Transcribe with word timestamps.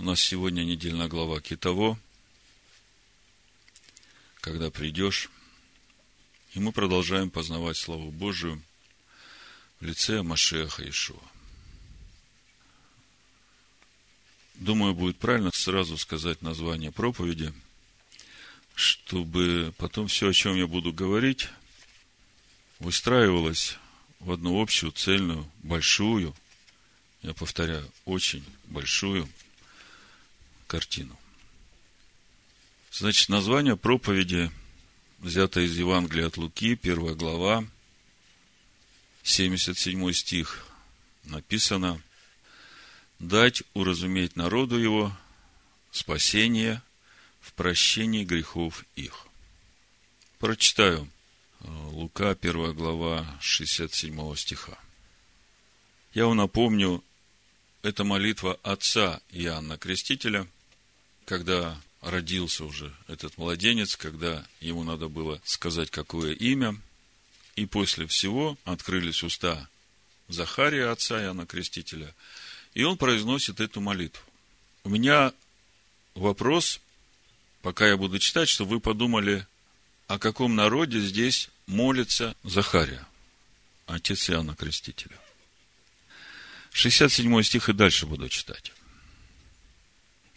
У 0.00 0.04
нас 0.04 0.20
сегодня 0.20 0.62
недельная 0.62 1.08
глава 1.08 1.40
Китово. 1.40 1.98
Когда 4.40 4.70
придешь, 4.70 5.28
и 6.54 6.60
мы 6.60 6.70
продолжаем 6.70 7.30
познавать 7.30 7.76
славу 7.76 8.12
Божию 8.12 8.62
в 9.80 9.84
лице 9.84 10.22
Машеха 10.22 10.88
Ишуа. 10.88 11.20
Думаю, 14.54 14.94
будет 14.94 15.18
правильно 15.18 15.50
сразу 15.52 15.98
сказать 15.98 16.42
название 16.42 16.92
проповеди, 16.92 17.52
чтобы 18.76 19.74
потом 19.78 20.06
все, 20.06 20.28
о 20.28 20.32
чем 20.32 20.54
я 20.54 20.68
буду 20.68 20.92
говорить, 20.92 21.48
выстраивалось 22.78 23.78
в 24.20 24.30
одну 24.30 24.62
общую, 24.62 24.92
цельную, 24.92 25.50
большую, 25.64 26.36
я 27.22 27.34
повторяю, 27.34 27.90
очень 28.04 28.44
большую 28.66 29.28
картину. 30.68 31.18
Значит, 32.92 33.28
название 33.28 33.76
проповеди 33.76 34.52
взято 35.18 35.60
из 35.60 35.76
Евангелия 35.76 36.28
от 36.28 36.36
Луки, 36.36 36.76
первая 36.76 37.14
глава, 37.14 37.64
77 39.24 40.12
стих. 40.12 40.64
Написано– 41.24 42.00
дать 43.18 43.62
уразуметь 43.74 44.36
народу 44.36 44.78
его 44.78 45.12
спасение 45.90 46.82
в 47.40 47.52
прощении 47.52 48.24
грехов 48.24 48.84
их. 48.94 49.26
Прочитаю 50.38 51.08
э, 51.60 51.68
Лука, 51.68 52.30
1 52.30 52.72
глава, 52.74 53.26
67 53.40 54.36
стиха. 54.36 54.78
Я 56.14 56.26
вам 56.26 56.36
напомню, 56.36 57.02
это 57.82 58.04
молитва 58.04 58.58
отца 58.62 59.20
Иоанна 59.30 59.78
Крестителя, 59.78 60.46
когда 61.28 61.80
родился 62.00 62.64
уже 62.64 62.92
этот 63.06 63.38
младенец, 63.38 63.96
когда 63.96 64.44
ему 64.60 64.82
надо 64.82 65.08
было 65.08 65.40
сказать, 65.44 65.90
какое 65.90 66.32
имя, 66.32 66.76
и 67.54 67.66
после 67.66 68.06
всего 68.06 68.58
открылись 68.64 69.22
уста 69.22 69.68
Захария, 70.28 70.90
отца 70.90 71.22
Иоанна 71.22 71.46
Крестителя– 71.46 72.14
и 72.78 72.84
он 72.84 72.96
произносит 72.96 73.58
эту 73.58 73.80
молитву. 73.80 74.22
У 74.84 74.88
меня 74.88 75.32
вопрос, 76.14 76.80
пока 77.60 77.88
я 77.88 77.96
буду 77.96 78.20
читать, 78.20 78.48
чтобы 78.48 78.76
вы 78.76 78.80
подумали, 78.80 79.46
о 80.06 80.18
каком 80.20 80.54
народе 80.54 81.00
здесь 81.00 81.50
молится 81.66 82.36
Захария, 82.44 83.04
отец 83.86 84.30
Иоанна 84.30 84.54
Крестителя. 84.54 85.18
67 86.72 87.42
стих 87.42 87.68
и 87.68 87.72
дальше 87.72 88.06
буду 88.06 88.28
читать. 88.28 88.72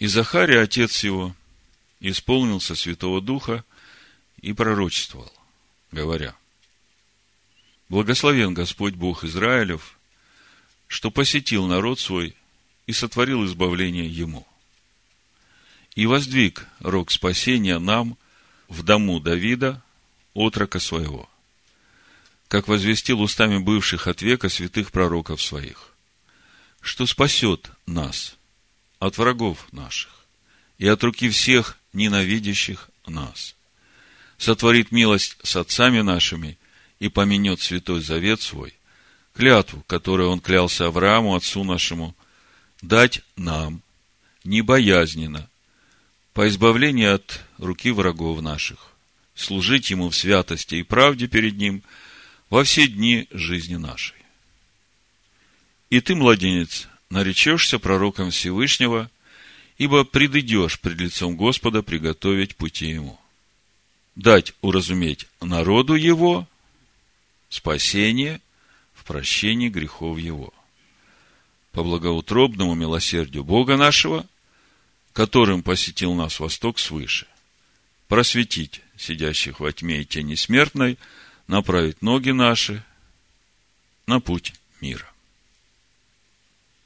И 0.02 0.08
Захария, 0.08 0.62
отец 0.62 1.04
его, 1.04 1.34
исполнился 2.00 2.76
Святого 2.76 3.22
Духа 3.22 3.64
и 4.42 4.52
пророчествовал, 4.52 5.32
говоря, 5.92 6.36
Благословен 7.88 8.54
Господь 8.54 8.96
Бог 8.96 9.24
Израилев– 9.24 9.98
что 10.92 11.10
посетил 11.10 11.68
народ 11.68 12.02
свой 12.02 12.36
и 12.86 12.92
сотворил 12.92 13.46
избавление 13.46 14.08
ему. 14.08 14.46
И 15.96 16.06
воздвиг 16.06 16.68
рог 16.80 17.12
спасения 17.12 17.80
нам 17.80 18.18
в 18.68 18.84
дому 18.84 19.22
Давида, 19.22 19.82
отрока 20.34 20.80
своего, 20.80 21.30
как 22.50 22.68
возвестил 22.68 23.22
устами 23.22 23.58
бывших 23.58 24.08
от 24.08 24.22
века 24.22 24.50
святых 24.50 24.92
пророков 24.92 25.42
своих, 25.42 25.94
что 26.82 27.06
спасет 27.06 27.72
нас 27.86 28.36
от 29.02 29.18
врагов 29.18 29.68
наших 29.72 30.12
и 30.78 30.88
от 30.88 31.04
руки 31.04 31.28
всех 31.30 31.78
ненавидящих 31.92 32.92
нас, 33.08 33.56
сотворит 34.38 34.92
милость 34.92 35.38
с 35.42 35.56
отцами 35.56 36.02
нашими 36.02 36.58
и 37.00 37.10
поменет 37.10 37.62
святой 37.62 38.02
завет 38.02 38.42
свой, 38.42 38.76
клятву, 39.34 39.84
которую 39.88 40.30
он 40.30 40.40
клялся 40.40 40.86
Аврааму, 40.86 41.36
отцу 41.36 41.64
нашему, 41.64 42.16
дать 42.84 43.22
нам, 43.36 43.82
не 44.44 44.62
боязненно, 44.62 45.50
по 46.34 46.48
избавлению 46.48 47.16
от 47.16 47.44
руки 47.58 47.90
врагов 47.90 48.42
наших, 48.42 48.92
служить 49.34 49.90
ему 49.90 50.10
в 50.12 50.16
святости 50.16 50.76
и 50.76 50.84
правде 50.84 51.28
перед 51.28 51.58
ним 51.58 51.82
во 52.52 52.64
все 52.64 52.88
дни 52.88 53.28
жизни 53.32 53.78
нашей. 53.78 54.18
И 55.90 56.02
ты, 56.02 56.14
младенец, 56.14 56.88
наречешься 57.12 57.78
пророком 57.78 58.32
Всевышнего, 58.32 59.12
ибо 59.78 60.04
предыдешь 60.04 60.80
пред 60.80 61.00
лицом 61.00 61.36
Господа 61.36 61.84
приготовить 61.84 62.56
пути 62.56 62.88
ему. 62.88 63.20
Дать 64.16 64.54
уразуметь 64.62 65.28
народу 65.40 65.94
его 65.94 66.48
спасение– 67.50 68.42
в 69.02 69.04
прощении 69.04 69.70
грехов 69.70 70.20
его. 70.20 70.54
По 71.72 71.84
благоутробному 71.84 72.76
милосердию 72.76 73.44
Бога 73.44 73.76
нашего, 73.76 74.28
которым 75.12 75.64
посетил 75.64 76.14
нас 76.14 76.40
Восток 76.40 76.78
свыше, 76.78 77.26
просветить 78.08 78.82
сидящих 78.96 79.60
во 79.60 79.72
тьме 79.72 80.02
и 80.02 80.06
тени 80.06 80.36
смертной, 80.36 81.00
направить 81.48 82.04
ноги 82.04 82.30
наши 82.30 82.84
на 84.06 84.20
путь 84.20 84.54
мира. 84.82 85.11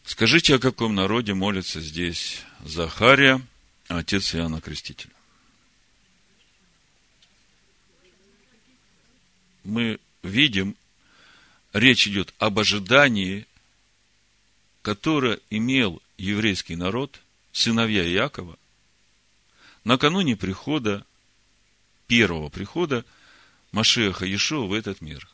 Скажите, 0.06 0.56
о 0.56 0.60
каком 0.60 0.94
народе 0.94 1.34
молится 1.34 1.82
здесь 1.82 2.44
Захария, 2.64 3.42
отец 3.88 4.36
Иоанна 4.36 4.62
Крестителя? 4.62 5.12
Мы 9.64 10.00
видим 10.22 10.76
речь 11.74 12.08
идет 12.08 12.36
об 12.38 12.60
ожидании, 12.60 13.48
которое 14.84 15.40
имел 15.50 16.00
еврейский 16.20 16.76
народ, 16.76 17.20
сыновья 17.52 18.04
Якова, 18.04 18.60
накануне 19.84 20.36
прихода, 20.36 21.04
первого 22.06 22.50
прихода 22.50 23.04
Машеха 23.72 24.28
Иешуа 24.28 24.68
в 24.68 24.74
этот 24.74 25.02
мир. 25.02 25.28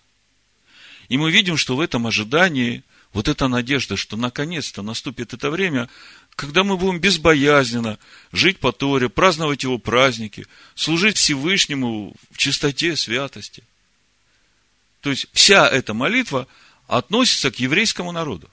И 1.10 1.18
мы 1.18 1.30
видим, 1.30 1.58
что 1.58 1.76
в 1.76 1.82
этом 1.82 2.08
ожидании 2.08 2.86
вот 3.14 3.28
эта 3.28 3.48
надежда, 3.48 3.98
что 3.98 4.16
наконец-то 4.16 4.82
наступит 4.82 5.34
это 5.34 5.50
время, 5.50 5.90
когда 6.36 6.64
мы 6.64 6.78
будем 6.78 7.00
безбоязненно 7.00 8.00
жить 8.32 8.60
по 8.60 8.72
Торе, 8.72 9.10
праздновать 9.10 9.64
его 9.64 9.78
праздники, 9.78 10.48
служить 10.76 11.18
Всевышнему 11.18 12.16
в 12.30 12.38
чистоте, 12.38 12.96
святости. 12.96 13.64
То 15.02 15.10
есть 15.10 15.28
вся 15.34 15.68
эта 15.68 15.94
молитва 15.94 16.48
относится 16.88 17.52
к 17.52 17.60
еврейскому 17.60 18.12
народу. 18.12 18.50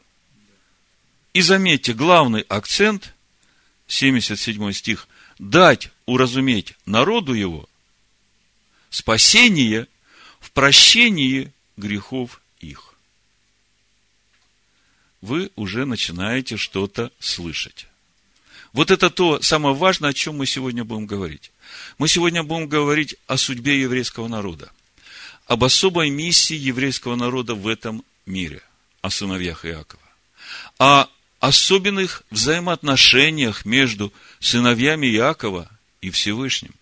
И 1.34 1.40
заметьте, 1.40 1.92
главный 1.92 2.40
акцент, 2.42 3.14
77 3.86 4.72
стих, 4.72 5.06
дать 5.38 5.90
уразуметь 6.06 6.74
народу 6.84 7.32
его 7.32 7.68
спасение 8.90 9.86
в 10.40 10.50
прощении 10.50 11.52
грехов 11.76 12.40
их. 12.60 12.87
Вы 15.20 15.50
уже 15.56 15.84
начинаете 15.84 16.56
что-то 16.56 17.10
слышать. 17.18 17.86
Вот 18.72 18.90
это 18.90 19.10
то 19.10 19.40
самое 19.42 19.74
важное, 19.74 20.10
о 20.10 20.14
чем 20.14 20.36
мы 20.36 20.46
сегодня 20.46 20.84
будем 20.84 21.06
говорить. 21.06 21.50
Мы 21.98 22.08
сегодня 22.08 22.42
будем 22.42 22.68
говорить 22.68 23.16
о 23.26 23.36
судьбе 23.36 23.80
еврейского 23.80 24.28
народа 24.28 24.70
об 25.48 25.64
особой 25.64 26.10
миссии 26.10 26.54
еврейского 26.54 27.16
народа 27.16 27.54
в 27.54 27.66
этом 27.66 28.04
мире, 28.26 28.62
о 29.00 29.10
сыновьях 29.10 29.64
Иакова, 29.64 30.02
о 30.78 31.08
особенных 31.40 32.22
взаимоотношениях 32.30 33.64
между 33.64 34.12
сыновьями 34.40 35.06
Иакова 35.06 35.68
и 36.02 36.10
Всевышним, 36.10 36.74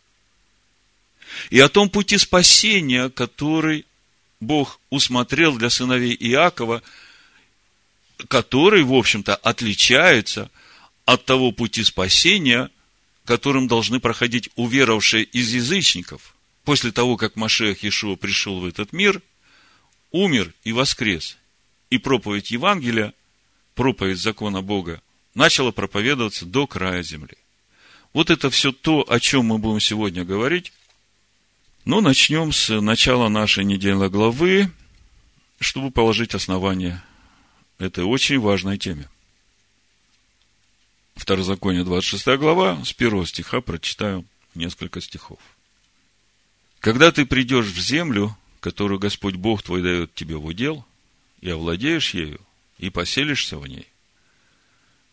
и 1.50 1.60
о 1.60 1.68
том 1.68 1.88
пути 1.88 2.18
спасения, 2.18 3.08
который 3.08 3.86
Бог 4.40 4.80
усмотрел 4.90 5.56
для 5.56 5.70
сыновей 5.70 6.16
Иакова, 6.18 6.82
который, 8.28 8.82
в 8.82 8.92
общем-то, 8.92 9.34
отличается 9.34 10.50
от 11.04 11.24
того 11.24 11.52
пути 11.52 11.84
спасения, 11.84 12.70
которым 13.24 13.68
должны 13.68 14.00
проходить 14.00 14.50
уверовавшие 14.56 15.24
из 15.24 15.52
язычников– 15.52 16.32
после 16.66 16.90
того, 16.90 17.16
как 17.16 17.36
Машех 17.36 17.84
Иешуа 17.84 18.16
пришел 18.16 18.58
в 18.58 18.66
этот 18.66 18.92
мир, 18.92 19.22
умер 20.10 20.52
и 20.64 20.72
воскрес. 20.72 21.38
И 21.90 21.98
проповедь 21.98 22.50
Евангелия, 22.50 23.14
проповедь 23.76 24.18
закона 24.18 24.62
Бога, 24.62 25.00
начала 25.34 25.70
проповедоваться 25.70 26.44
до 26.44 26.66
края 26.66 27.04
земли. 27.04 27.36
Вот 28.12 28.30
это 28.30 28.50
все 28.50 28.72
то, 28.72 29.06
о 29.08 29.20
чем 29.20 29.46
мы 29.46 29.58
будем 29.58 29.78
сегодня 29.78 30.24
говорить. 30.24 30.72
Но 31.84 32.00
начнем 32.00 32.52
с 32.52 32.80
начала 32.80 33.28
нашей 33.28 33.64
недельной 33.64 34.10
главы, 34.10 34.68
чтобы 35.60 35.92
положить 35.92 36.34
основание 36.34 37.00
этой 37.78 38.04
очень 38.04 38.38
важной 38.38 38.78
теме. 38.78 39.08
Второзаконие, 41.14 41.84
26 41.84 42.38
глава, 42.38 42.84
с 42.84 42.92
первого 42.92 43.26
стиха 43.26 43.60
прочитаю 43.60 44.24
несколько 44.54 45.00
стихов. 45.00 45.38
Когда 46.80 47.10
ты 47.10 47.26
придешь 47.26 47.66
в 47.66 47.78
землю, 47.78 48.36
которую 48.60 48.98
Господь 48.98 49.34
Бог 49.34 49.62
твой 49.62 49.82
дает 49.82 50.14
тебе 50.14 50.36
в 50.36 50.44
удел, 50.44 50.84
и 51.40 51.50
овладеешь 51.50 52.14
ею, 52.14 52.40
и 52.78 52.90
поселишься 52.90 53.58
в 53.58 53.66
ней, 53.66 53.86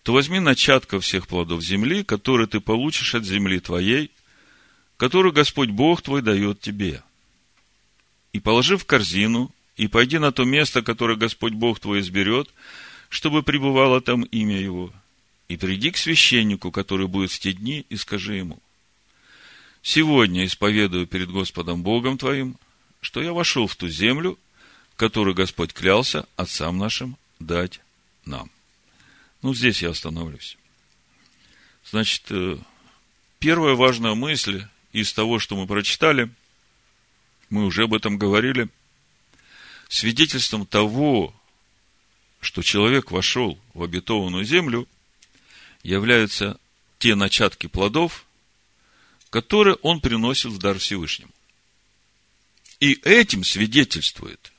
то 0.04 0.13
возьми 0.13 0.39
начатка 0.39 1.00
всех 1.00 1.27
плодов 1.27 1.63
земли, 1.63 2.04
которые 2.04 2.48
ты 2.48 2.60
получишь 2.60 3.15
от 3.15 3.24
земли 3.24 3.60
твоей, 3.60 4.12
которую 4.98 5.33
Господь 5.33 5.69
Бог 5.69 6.01
твой 6.01 6.21
дает 6.21 6.60
тебе. 6.60 7.01
И 8.33 8.39
положи 8.39 8.77
в 8.77 8.86
корзину, 8.86 9.51
и 9.78 9.88
пойди 9.88 10.20
на 10.20 10.31
то 10.31 10.44
место, 10.44 10.81
которое 10.81 11.18
Господь 11.18 11.54
Бог 11.54 11.80
твой 11.80 12.02
изберет, 12.02 12.50
чтобы 13.10 13.44
пребывало 13.44 14.02
там 14.02 14.24
имя 14.24 14.60
Его. 14.60 14.94
И 15.48 15.58
приди 15.58 15.92
к 15.92 15.98
священнику, 15.98 16.72
который 16.72 17.08
будет 17.08 17.31
в 17.31 17.40
те 17.40 17.54
дни, 17.54 17.86
и 17.90 17.96
скажи 17.96 18.36
ему, 18.36 18.60
«Сегодня 19.81 20.46
исповедую 20.46 21.08
перед 21.08 21.30
Господом 21.30 21.84
Богом 21.84 22.18
твоим, 22.18 22.58
что 23.02 23.22
я 23.22 23.34
вошел 23.34 23.68
в 23.68 23.75
ту 23.75 23.90
землю, 23.90 24.40
которую 24.96 25.36
Господь 25.36 25.74
клялся 25.74 26.25
отцам 26.36 26.78
нашим 26.78 27.18
дать 27.40 27.81
нам». 28.25 28.50
Ну, 29.42 29.54
здесь 29.54 29.81
я 29.81 29.90
остановлюсь. 29.90 30.58
Значит, 31.86 32.24
э, 32.30 32.58
первая 33.40 33.75
важная 33.75 34.14
мысль 34.14 34.64
из 34.94 35.12
того, 35.12 35.38
что 35.40 35.58
мы 35.58 35.68
прочитали, 35.68 36.30
мы 37.50 37.66
уже 37.66 37.84
об 37.84 37.94
этом 37.94 38.18
говорили, 38.18 38.70
свидетельством 39.94 40.66
того, 40.66 41.34
что 42.42 42.63
человек 42.63 43.12
вошел 43.12 43.60
в 43.75 43.84
обетованную 43.84 44.44
землю, 44.44 44.88
являются 45.84 46.60
те 46.98 47.13
начатки 47.13 47.68
плодов, 47.68 48.25
которые 49.30 49.75
он 49.84 50.01
приносит 50.01 50.51
в 50.51 50.57
дар 50.57 50.80
Всевышнему. 50.80 51.31
И 52.80 52.94
этим 53.04 53.44
свидетельствует, 53.44 54.51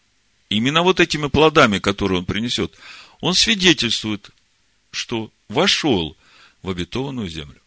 именно 0.50 0.82
вот 0.82 1.00
этими 1.00 1.26
плодами, 1.26 1.80
которые 1.80 2.18
он 2.18 2.26
принесет, 2.26 2.72
он 3.20 3.34
свидетельствует, 3.34 4.30
что 4.92 5.32
вошел 5.48 6.16
в 6.62 6.70
обетованную 6.70 7.28
землю. 7.28 7.60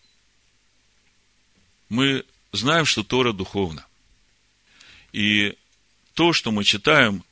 Мы 1.90 2.24
знаем, 2.54 2.86
что 2.86 3.04
Тора 3.04 3.34
духовна. 3.34 3.86
И 5.12 5.58
то, 6.14 6.32
что 6.32 6.52
мы 6.52 6.64
читаем 6.64 7.24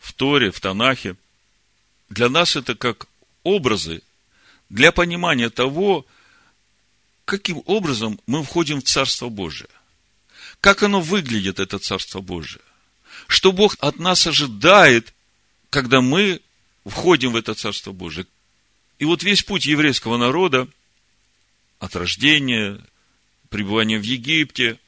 в 0.00 0.12
Торе, 0.12 0.50
в 0.50 0.60
Танахе, 0.60 1.16
для 2.08 2.28
нас 2.28 2.56
это 2.56 2.74
как 2.74 3.06
образы 3.42 4.02
для 4.68 4.92
понимания 4.92 5.50
того, 5.50 6.06
каким 7.24 7.62
образом 7.66 8.18
мы 8.26 8.42
входим 8.42 8.80
в 8.80 8.84
Царство 8.84 9.28
Божие. 9.28 9.68
Как 10.60 10.82
оно 10.82 11.00
выглядит, 11.00 11.60
это 11.60 11.78
Царство 11.78 12.20
Божие. 12.20 12.62
Что 13.26 13.52
Бог 13.52 13.76
от 13.80 13.98
нас 13.98 14.26
ожидает, 14.26 15.14
когда 15.70 16.00
мы 16.00 16.40
входим 16.84 17.32
в 17.32 17.36
это 17.36 17.54
Царство 17.54 17.92
Божие. 17.92 18.26
И 18.98 19.04
вот 19.04 19.22
весь 19.22 19.42
путь 19.42 19.66
еврейского 19.66 20.16
народа 20.16 20.66
от 21.78 21.94
рождения, 21.94 22.80
пребывания 23.48 23.98
в 23.98 24.02
Египте, 24.02 24.78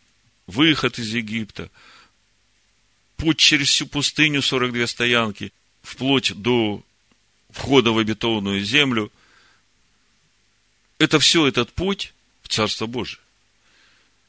выход 0.46 0.98
из 0.98 1.14
Египта, 1.14 1.70
путь 3.20 3.38
через 3.38 3.68
всю 3.68 3.86
пустыню, 3.86 4.42
42 4.42 4.86
стоянки, 4.86 5.52
вплоть 5.82 6.32
до 6.34 6.82
входа 7.50 7.92
в 7.92 7.98
обетованную 7.98 8.64
землю. 8.64 9.12
Это 10.98 11.18
все 11.18 11.46
этот 11.46 11.72
путь 11.72 12.14
в 12.42 12.48
Царство 12.48 12.86
Божие. 12.86 13.20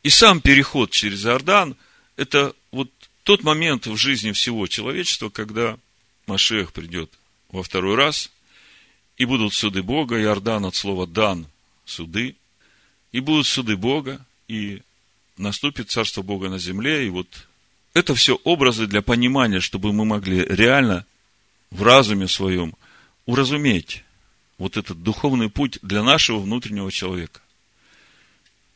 И 0.03 0.09
сам 0.09 0.41
переход 0.41 0.91
через 0.91 1.25
Иордан– 1.25 1.75
это 2.17 2.53
вот 2.71 2.91
тот 3.23 3.43
момент 3.43 3.87
в 3.87 3.95
жизни 3.95 4.31
всего 4.31 4.67
человечества, 4.67 5.29
когда 5.29 5.77
Машех 6.27 6.73
придет 6.73 7.11
во 7.49 7.63
второй 7.63 7.95
раз, 7.95 8.31
и 9.17 9.25
будут 9.25 9.53
суды 9.53 9.83
Бога, 9.83 10.19
Иордан 10.19 10.65
от 10.65 10.75
слова 10.75 11.05
«дан»– 11.07 11.47
суды, 11.85 12.35
и 13.11 13.19
будут 13.19 13.45
суды 13.45 13.77
Бога, 13.77 14.25
и 14.47 14.81
наступит 15.37 15.91
Царство 15.91 16.23
Бога 16.23 16.49
на 16.49 16.57
земле, 16.57 17.05
и 17.05 17.09
вот 17.09 17.47
это 17.93 18.15
все 18.15 18.35
образы 18.43 18.87
для 18.87 19.01
понимания, 19.01 19.59
чтобы 19.59 19.93
мы 19.93 20.05
могли 20.05 20.45
реально 20.45 21.05
в 21.69 21.83
разуме 21.83 22.27
своем 22.27 22.75
уразуметь 23.25 24.03
вот 24.57 24.77
этот 24.77 25.01
духовный 25.03 25.49
путь 25.49 25.79
для 25.81 26.03
нашего 26.03 26.39
внутреннего 26.39 26.91
человека. 26.91 27.41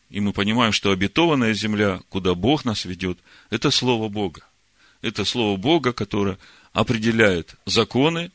И 0.10 0.20
мы 0.20 0.34
понимаем, 0.34 0.72
что 0.72 0.92
обетованная 0.92 1.54
земля, 1.54 2.02
куда 2.10 2.36
Бог 2.36 2.66
нас 2.66 2.86
ведет, 2.86 3.18
это 3.50 3.72
Слово 3.72 4.08
Бога. 4.10 4.42
Это 5.02 5.26
Слово 5.26 5.58
Бога, 5.58 5.94
которое 5.94 6.38
определяет 6.74 7.56
законы 7.66 8.32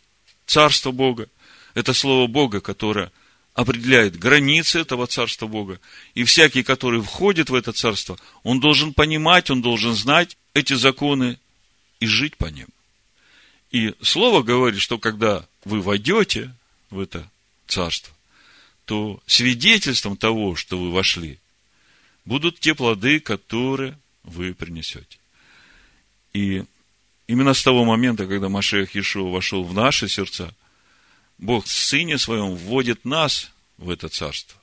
Царства 0.47 0.91
Бога. 0.91 1.29
Это 1.75 1.93
Слово 1.93 2.27
Бога, 2.27 2.61
которое 2.61 3.13
определяет 3.55 4.19
границы 4.19 4.81
этого 4.81 5.07
Царства 5.07 5.47
Бога. 5.47 5.81
И 6.15 6.25
всякий, 6.25 6.63
который 6.63 7.01
входит 7.01 7.51
в 7.51 7.55
это 7.55 7.73
Царство, 7.73 8.19
он 8.43 8.61
должен 8.61 8.95
понимать, 8.95 9.51
он 9.51 9.63
должен 9.63 9.95
знать 9.95 10.37
эти 10.61 10.75
законы 10.75 11.39
и 11.99 12.07
жить 12.07 12.37
по 12.37 12.47
ним. 12.47 12.69
И 13.71 13.95
Слово 14.03 14.43
говорит, 14.43 14.81
что 14.81 14.99
когда 14.99 15.47
вы 15.65 15.81
войдете 15.81 16.55
в 16.91 17.01
это 17.01 17.29
Царство, 17.67 18.15
то 18.85 19.23
свидетельством 19.27 20.17
того, 20.17 20.57
что 20.57 20.79
вы 20.79 20.91
вошли, 20.91 21.39
будут 22.25 22.59
те 22.59 22.75
плоды, 22.75 23.21
которые 23.21 23.97
вы 24.25 24.55
принесете. 24.55 25.19
И 26.33 26.65
именно 27.29 27.55
с 27.55 27.63
того 27.63 27.85
момента, 27.85 28.27
когда 28.27 28.49
Машех 28.49 28.95
Иешуа 28.95 29.31
вошел 29.31 29.63
в 29.63 29.73
наши 29.73 30.09
сердца, 30.09 30.53
Бог 31.39 31.65
в 31.65 31.73
Сыне 31.73 32.19
Своем 32.19 32.57
вводит 32.57 33.05
нас 33.05 33.51
в 33.79 33.89
это 33.89 34.09
царство. 34.09 34.61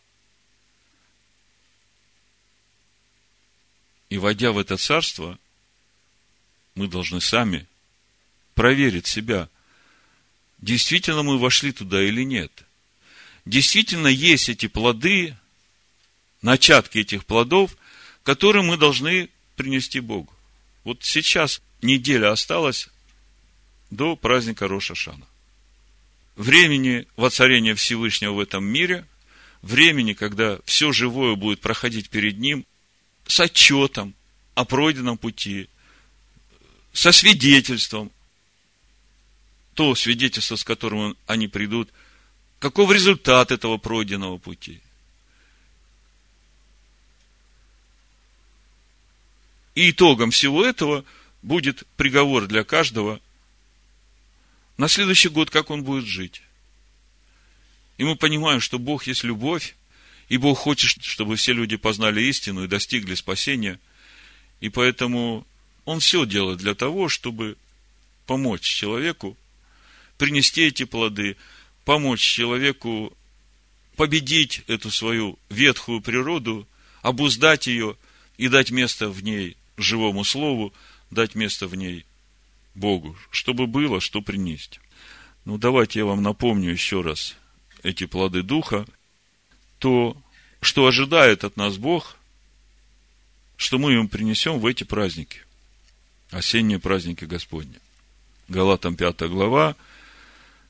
И 4.10 4.18
войдя 4.18 4.52
в 4.52 4.58
это 4.58 4.78
царство, 4.78 5.38
мы 6.78 6.88
должны 6.88 7.20
сами 7.20 7.68
проверить 8.56 9.08
себя, 9.08 9.50
действительно 10.60 11.24
мы 11.24 11.38
вошли 11.38 11.72
туда 11.72 12.02
или 12.02 12.24
нет. 12.24 12.52
Действительно 13.46 14.08
есть 14.08 14.50
эти 14.50 14.68
плоды, 14.68 15.36
начатки 16.42 17.00
этих 17.00 17.26
плодов, 17.26 17.76
которые 18.24 18.64
мы 18.64 18.78
должны 18.78 19.30
принести 19.56 20.00
Богу. 20.00 20.34
Вот 20.84 21.04
сейчас 21.04 21.62
неделя 21.82 22.32
осталась 22.32 22.90
до 23.90 24.16
праздника 24.16 24.68
Роша 24.68 24.96
Шана 24.96 25.28
времени 26.38 27.08
воцарения 27.18 27.76
Всевышнего 27.76 28.34
в 28.34 28.40
этом 28.40 28.64
мире, 28.64 29.06
времени, 29.62 30.14
когда 30.14 30.60
все 30.66 30.94
живое 30.94 31.36
будет 31.36 31.60
проходить 31.60 32.10
перед 32.10 32.38
ним 32.38 32.66
с 33.26 33.40
отчетом 33.40 34.14
о 34.56 34.64
пройденном 34.64 35.18
пути, 35.18 35.68
со 36.98 37.12
свидетельством, 37.12 38.12
то 39.76 39.94
свидетельство, 39.94 40.56
с 40.56 40.64
которым 40.64 41.16
они 41.28 41.48
придут, 41.48 41.90
каков 42.58 42.92
результат 42.92 43.52
этого 43.52 43.78
пройденного 43.78 44.40
пути. 44.40 44.82
И 49.76 49.92
итогом 49.92 50.32
всего 50.32 50.66
этого 50.66 51.06
будет 51.44 51.84
приговор 51.98 52.48
для 52.48 52.64
каждого 52.64 53.22
на 54.78 54.88
следующий 54.88 55.30
год, 55.30 55.52
как 55.52 55.70
он 55.70 55.84
будет 55.84 56.06
жить. 56.06 56.42
И 58.00 58.06
мы 58.06 58.16
понимаем, 58.16 58.60
что 58.60 58.80
Бог 58.80 59.06
есть 59.06 59.24
любовь, 59.24 59.76
и 60.30 60.38
Бог 60.38 60.58
хочет, 60.58 61.04
чтобы 61.04 61.36
все 61.36 61.54
люди 61.54 61.78
познали 61.78 62.22
истину 62.22 62.64
и 62.64 62.68
достигли 62.68 63.14
спасения. 63.14 63.80
И 64.62 64.70
поэтому 64.70 65.46
Он 65.88 66.02
все 66.02 66.26
делает 66.26 66.58
для 66.58 66.76
того, 66.76 67.08
чтобы 67.08 67.56
помочь 68.26 68.62
человеку 68.62 69.38
принести 70.18 70.64
эти 70.64 70.84
плоды, 70.84 71.38
помочь 71.86 72.20
человеку 72.20 73.16
победить 73.96 74.64
эту 74.68 74.92
свою 74.92 75.40
ветхую 75.50 76.02
природу, 76.02 76.68
обуздать 77.04 77.68
ее 77.68 77.96
и 78.38 78.50
дать 78.50 78.70
место 78.70 79.10
в 79.10 79.24
ней 79.24 79.56
живому 79.78 80.26
слову, 80.26 80.74
дать 81.10 81.36
место 81.36 81.68
в 81.70 81.76
ней 81.76 82.06
Богу, 82.76 83.16
чтобы 83.32 83.66
было, 83.66 84.02
что 84.02 84.22
принести. 84.22 84.82
Ну, 85.46 85.58
давайте 85.58 86.00
я 86.00 86.06
вам 86.06 86.22
напомню 86.22 86.70
еще 86.70 87.00
раз 87.00 87.34
эти 87.82 88.06
плоды 88.06 88.44
Духа, 88.44 88.86
то, 89.80 90.22
что 90.60 90.86
ожидает 90.86 91.46
от 91.46 91.56
нас 91.56 91.78
Бог, 91.78 92.18
что 93.56 93.78
мы 93.80 93.94
им 93.94 94.10
принесем 94.10 94.60
в 94.60 94.66
эти 94.66 94.84
праздники, 94.84 95.47
осенние 96.32 96.80
праздники 96.80 97.26
Господни. 97.26 97.80
Галатам 98.48 98.96
5 98.96 99.22
глава, 99.30 99.76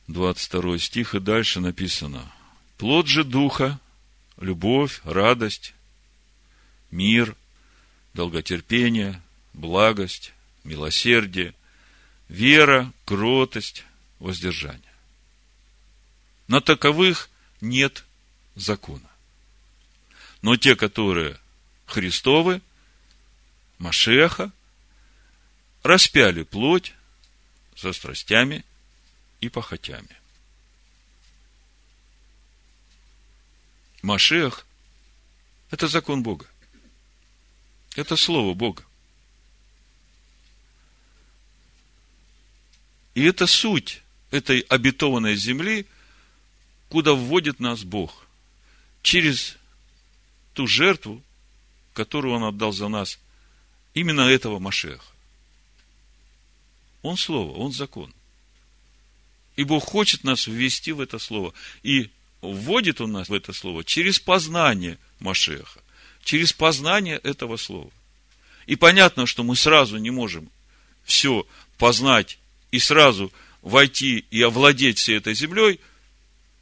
22 0.08 0.80
стих 0.80 1.16
и 1.16 1.20
дальше 1.20 1.60
написано. 1.60 2.32
Плод 2.78 3.08
же 3.08 3.24
Духа 3.24 3.80
любовь, 4.40 5.02
радость, 5.04 5.74
мир, 6.92 7.36
долготерпение, 8.14 9.22
благость, 9.54 10.34
милосердие, 10.64 11.54
вера, 12.30 12.92
кротость, 13.06 13.84
воздержание. 14.20 14.82
На 16.48 16.62
таковых 16.62 17.30
нет 17.62 18.06
закона. 18.56 19.10
Но 20.42 20.56
те, 20.56 20.76
которые 20.76 21.40
Христовы, 21.86 22.62
Машеха, 23.80 24.52
распяли 25.88 26.44
плоть 26.44 26.94
со 27.75 27.94
страстями 27.94 28.65
и 29.39 29.48
похотями. 29.48 30.15
Машех– 34.01 34.65
это 35.72 35.88
закон 35.88 36.24
Бога. 36.24 36.46
Это 37.96 38.15
Слово 38.15 38.53
Бога. 38.53 38.84
И 43.15 43.24
это 43.24 43.48
суть 43.48 44.03
этой 44.29 44.60
обетованной 44.60 45.36
земли, 45.36 45.88
куда 46.89 47.13
вводит 47.13 47.60
нас 47.60 47.84
Бог. 47.84 48.27
Через 49.01 49.58
ту 50.53 50.67
жертву, 50.67 51.24
которую 51.94 52.36
Он 52.36 52.44
отдал 52.44 52.74
за 52.74 52.89
нас, 52.89 53.20
именно 53.94 54.22
этого 54.22 54.60
Машеха. 54.60 55.16
Он 57.01 57.18
Слово, 57.18 57.58
Он 57.58 57.72
закон. 57.72 58.13
И 59.56 59.63
Бог 59.63 59.84
хочет 59.84 60.24
нас 60.24 60.48
ввести 60.48 60.92
в 60.92 61.01
это 61.01 61.20
Слово. 61.20 61.54
И 61.84 62.10
вводит 62.42 63.01
Он 63.01 63.12
нас 63.12 63.30
в 63.30 63.34
это 63.34 63.54
Слово 63.54 63.84
через 63.84 64.20
познание 64.20 64.98
Машеха, 65.20 65.82
через 66.24 66.54
познание 66.54 67.18
этого 67.18 67.58
Слова. 67.58 67.92
И 68.66 68.75
понятно, 68.75 69.25
что 69.25 69.44
мы 69.44 69.56
сразу 69.56 69.98
не 69.98 70.12
можем 70.12 70.50
все 71.04 71.48
познать 71.77 72.38
и 72.72 72.80
сразу 72.80 73.32
войти 73.62 74.25
и 74.30 74.42
овладеть 74.42 75.00
всей 75.00 75.18
этой 75.18 75.34
землей, 75.34 75.80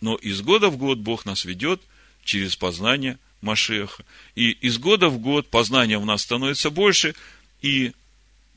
но 0.01 0.15
из 0.15 0.41
года 0.41 0.69
в 0.69 0.77
год 0.77 0.99
Бог 0.99 1.25
нас 1.25 1.45
ведет 1.45 1.81
через 2.23 2.55
познание 2.55 3.17
Машеха. 3.41 4.05
И 4.35 4.51
из 4.51 4.77
года 4.77 5.09
в 5.09 5.17
год 5.19 5.49
познание 5.49 5.97
в 5.97 6.05
нас 6.05 6.21
становится 6.21 6.69
больше, 6.69 7.15
и 7.61 7.93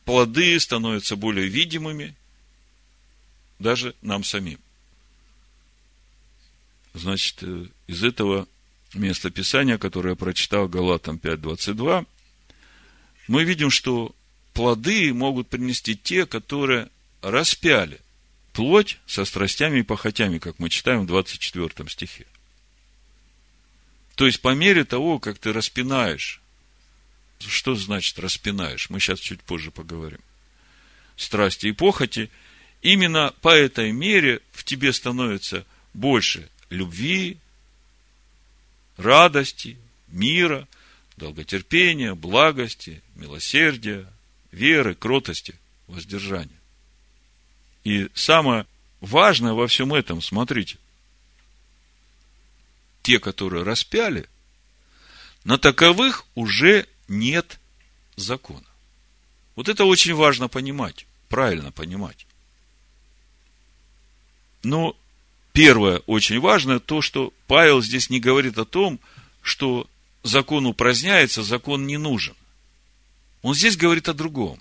плоды 0.08 0.58
становятся 0.58 1.16
более 1.16 1.48
видимыми 1.48 2.16
даже 3.58 3.94
нам 4.00 4.24
самим. 4.24 4.58
Значит, 6.94 7.42
э, 7.42 7.66
из 7.88 8.02
этого 8.02 8.48
места 8.94 9.28
Писания, 9.28 9.76
которое 9.76 10.10
я 10.10 10.16
прочитал 10.16 10.66
Галатам 10.66 11.20
5.22, 11.22 12.06
мы 13.26 13.44
видим, 13.44 13.68
что 13.68 14.16
плоды 14.54 15.12
могут 15.12 15.50
принести 15.50 15.94
те, 15.94 16.24
которые 16.24 16.88
распяли 17.20 18.00
плоть 18.54 19.00
со 19.06 19.26
страстями 19.26 19.80
и 19.80 19.82
похотями, 19.82 20.38
как 20.38 20.58
мы 20.58 20.70
читаем 20.70 21.02
в 21.02 21.06
24 21.06 21.86
стихе. 21.90 22.24
То 24.14 24.24
есть, 24.24 24.40
по 24.40 24.54
мере 24.54 24.84
того, 24.84 25.18
как 25.18 25.38
ты 25.38 25.52
распинаешь, 25.52 26.40
что 27.40 27.74
значит 27.74 28.18
распинаешь, 28.18 28.90
мы 28.90 29.00
сейчас 29.00 29.20
чуть 29.20 29.42
позже 29.42 29.70
поговорим, 29.70 30.20
страсти 31.16 31.68
и 31.68 31.72
похоти, 31.72 32.30
именно 32.82 33.34
по 33.40 33.50
этой 33.50 33.92
мере 33.92 34.40
в 34.52 34.64
тебе 34.64 34.92
становится 34.92 35.64
больше 35.94 36.48
любви, 36.70 37.38
радости, 38.96 39.76
мира, 40.08 40.66
долготерпения, 41.16 42.14
благости, 42.14 43.02
милосердия, 43.14 44.06
веры, 44.52 44.94
кротости, 44.94 45.54
воздержания. 45.86 46.50
И 47.84 48.08
самое 48.14 48.66
важное 49.00 49.52
во 49.52 49.66
всем 49.66 49.94
этом, 49.94 50.20
смотрите, 50.20 50.78
те, 53.02 53.18
которые 53.18 53.62
распяли, 53.62 54.28
на 55.44 55.56
таковых 55.56 56.26
уже 56.34 56.86
нет 57.08 57.58
закона. 58.16 58.64
Вот 59.56 59.68
это 59.68 59.84
очень 59.84 60.14
важно 60.14 60.48
понимать, 60.48 61.06
правильно 61.28 61.72
понимать. 61.72 62.26
Но 64.62 64.96
первое, 65.52 65.98
очень 66.06 66.40
важное, 66.40 66.78
то, 66.78 67.02
что 67.02 67.32
Павел 67.46 67.82
здесь 67.82 68.10
не 68.10 68.20
говорит 68.20 68.58
о 68.58 68.64
том, 68.64 69.00
что 69.42 69.88
закон 70.22 70.66
упраздняется, 70.66 71.42
закон 71.42 71.86
не 71.86 71.96
нужен. 71.96 72.36
Он 73.42 73.54
здесь 73.54 73.76
говорит 73.76 74.08
о 74.08 74.14
другом. 74.14 74.60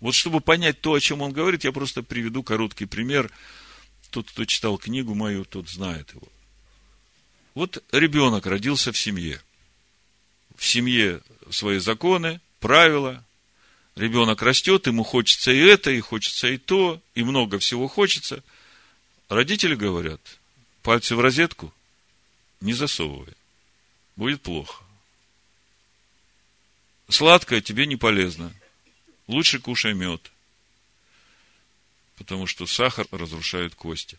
Вот 0.00 0.14
чтобы 0.14 0.40
понять 0.40 0.80
то, 0.80 0.94
о 0.94 1.00
чем 1.00 1.22
он 1.22 1.32
говорит, 1.32 1.64
я 1.64 1.72
просто 1.72 2.02
приведу 2.02 2.42
короткий 2.42 2.86
пример. 2.86 3.30
Тот, 4.10 4.30
кто 4.30 4.44
читал 4.44 4.78
книгу 4.78 5.14
мою, 5.14 5.44
тот 5.44 5.68
знает 5.68 6.12
его. 6.14 6.28
Вот 7.54 7.84
ребенок 7.92 8.46
родился 8.46 8.92
в 8.92 8.98
семье. 8.98 9.40
В 10.60 10.66
семье 10.66 11.22
свои 11.50 11.78
законы, 11.78 12.38
правила. 12.58 13.24
Ребенок 13.96 14.42
растет, 14.42 14.86
ему 14.86 15.04
хочется 15.04 15.50
и 15.50 15.58
это, 15.58 15.90
и 15.90 16.00
хочется 16.00 16.48
и 16.48 16.58
то, 16.58 17.00
и 17.14 17.22
много 17.22 17.58
всего 17.58 17.88
хочется. 17.88 18.44
Родители 19.30 19.74
говорят, 19.74 20.20
пальцы 20.82 21.16
в 21.16 21.20
розетку 21.20 21.72
не 22.60 22.74
засовывай. 22.74 23.32
Будет 24.16 24.42
плохо. 24.42 24.84
Сладкое 27.08 27.62
тебе 27.62 27.86
не 27.86 27.96
полезно. 27.96 28.52
Лучше 29.28 29.60
кушай 29.60 29.94
мед, 29.94 30.30
потому 32.18 32.46
что 32.46 32.66
сахар 32.66 33.06
разрушает 33.12 33.74
кости. 33.74 34.18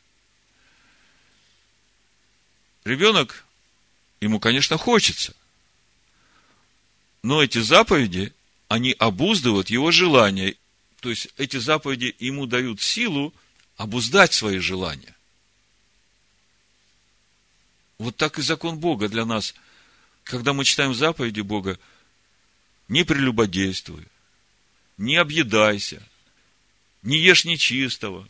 Ребенок, 2.84 3.46
ему, 4.22 4.40
конечно, 4.40 4.80
хочется, 4.80 5.36
но 7.24 7.44
эти 7.44 7.60
заповеди, 7.60 8.34
они 8.68 8.96
обуздывают 8.98 9.70
его 9.70 9.92
желания. 9.92 10.56
То 11.02 11.10
есть, 11.10 11.28
эти 11.38 11.58
заповеди 11.58 12.16
ему 12.20 12.46
дают 12.46 12.82
силу 12.82 13.34
обуздать 13.78 14.34
свои 14.34 14.60
желания. 14.60 15.16
Вот 17.98 18.18
так 18.18 18.40
и 18.40 18.42
закон 18.42 18.80
Бога 18.80 19.10
для 19.10 19.26
нас. 19.26 19.54
Когда 20.24 20.54
мы 20.54 20.66
читаем 20.66 20.94
заповеди 20.94 21.42
Бога, 21.42 21.80
не 22.88 23.04
прелюбодействуй, 23.04 24.06
не 24.98 25.18
объедайся, 25.18 26.02
не 27.02 27.18
ешь 27.18 27.46
нечистого. 27.46 28.28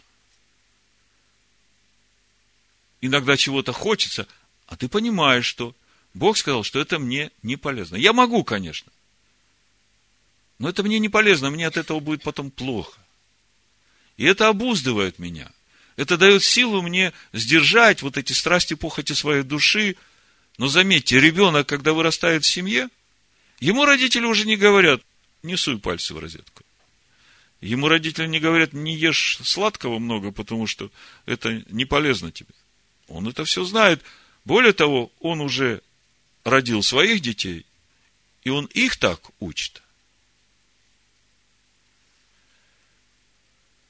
Иногда 3.02 3.36
чего-то 3.36 3.74
хочется, 3.74 4.28
а 4.68 4.76
ты 4.76 4.88
понимаешь, 4.88 5.46
что 5.46 5.76
Бог 6.14 6.38
сказал, 6.38 6.64
что 6.64 6.80
это 6.80 7.00
мне 7.00 7.32
не 7.42 7.56
полезно. 7.56 7.96
Я 7.96 8.14
могу, 8.14 8.44
конечно. 8.44 8.92
Но 10.60 10.70
это 10.70 10.84
мне 10.84 11.00
не 11.00 11.10
полезно, 11.10 11.50
мне 11.50 11.66
от 11.66 11.78
этого 11.78 12.00
будет 12.00 12.22
потом 12.22 12.52
плохо. 12.52 13.00
И 14.18 14.26
это 14.26 14.48
обуздывает 14.48 15.20
меня. 15.20 15.52
Это 15.96 16.18
дает 16.18 16.44
силу 16.44 16.82
мне 16.82 17.14
сдержать 17.34 18.02
вот 18.02 18.18
эти 18.18 18.34
страсти, 18.34 18.76
похоти 18.76 19.14
своей 19.14 19.44
души. 19.44 19.96
Но 20.58 20.68
заметьте, 20.68 21.20
ребенок, 21.20 21.68
когда 21.68 21.94
вырастает 21.94 22.44
в 22.44 22.48
семье, 22.48 22.90
ему 23.60 23.86
родители 23.86 24.26
уже 24.26 24.46
не 24.46 24.58
говорят, 24.58 25.02
не 25.44 25.58
суй 25.58 25.80
пальцы 25.80 26.14
в 26.14 26.20
розетку. 26.20 26.64
Ему 27.62 27.88
родители 27.88 28.28
не 28.28 28.40
говорят, 28.40 28.74
не 28.74 28.96
ешь 28.96 29.40
сладкого 29.44 30.00
много, 30.00 30.32
потому 30.32 30.68
что 30.68 30.92
это 31.26 31.64
не 31.70 31.86
полезно 31.86 32.32
тебе. 32.32 32.54
Он 33.08 33.28
это 33.28 33.46
все 33.46 33.64
знает. 33.64 34.02
Более 34.46 34.74
того, 34.74 35.12
он 35.20 35.42
уже 35.42 35.82
родил 36.44 36.84
своих 36.84 37.22
детей, 37.22 37.66
и 38.44 38.50
он 38.50 38.66
их 38.66 38.98
так 38.98 39.22
учит. 39.40 39.82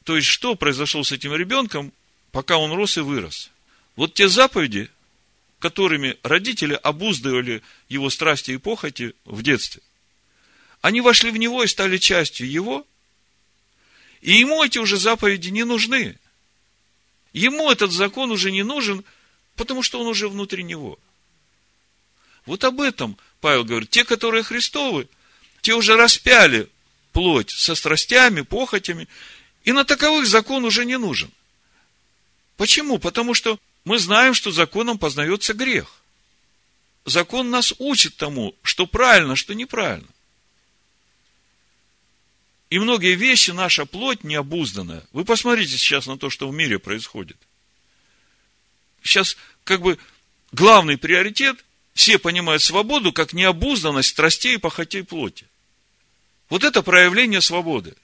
То 0.03 0.15
есть, 0.15 0.27
что 0.27 0.55
произошло 0.55 1.03
с 1.03 1.11
этим 1.11 1.33
ребенком, 1.33 1.93
пока 2.31 2.57
он 2.57 2.73
рос 2.73 2.97
и 2.97 3.01
вырос? 3.01 3.51
Вот 3.95 4.13
те 4.13 4.27
заповеди, 4.27 4.89
которыми 5.59 6.17
родители 6.23 6.73
обуздывали 6.73 7.61
его 7.87 8.09
страсти 8.09 8.51
и 8.51 8.57
похоти 8.57 9.13
в 9.25 9.43
детстве, 9.43 9.81
они 10.81 11.01
вошли 11.01 11.29
в 11.29 11.37
него 11.37 11.63
и 11.63 11.67
стали 11.67 11.97
частью 11.97 12.49
его, 12.49 12.85
и 14.21 14.33
ему 14.33 14.63
эти 14.63 14.79
уже 14.79 14.97
заповеди 14.97 15.49
не 15.49 15.63
нужны. 15.63 16.17
Ему 17.33 17.71
этот 17.71 17.91
закон 17.91 18.31
уже 18.31 18.51
не 18.51 18.63
нужен, 18.63 19.03
потому 19.55 19.83
что 19.83 19.99
он 20.01 20.07
уже 20.07 20.27
внутри 20.27 20.63
него. 20.63 20.99
Вот 22.45 22.63
об 22.63 22.81
этом 22.81 23.17
Павел 23.39 23.63
говорит. 23.63 23.89
Те, 23.89 24.03
которые 24.03 24.43
Христовы, 24.43 25.07
те 25.61 25.73
уже 25.73 25.95
распяли 25.95 26.69
плоть 27.11 27.51
со 27.51 27.75
страстями, 27.75 28.41
похотями, 28.41 29.07
и 29.63 29.71
на 29.71 29.83
таковых 29.83 30.27
закон 30.27 30.65
уже 30.65 30.85
не 30.85 30.97
нужен. 30.97 31.31
Почему? 32.57 32.99
Потому 32.99 33.33
что 33.33 33.59
мы 33.83 33.99
знаем, 33.99 34.33
что 34.33 34.51
законом 34.51 34.97
познается 34.97 35.53
грех. 35.53 35.97
закон 37.05 37.49
нас 37.49 37.73
учит 37.79 38.15
тому, 38.17 38.55
что 38.61 38.85
правильно, 38.85 39.35
что 39.35 39.55
неправильно. 39.55 40.07
И 42.69 42.79
многие 42.79 43.15
вещи 43.15 43.51
наша 43.51 43.85
плоть 43.85 44.23
необузданная. 44.23 45.03
Вы 45.11 45.25
посмотрите 45.25 45.77
сейчас 45.77 46.05
на 46.05 46.17
то, 46.17 46.29
что 46.29 46.47
в 46.47 46.53
мире 46.53 46.79
происходит. 46.79 47.37
Сейчас 49.03 49.35
как 49.63 49.81
бы 49.81 49.97
главный 50.51 50.97
приоритет, 50.97 51.65
все 51.93 52.17
понимают 52.17 52.61
свободу 52.61 53.11
как 53.11 53.33
необузданность 53.33 54.09
страстей 54.09 54.55
и 54.55 54.57
похотей 54.57 55.03
плоти. 55.03 55.47
Вот 56.49 56.63
это 56.63 56.81
проявление 56.81 57.41
свободы. 57.41 57.95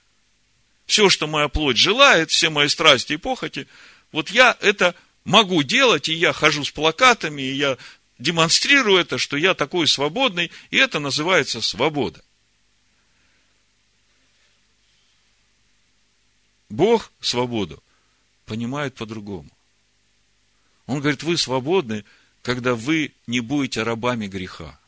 Все, 0.86 1.10
что 1.10 1.26
моя 1.26 1.48
плоть 1.48 1.76
желает, 1.76 2.30
все 2.30 2.48
мои 2.48 2.68
страсти 2.68 3.14
и 3.14 3.18
похоти, 3.18 3.68
вот 4.10 4.30
я 4.30 4.56
это 4.60 4.94
могу 5.24 5.62
делать, 5.62 6.08
и 6.08 6.14
я 6.14 6.32
хожу 6.32 6.64
с 6.64 6.70
плакатами, 6.70 7.42
и 7.42 7.52
я 7.52 7.76
демонстрирую 8.18 8.98
это, 8.98 9.18
что 9.18 9.36
я 9.36 9.54
такой 9.54 9.86
свободный, 9.86 10.50
и 10.70 10.78
это 10.78 10.98
называется 10.98 11.60
свобода. 11.60 12.22
Бог 16.70 17.12
свободу 17.20 17.82
понимает 18.46 18.94
по-другому. 18.94 19.50
Он 20.86 21.00
говорит, 21.00 21.22
вы 21.22 21.36
свободны, 21.36 22.04
когда 22.42 22.74
вы 22.74 23.12
не 23.26 23.40
будете 23.40 23.82
рабами 23.82 24.26
греха. 24.26 24.78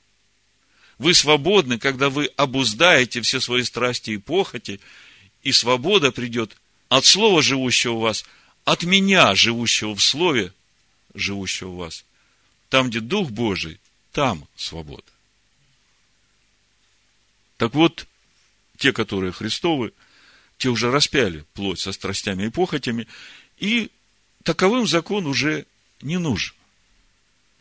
Вы 0.99 1.15
свободны, 1.15 1.79
когда 1.79 2.11
вы 2.11 2.27
обуздаете 2.37 3.23
все 3.23 3.41
свои 3.41 3.63
страсти 3.63 4.11
и 4.11 4.19
похоти, 4.19 4.81
и 5.43 5.53
свобода 5.53 6.13
придет 6.13 6.57
от 6.89 7.05
слова, 7.07 7.43
живущего 7.43 7.95
в 7.95 8.01
вас, 8.01 8.25
от 8.65 8.83
меня, 8.83 9.35
живущего 9.35 9.95
в 9.95 10.03
слове, 10.03 10.53
живущего 11.15 11.71
в 11.71 11.77
вас. 11.77 12.05
Там, 12.69 12.91
где 12.91 13.01
Дух 13.01 13.31
Божий, 13.31 13.81
там 14.13 14.47
свобода. 14.57 15.03
Так 17.57 17.75
вот, 17.75 18.07
те, 18.77 18.93
которые 18.93 19.33
Христовы, 19.33 19.93
те 20.59 20.69
уже 20.69 20.91
распяли 20.91 21.45
плоть 21.55 21.81
со 21.81 21.93
страстями 21.93 22.45
и 22.47 22.51
похотями, 22.51 23.07
и 23.59 23.91
таковым 24.43 24.87
закон 24.87 25.27
уже 25.27 25.67
не 26.03 26.19
нужен. 26.19 26.55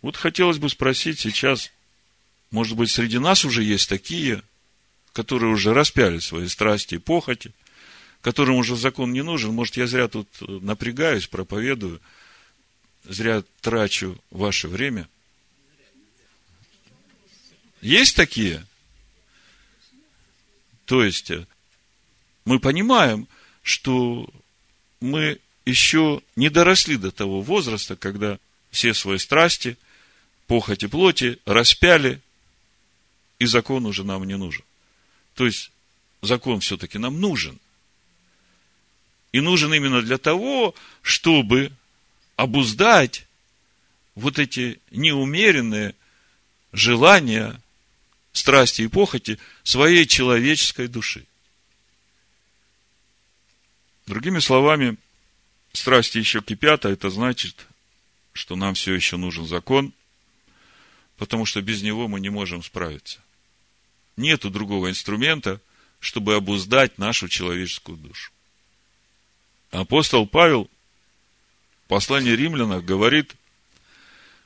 Вот 0.01 0.15
хотелось 0.15 0.57
бы 0.57 0.69
спросить 0.69 1.19
сейчас, 1.19 1.71
может 2.51 2.77
быть, 2.77 2.89
среди 2.89 3.19
нас 3.19 3.43
уже 3.45 3.63
есть 3.63 3.89
такие, 3.89 4.41
которые 5.13 5.51
уже 5.51 5.73
распяли 5.73 6.19
свои 6.19 6.47
страсти 6.47 6.95
и 6.95 6.99
похоти, 6.99 7.51
которым 8.21 8.55
уже 8.55 8.75
закон 8.75 9.11
не 9.11 9.23
нужен. 9.23 9.53
Может, 9.53 9.77
я 9.77 9.87
зря 9.87 10.07
тут 10.07 10.27
напрягаюсь, 10.39 11.27
проповедую, 11.27 12.01
зря 13.03 13.43
трачу 13.61 14.17
ваше 14.29 14.67
время. 14.67 15.07
Есть 17.81 18.15
такие? 18.15 18.65
То 20.85 21.03
есть, 21.03 21.31
мы 22.45 22.59
понимаем, 22.59 23.27
что 23.61 24.29
мы 24.99 25.39
еще 25.65 26.21
не 26.35 26.49
доросли 26.49 26.97
до 26.97 27.11
того 27.11 27.41
возраста, 27.41 27.95
когда 27.95 28.39
все 28.71 28.93
свои 28.93 29.17
страсти, 29.17 29.77
похоти 30.49 30.87
плоти 30.87 31.39
распяли, 31.45 32.19
и 33.37 33.45
закон 33.45 33.85
уже 33.85 34.03
нам 34.03 34.23
не 34.23 34.35
нужен. 34.35 34.65
То 35.35 35.45
есть, 35.45 35.71
закон 36.23 36.59
все-таки 36.59 36.97
нам 36.97 37.21
нужен. 37.21 37.59
И 39.31 39.41
нужен 39.41 39.71
именно 39.75 40.01
для 40.01 40.17
того, 40.17 40.73
чтобы 41.03 41.71
обуздать 42.35 43.27
вот 44.15 44.39
эти 44.39 44.81
неумеренные 44.89 45.93
желания, 46.73 47.61
страсти 48.33 48.81
и 48.81 48.87
похоти 48.87 49.37
своей 49.63 50.07
человеческой 50.07 50.87
души. 50.87 51.27
Другими 54.07 54.39
словами, 54.39 54.97
страсти 55.73 56.17
еще 56.17 56.41
кипят, 56.41 56.87
а 56.87 56.89
это 56.89 57.11
значит, 57.11 57.67
что 58.33 58.55
нам 58.55 58.73
все 58.73 58.95
еще 58.95 59.17
нужен 59.17 59.45
закон, 59.45 59.93
потому 61.19 61.45
что 61.45 61.61
без 61.61 61.83
него 61.83 62.07
мы 62.07 62.19
не 62.19 62.29
можем 62.29 62.63
справиться. 62.63 63.19
Нету 64.15 64.49
другого 64.49 64.89
инструмента, 64.89 65.61
чтобы 65.99 66.33
обуздать 66.33 66.97
нашу 66.97 67.27
человеческую 67.27 67.97
душу. 67.97 68.31
Апостол 69.69 70.25
Павел 70.25 70.69
в 71.83 71.87
послании 71.89 72.31
римлянам 72.31 72.83
говорит, 72.83 73.35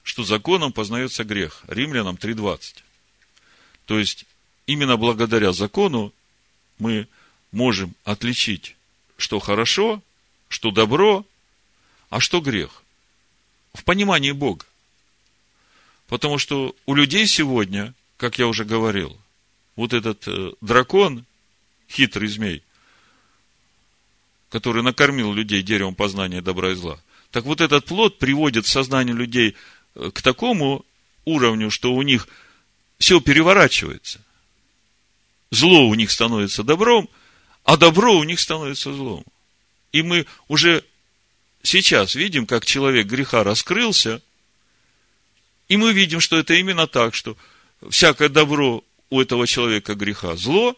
что 0.02 0.24
законом 0.24 0.74
познается 0.74 1.24
грех. 1.24 1.64
Римлянам 1.68 2.16
3.20. 2.16 2.84
То 3.86 4.00
есть, 4.00 4.26
именно 4.66 4.98
благодаря 4.98 5.54
закону 5.54 6.12
мы 6.80 7.08
можем 7.52 7.94
отличить 8.04 8.76
что 9.16 9.40
хорошо, 9.40 10.02
что 10.50 10.72
добро, 10.72 11.26
а 12.10 12.20
что 12.20 12.42
грех. 12.42 12.84
В 13.74 13.84
понимании 13.84 14.32
Бога. 14.32 14.66
Потому 16.14 16.38
что 16.38 16.76
у 16.86 16.94
людей 16.94 17.26
сегодня, 17.26 17.96
как 18.18 18.38
я 18.38 18.46
уже 18.46 18.66
говорил, 18.66 19.20
вот 19.76 19.94
этот 19.94 20.28
э, 20.28 20.52
дракон, 20.62 21.26
хитрый 21.90 22.28
змей, 22.28 22.62
который 24.52 24.84
накормил 24.84 25.34
людей 25.34 25.64
деревом 25.64 25.96
познания 25.96 26.40
добра 26.40 26.70
и 26.70 26.76
зла, 26.76 27.00
так 27.32 27.46
вот 27.46 27.62
этот 27.62 27.86
плод 27.86 28.20
приводит 28.20 28.68
сознание 28.68 29.16
людей 29.16 29.56
э, 29.96 30.12
к 30.14 30.22
такому 30.22 30.86
уровню, 31.26 31.72
что 31.72 31.92
у 31.96 32.04
них 32.04 32.28
все 33.00 33.20
переворачивается. 33.20 34.22
Зло 35.50 35.88
у 35.88 35.96
них 35.96 36.12
становится 36.12 36.62
добром– 36.62 37.10
а 37.64 37.76
добро 37.76 38.16
у 38.16 38.24
них 38.24 38.40
становится 38.40 38.94
злом. 38.94 39.24
И 39.92 40.04
мы 40.04 40.28
уже 40.48 40.86
сейчас 41.64 42.14
видим, 42.14 42.46
как 42.46 42.66
человек 42.66 43.08
греха 43.08 43.44
раскрылся, 43.44 44.22
и 45.74 45.78
мы 45.78 45.92
видим, 45.92 46.20
что 46.20 46.38
это 46.38 46.54
именно 46.54 46.86
так, 46.86 47.16
что 47.16 47.36
всякое 47.90 48.30
добро 48.30 48.84
у 49.10 49.20
этого 49.20 49.48
человека 49.48 49.96
греха 49.96 50.36
зло, 50.36 50.78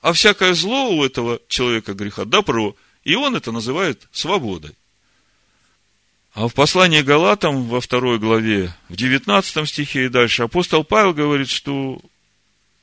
а 0.00 0.12
всякое 0.12 0.54
зло 0.54 0.90
у 0.90 1.04
этого 1.04 1.40
человека 1.46 1.94
греха 1.94 2.24
добро, 2.24 2.74
и 3.04 3.14
он 3.14 3.36
это 3.36 3.52
называет 3.52 4.08
свободой. 4.10 4.74
А 6.34 6.48
в 6.48 6.54
послании 6.54 7.02
Галатам 7.02 7.68
во 7.68 7.80
второй 7.80 8.18
главе, 8.18 8.74
в 8.88 8.96
19 8.96 9.68
стихе 9.68 10.06
и 10.06 10.08
дальше, 10.08 10.42
апостол 10.42 10.82
Павел 10.82 11.14
говорит, 11.14 11.48
что 11.48 12.02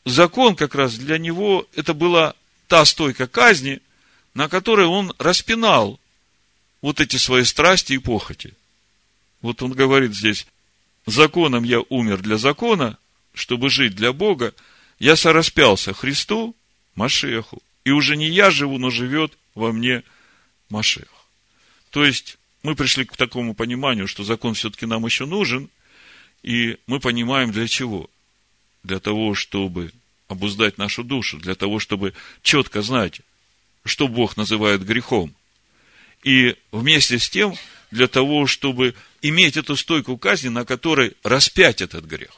закон 0.06 0.56
как 0.56 0.74
раз 0.74 0.96
для 0.96 1.18
него 1.18 1.68
это 1.76 1.94
была 1.94 2.34
та 2.68 2.86
стойка 2.86 3.28
казни, 3.28 3.82
на 4.34 4.48
которой 4.48 4.88
он 4.88 5.14
распинал 5.20 6.00
вот 6.82 7.02
эти 7.02 7.18
свои 7.18 7.44
страсти 7.44 7.92
и 7.92 7.98
похоти. 7.98 8.54
Вот 9.42 9.62
он 9.62 9.74
говорит 9.74 10.16
здесь, 10.16 10.48
законом 11.06 11.64
я 11.64 11.82
умер 11.90 12.22
для 12.22 12.38
закона, 12.38 12.98
чтобы 13.34 13.70
жить 13.70 13.96
для 13.96 14.14
Бога, 14.14 14.54
я 15.00 15.16
сораспялся 15.16 15.94
Христу, 15.94 16.56
Машеху, 16.96 17.62
и 17.86 17.92
уже 17.92 18.18
не 18.18 18.28
я 18.28 18.52
живу, 18.52 18.78
но 18.78 18.90
живет 18.90 19.38
во 19.56 19.72
мне 19.72 20.04
Машех. 20.70 21.08
То 21.92 22.04
есть, 22.04 22.38
мы 22.64 22.76
пришли 22.76 23.06
к 23.06 23.16
такому 23.16 23.54
пониманию, 23.54 24.08
что 24.08 24.24
закон 24.24 24.54
все-таки 24.54 24.86
нам 24.86 25.06
еще 25.06 25.26
нужен, 25.26 25.70
и 26.44 26.78
мы 26.88 27.00
понимаем 27.00 27.52
для 27.52 27.68
чего. 27.68 28.10
Для 28.84 29.00
того, 29.00 29.36
чтобы 29.36 29.92
обуздать 30.28 30.78
нашу 30.78 31.04
душу, 31.04 31.38
для 31.38 31.56
того, 31.56 31.80
чтобы 31.80 32.14
четко 32.44 32.82
знать, 32.82 33.22
что 33.84 34.08
Бог 34.08 34.38
называет 34.38 34.86
грехом. 34.86 35.34
И 36.24 36.56
вместе 36.72 37.18
с 37.18 37.30
тем, 37.30 37.56
для 37.92 38.08
того, 38.08 38.48
чтобы 38.48 38.96
иметь 39.22 39.58
эту 39.58 39.76
стойку 39.76 40.18
казни, 40.18 40.50
на 40.50 40.66
которой 40.66 41.16
распять 41.24 41.82
этот 41.82 42.06
грех. 42.06 42.32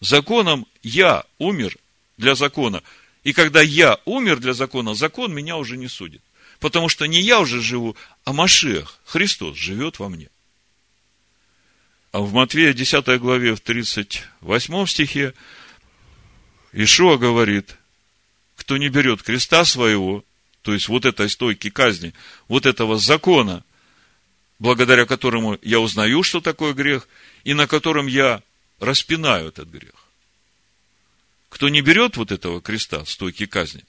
Законом 0.00 0.66
я 0.82 1.24
умер 1.38 1.76
для 2.16 2.34
закона. 2.34 2.82
И 3.22 3.32
когда 3.32 3.62
я 3.62 3.98
умер 4.04 4.38
для 4.38 4.52
закона, 4.52 4.94
закон 4.94 5.34
меня 5.34 5.56
уже 5.56 5.76
не 5.76 5.88
судит. 5.88 6.22
Потому 6.60 6.88
что 6.88 7.06
не 7.06 7.20
я 7.20 7.40
уже 7.40 7.60
живу, 7.60 7.96
а 8.24 8.32
Машех, 8.32 8.98
Христос, 9.04 9.56
живет 9.56 9.98
во 9.98 10.08
мне. 10.08 10.28
А 12.12 12.20
в 12.20 12.32
Матвея 12.32 12.72
10 12.72 13.20
главе, 13.20 13.54
в 13.54 13.60
38 13.60 14.86
стихе, 14.86 15.34
Ишуа 16.72 17.16
говорит, 17.16 17.76
кто 18.56 18.76
не 18.76 18.88
берет 18.88 19.22
креста 19.22 19.64
своего, 19.64 20.24
то 20.62 20.72
есть 20.72 20.88
вот 20.88 21.04
этой 21.04 21.28
стойки 21.28 21.70
казни, 21.70 22.14
вот 22.48 22.66
этого 22.66 22.98
закона, 22.98 23.64
благодаря 24.58 25.06
которому 25.06 25.58
я 25.62 25.80
узнаю, 25.80 26.22
что 26.22 26.40
такое 26.40 26.74
грех, 26.74 27.08
и 27.44 27.54
на 27.54 27.66
котором 27.66 28.06
я 28.06 28.42
распинаю 28.78 29.48
этот 29.48 29.68
грех. 29.68 29.94
Кто 31.48 31.68
не 31.68 31.82
берет 31.82 32.16
вот 32.16 32.32
этого 32.32 32.60
креста, 32.60 33.04
стойки 33.04 33.46
казни, 33.46 33.84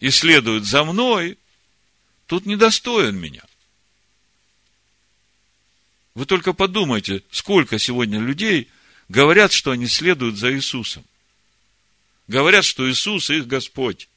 и 0.00 0.10
следует 0.10 0.64
за 0.64 0.84
мной, 0.84 1.38
тот 2.26 2.46
недостоин 2.46 3.16
меня. 3.16 3.42
Вы 6.14 6.26
только 6.26 6.52
подумайте, 6.52 7.22
сколько 7.30 7.78
сегодня 7.78 8.18
людей 8.18 8.68
говорят, 9.08 9.52
что 9.52 9.70
они 9.70 9.86
следуют 9.86 10.36
за 10.36 10.52
Иисусом. 10.52 11.04
Говорят, 12.26 12.64
что 12.64 12.90
Иисус 12.90 13.30
их 13.30 13.46
Господь. 13.46 14.08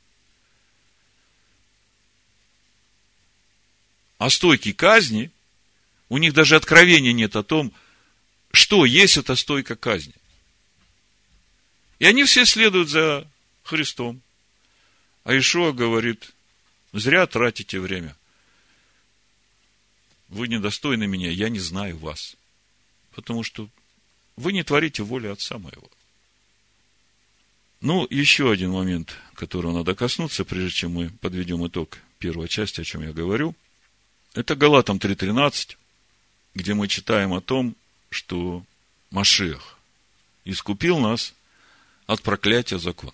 А 4.21 4.29
стойки 4.29 4.71
казни, 4.71 5.31
у 6.07 6.19
них 6.19 6.35
даже 6.35 6.55
откровения 6.55 7.11
нет 7.11 7.35
о 7.35 7.41
том, 7.41 7.73
что 8.51 8.85
есть 8.85 9.17
эта 9.17 9.35
стойка 9.35 9.75
казни. 9.75 10.13
И 11.97 12.05
они 12.05 12.23
все 12.25 12.45
следуют 12.45 12.89
за 12.89 13.27
Христом. 13.63 14.21
А 15.23 15.35
Ишуа 15.35 15.71
говорит, 15.71 16.33
зря 16.93 17.25
тратите 17.25 17.79
время. 17.79 18.15
Вы 20.27 20.49
недостойны 20.49 21.07
меня, 21.07 21.31
я 21.31 21.49
не 21.49 21.59
знаю 21.59 21.97
вас. 21.97 22.35
Потому 23.15 23.41
что 23.41 23.69
вы 24.35 24.53
не 24.53 24.61
творите 24.61 25.01
воли 25.01 25.29
Отца 25.29 25.57
моего. 25.57 25.89
Ну, 27.79 28.05
еще 28.07 28.51
один 28.51 28.69
момент, 28.69 29.15
которого 29.33 29.79
надо 29.79 29.95
коснуться, 29.95 30.45
прежде 30.45 30.69
чем 30.69 30.91
мы 30.91 31.09
подведем 31.09 31.65
итог 31.65 31.97
первой 32.19 32.49
части, 32.49 32.81
о 32.81 32.83
чем 32.83 33.01
я 33.01 33.13
говорю. 33.13 33.55
Это 34.33 34.55
Галатам 34.55 34.97
3.13, 34.97 35.75
где 36.53 36.73
мы 36.73 36.87
читаем 36.87 37.33
о 37.33 37.41
том, 37.41 37.75
что 38.09 38.63
Машех 39.09 39.77
искупил 40.45 40.99
нас 40.99 41.33
от 42.07 42.21
проклятия 42.21 42.79
закона. 42.79 43.13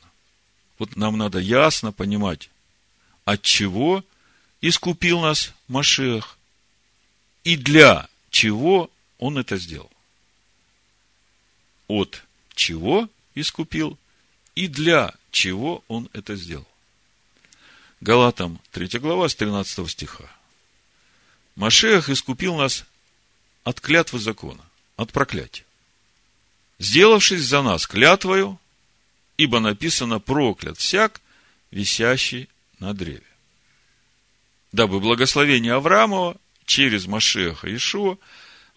Вот 0.77 0.95
нам 0.95 1.17
надо 1.17 1.39
ясно 1.39 1.91
понимать, 1.91 2.49
от 3.25 3.41
чего 3.41 4.03
искупил 4.61 5.21
нас 5.21 5.53
Машех 5.67 6.37
и 7.43 7.57
для 7.57 8.07
чего 8.29 8.91
он 9.17 9.39
это 9.39 9.57
сделал. 9.57 9.91
От 11.87 12.23
чего 12.53 13.09
искупил 13.33 13.97
и 14.53 14.67
для 14.67 15.15
чего 15.31 15.83
он 15.87 16.09
это 16.13 16.35
сделал. 16.35 16.67
Галатам 18.01 18.59
3 18.71 18.99
глава 18.99 19.27
с 19.29 19.35
13 19.35 19.89
стиха. 19.89 20.36
Машех 21.57 22.09
искупил 22.09 22.55
нас 22.55 22.85
от 23.63 23.81
клятвы 23.81 24.19
закона, 24.19 24.63
от 24.95 25.11
проклятия. 25.11 25.65
Сделавшись 26.77 27.41
за 27.41 27.63
нас 27.63 27.87
клятвою, 27.87 28.59
ибо 29.37 29.59
написано 29.59 30.19
проклят 30.19 30.77
всяк, 30.77 31.19
висящий 31.71 32.47
на 32.77 32.93
древе. 32.93 33.23
Дабы 34.71 34.99
благословение 34.99 35.73
Авраамова 35.73 36.37
через 36.65 37.07
Машеха 37.07 37.75
Ишуа 37.75 38.17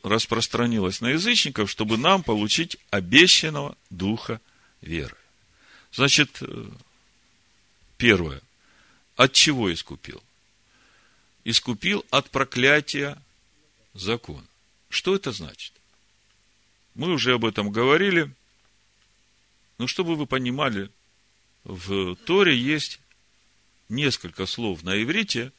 распространилось 0.02 1.02
на 1.02 1.08
язычников, 1.08 1.70
чтобы 1.70 1.98
нам 1.98 2.22
получить 2.22 2.78
обещанного 2.88 3.76
духа 3.90 4.40
веры. 4.80 5.18
Значит, 5.92 6.38
э, 6.40 6.70
первое. 7.98 8.40
От 9.16 9.34
чего 9.34 9.70
искупил? 9.70 10.22
Искупил 11.44 12.04
от 12.10 12.30
проклятия 12.30 13.20
закон. 13.94 14.46
Что 14.88 15.14
это 15.14 15.32
значит? 15.32 15.72
Мы 16.94 17.12
уже 17.12 17.34
об 17.34 17.44
этом 17.44 17.70
говорили. 17.70 18.32
Но 19.78 19.86
чтобы 19.86 20.16
вы 20.16 20.26
понимали, 20.26 20.90
в 21.64 22.16
Торе 22.16 22.56
есть 22.56 23.00
несколько 23.88 24.46
слов 24.46 24.82
на 24.82 25.02
иврите, 25.02 25.52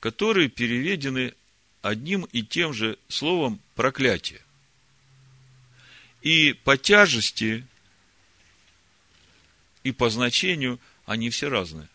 которые 0.00 0.48
переведены 0.48 1.34
одним 1.82 2.24
и 2.24 2.42
тем 2.42 2.72
же 2.72 2.98
словом 3.08 3.60
проклятие. 3.74 4.42
И 6.22 6.52
по 6.52 6.76
тяжести, 6.76 7.66
и 9.84 9.92
по 9.92 10.10
значению 10.10 10.78
они 11.06 11.30
все 11.30 11.48
разные. 11.48 11.88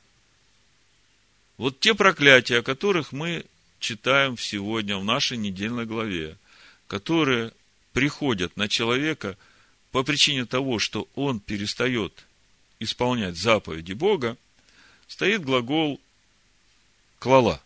Вот 1.57 1.79
те 1.79 1.93
проклятия, 1.93 2.59
о 2.59 2.63
которых 2.63 3.11
мы 3.11 3.45
читаем 3.79 4.37
сегодня 4.37 4.97
в 4.97 5.03
нашей 5.03 5.37
недельной 5.37 5.85
главе, 5.85 6.37
которые 6.87 7.51
приходят 7.93 8.57
на 8.57 8.67
человека– 8.67 9.37
по 9.93 10.03
причине 10.03 10.45
того, 10.45 10.79
что 10.79 11.07
он 11.13 11.39
перестает 11.39 12.25
исполнять 12.79 13.37
заповеди 13.37 13.93
Бога, 13.93 14.35
стоит 15.07 15.45
глагол 15.45 16.01
клала. 17.19 17.61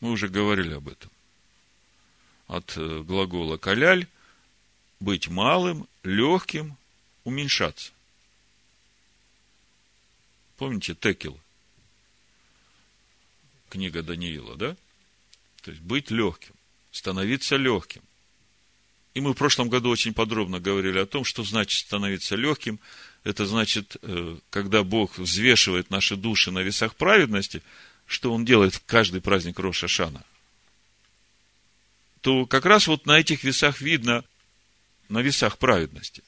Мы 0.00 0.10
уже 0.10 0.28
говорили 0.28 0.74
об 0.74 0.88
этом. 0.88 1.10
От 2.48 2.76
э, 2.76 3.02
глагола 3.02 3.56
каляль 3.56 4.06
быть 5.00 5.28
малым, 5.28 5.88
легким, 6.02 6.76
уменьшаться. 7.24 7.92
Помните 10.58 10.94
текил? 10.94 11.40
Книга 13.72 14.02
Даниила, 14.02 14.54
да? 14.54 14.76
То 15.62 15.70
есть 15.70 15.82
быть 15.82 16.10
легким, 16.10 16.52
становиться 16.90 17.56
легким. 17.56 18.02
И 19.14 19.22
мы 19.22 19.32
в 19.32 19.36
прошлом 19.36 19.70
году 19.70 19.88
очень 19.88 20.12
подробно 20.12 20.60
говорили 20.60 20.98
о 20.98 21.06
том, 21.06 21.24
что 21.24 21.42
значит 21.42 21.86
становиться 21.86 22.36
легким. 22.36 22.80
Это 23.24 23.46
значит, 23.46 23.96
э, 24.02 24.36
когда 24.50 24.82
Бог 24.82 25.16
взвешивает 25.16 25.88
наши 25.88 26.16
души 26.16 26.50
на 26.50 26.58
весах 26.58 26.96
праведности, 26.96 27.62
что 28.04 28.34
Он 28.34 28.44
делает 28.44 28.74
в 28.74 28.84
каждый 28.84 29.22
праздник 29.22 29.58
Роша 29.58 29.88
Шана, 29.88 30.22
то 32.20 32.44
как 32.44 32.66
раз 32.66 32.88
вот 32.88 33.06
на 33.06 33.18
этих 33.18 33.42
весах 33.42 33.80
видно, 33.80 34.22
на 35.08 35.20
весах 35.22 35.56
праведности, 35.56 36.22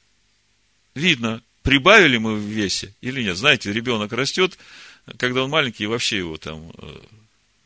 видно, 0.95 1.43
прибавили 1.63 2.17
мы 2.17 2.37
в 2.37 2.41
весе 2.41 2.95
или 3.03 3.23
нет. 3.23 3.37
Знаете, 3.37 3.71
ребенок 3.71 4.13
растет, 4.13 4.57
когда 5.19 5.45
он 5.45 5.51
маленький, 5.51 5.85
вообще 5.85 6.19
его 6.19 6.39
там 6.39 6.73
э, 6.79 7.01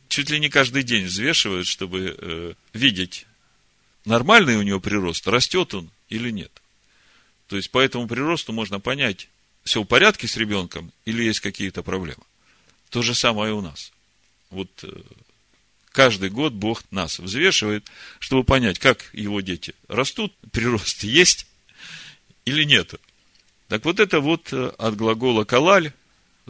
чуть 0.08 0.30
ли 0.30 0.40
не 0.40 0.48
каждый 0.48 0.82
день 0.82 1.06
взвешивают, 1.06 1.66
чтобы 1.66 2.16
э, 2.18 2.54
видеть 2.72 3.26
нормальный 4.04 4.56
у 4.56 4.62
него 4.62 4.80
прирост, 4.80 5.26
растет 5.28 5.74
он 5.74 5.90
или 6.08 6.30
нет. 6.30 6.50
То 7.46 7.56
есть, 7.56 7.70
по 7.70 7.78
этому 7.78 8.06
приросту 8.06 8.52
можно 8.52 8.80
понять, 8.80 9.28
все 9.64 9.82
в 9.82 9.86
порядке 9.86 10.26
с 10.26 10.36
ребенком 10.36 10.92
или 11.04 11.22
есть 11.22 11.40
какие-то 11.40 11.82
проблемы. 11.82 12.22
То 12.90 13.02
же 13.02 13.14
самое 13.14 13.50
и 13.50 13.54
у 13.54 13.60
нас. 13.60 13.92
Вот 14.50 14.70
э, 14.82 14.88
каждый 15.92 16.30
год 16.30 16.52
Бог 16.54 16.82
нас 16.90 17.18
взвешивает, 17.18 17.86
чтобы 18.18 18.44
понять, 18.44 18.78
как 18.78 19.10
его 19.12 19.40
дети 19.40 19.74
растут, 19.88 20.34
прирост 20.52 21.04
есть 21.04 21.46
или 22.44 22.64
нет. 22.64 22.94
Так 23.68 23.84
вот 23.84 24.00
это 24.00 24.20
вот 24.20 24.52
э, 24.52 24.72
от 24.78 24.96
глагола 24.96 25.44
калаль, 25.44 25.92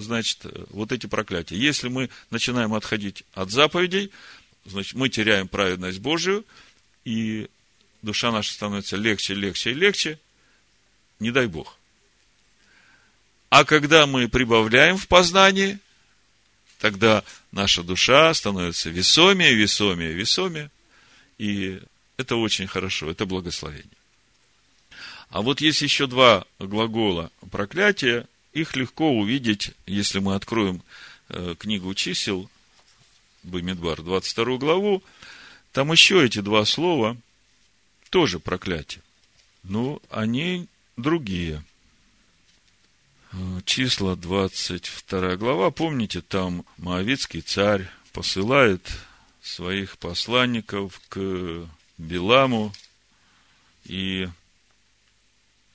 значит, 0.00 0.44
э, 0.44 0.64
вот 0.70 0.92
эти 0.92 1.06
проклятия. 1.06 1.56
Если 1.56 1.88
мы 1.88 2.10
начинаем 2.30 2.74
отходить 2.74 3.24
от 3.34 3.50
заповедей, 3.50 4.10
значит, 4.64 4.94
мы 4.94 5.08
теряем 5.08 5.48
праведность 5.48 5.98
Божию– 5.98 6.44
и 7.08 7.48
душа 8.02 8.30
наша 8.30 8.52
становится 8.52 8.96
легче, 8.96 9.32
легче 9.32 9.70
и 9.70 9.74
легче, 9.74 10.18
не 11.20 11.30
дай 11.30 11.46
Бог. 11.46 11.78
А 13.48 13.64
когда 13.64 14.06
мы 14.06 14.28
прибавляем 14.28 14.98
в 14.98 15.08
познании, 15.08 15.78
тогда 16.78 17.24
наша 17.50 17.82
душа 17.82 18.34
становится 18.34 18.90
весомее, 18.90 19.54
весомее, 19.54 20.12
весомее, 20.12 20.70
и 21.38 21.80
это 22.18 22.36
очень 22.36 22.66
хорошо, 22.66 23.10
это 23.10 23.24
благословение. 23.24 23.86
А 25.30 25.40
вот 25.40 25.62
есть 25.62 25.80
еще 25.80 26.06
два 26.06 26.44
глагола 26.58 27.30
проклятия, 27.50 28.26
их 28.52 28.76
легко 28.76 29.10
увидеть, 29.10 29.72
если 29.86 30.18
мы 30.18 30.34
откроем 30.34 30.82
э, 31.28 31.54
книгу 31.58 31.94
чисел, 31.94 32.50
Бамидбар, 33.42 34.02
22 34.02 34.58
главу, 34.58 35.02
там 35.72 35.92
еще 35.92 36.24
эти 36.24 36.40
два 36.40 36.64
слова 36.64 37.16
тоже 38.10 38.38
проклятие. 38.38 39.02
Ну, 39.62 40.00
они 40.10 40.66
другие. 40.96 41.62
Числа 43.64 44.16
22 44.16 45.36
глава, 45.36 45.70
помните, 45.70 46.22
там 46.22 46.64
Моавицкий 46.78 47.42
царь 47.42 47.88
посылает 48.12 48.90
своих 49.42 49.98
посланников 49.98 51.00
к 51.08 51.68
Биламу. 51.98 52.72
И 53.84 54.28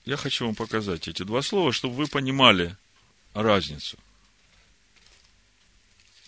я 0.05 0.17
хочу 0.17 0.45
вам 0.45 0.55
показать 0.55 1.07
эти 1.07 1.23
два 1.23 1.41
слова, 1.41 1.71
чтобы 1.71 1.95
вы 1.95 2.07
понимали 2.07 2.75
разницу. 3.33 3.97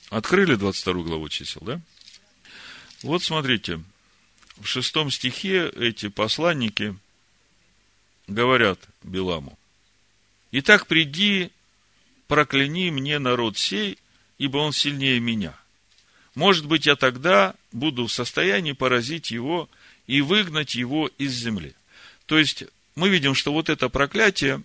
Открыли 0.09 0.55
22 0.55 0.93
главу 1.03 1.29
чисел, 1.29 1.61
да? 1.61 1.81
Вот 3.03 3.23
смотрите, 3.23 3.81
в 4.57 4.65
шестом 4.65 5.11
стихе 5.11 5.69
эти 5.69 6.07
посланники 6.07 6.95
говорят 8.27 8.79
Биламу. 9.03 9.57
«Итак, 10.51 10.87
приди, 10.87 11.51
прокляни 12.27 12.89
мне 12.91 13.19
народ 13.19 13.57
сей, 13.57 13.97
ибо 14.37 14.57
он 14.57 14.71
сильнее 14.71 15.19
меня. 15.19 15.57
Может 16.33 16.65
быть, 16.65 16.85
я 16.85 16.95
тогда 16.95 17.55
буду 17.71 18.07
в 18.07 18.13
состоянии 18.13 18.71
поразить 18.71 19.31
его 19.31 19.69
и 20.07 20.21
выгнать 20.21 20.75
его 20.75 21.09
из 21.17 21.33
земли». 21.33 21.75
То 22.25 22.39
есть, 22.39 22.63
мы 22.95 23.09
видим, 23.09 23.35
что 23.35 23.51
вот 23.53 23.69
это 23.69 23.89
проклятие 23.89 24.63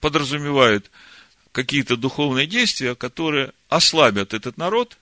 подразумевает 0.00 0.90
какие-то 1.52 1.96
духовные 1.96 2.46
действия, 2.46 2.94
которые 2.94 3.52
ослабят 3.68 4.34
этот 4.34 4.56
народ, 4.56 4.98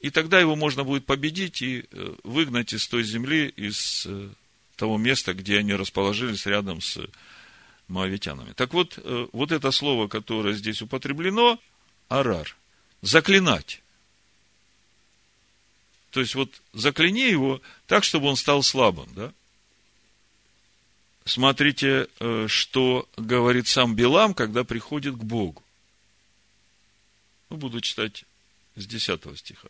и 0.00 0.10
тогда 0.10 0.40
его 0.40 0.56
можно 0.56 0.84
будет 0.84 1.06
победить 1.06 1.62
и 1.62 1.84
э, 1.90 2.14
выгнать 2.24 2.72
из 2.72 2.86
той 2.88 3.04
земли, 3.04 3.48
из 3.48 4.04
э, 4.06 4.28
того 4.76 4.98
места, 4.98 5.34
где 5.34 5.58
они 5.58 5.74
расположились 5.74 6.46
рядом 6.46 6.80
с 6.80 6.98
моавитянами. 7.86 8.52
Так 8.52 8.72
вот, 8.72 8.98
э, 8.98 9.26
вот 9.32 9.52
это 9.52 9.70
слово, 9.70 10.08
которое 10.08 10.54
здесь 10.54 10.82
употреблено, 10.82 11.60
арар, 12.08 12.56
заклинать. 13.00 13.80
То 16.10 16.20
есть, 16.20 16.34
вот 16.34 16.50
закляни 16.72 17.30
его 17.30 17.62
так, 17.86 18.04
чтобы 18.04 18.26
он 18.26 18.36
стал 18.36 18.62
слабым, 18.62 19.08
да? 19.14 19.32
Смотрите, 21.24 22.08
э, 22.18 22.46
что 22.48 23.08
говорит 23.16 23.68
сам 23.68 23.94
Билам, 23.94 24.34
когда 24.34 24.64
приходит 24.64 25.14
к 25.14 25.22
Богу. 25.22 25.62
Ну, 27.48 27.56
буду 27.56 27.80
читать 27.80 28.24
с 28.76 28.86
10 28.86 29.38
стиха. 29.38 29.68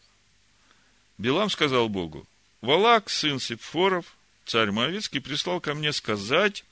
Билам 1.18 1.50
сказал 1.50 1.88
Богу, 1.88 2.26
Валак, 2.62 3.10
сын 3.10 3.38
Сипфоров, 3.38 4.06
царь 4.46 4.70
Моавицкий, 4.70 5.20
прислал 5.20 5.60
ко 5.60 5.74
мне 5.74 5.92
сказать, 5.92 6.64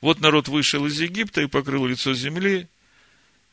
вот 0.00 0.20
народ 0.20 0.48
вышел 0.48 0.86
из 0.86 1.00
Египта 1.00 1.42
и 1.42 1.46
покрыл 1.46 1.86
лицо 1.86 2.14
земли, 2.14 2.68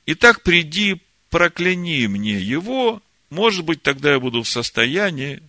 и 0.06 0.14
так 0.14 0.44
приди, 0.44 1.02
прокляни 1.30 2.08
мне 2.08 2.40
его, 2.40 3.02
может 3.30 3.66
быть, 3.66 3.82
тогда 3.82 4.14
я 4.14 4.20
буду 4.20 4.44
в 4.44 4.50
состоянии 4.50 5.42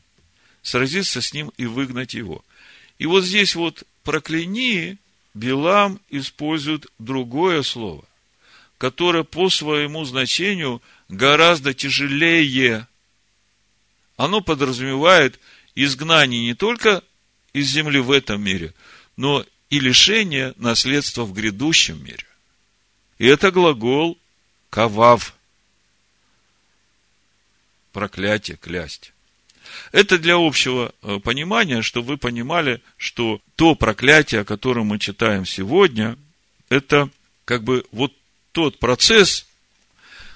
сразиться 0.62 1.20
с 1.20 1.32
ним 1.32 1.52
и 1.56 1.66
выгнать 1.66 2.14
его. 2.14 2.44
И 2.98 3.06
вот 3.06 3.24
здесь 3.24 3.54
вот 3.54 3.84
прокляни, 4.02 4.98
Билам 5.34 6.00
использует 6.10 6.86
другое 6.98 7.62
слово, 7.62 8.04
которое 8.76 9.22
по 9.22 9.50
своему 9.50 10.04
значению 10.04 10.82
гораздо 11.08 11.74
тяжелее. 11.74 12.88
Оно 14.16 14.40
подразумевает 14.40 15.38
изгнание 15.76 16.42
не 16.42 16.54
только 16.54 17.04
из 17.52 17.68
земли 17.68 18.00
в 18.00 18.10
этом 18.10 18.42
мире, 18.42 18.74
но 19.16 19.46
и 19.70 19.78
лишение 19.78 20.54
наследства 20.56 21.24
в 21.24 21.32
грядущем 21.32 22.02
мире. 22.02 22.26
И 23.18 23.26
это 23.26 23.50
глагол 23.50 24.18
кавав. 24.70 25.34
Проклятие, 27.92 28.56
клясть. 28.56 29.12
Это 29.92 30.18
для 30.18 30.36
общего 30.36 30.92
э, 31.02 31.18
понимания, 31.22 31.82
чтобы 31.82 32.08
вы 32.08 32.16
понимали, 32.18 32.82
что 32.96 33.40
то 33.56 33.74
проклятие, 33.74 34.42
о 34.42 34.44
котором 34.44 34.86
мы 34.86 34.98
читаем 34.98 35.46
сегодня, 35.46 36.16
это 36.68 37.10
как 37.44 37.64
бы 37.64 37.84
вот 37.92 38.12
тот 38.52 38.78
процесс, 38.78 39.46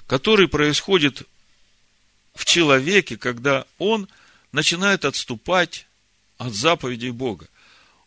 который 0.07 0.47
происходит 0.47 1.23
в 2.35 2.45
человеке, 2.45 3.17
когда 3.17 3.65
он 3.77 4.07
начинает 4.51 5.05
отступать 5.05 5.85
от 6.37 6.53
заповедей 6.53 7.11
Бога. 7.11 7.47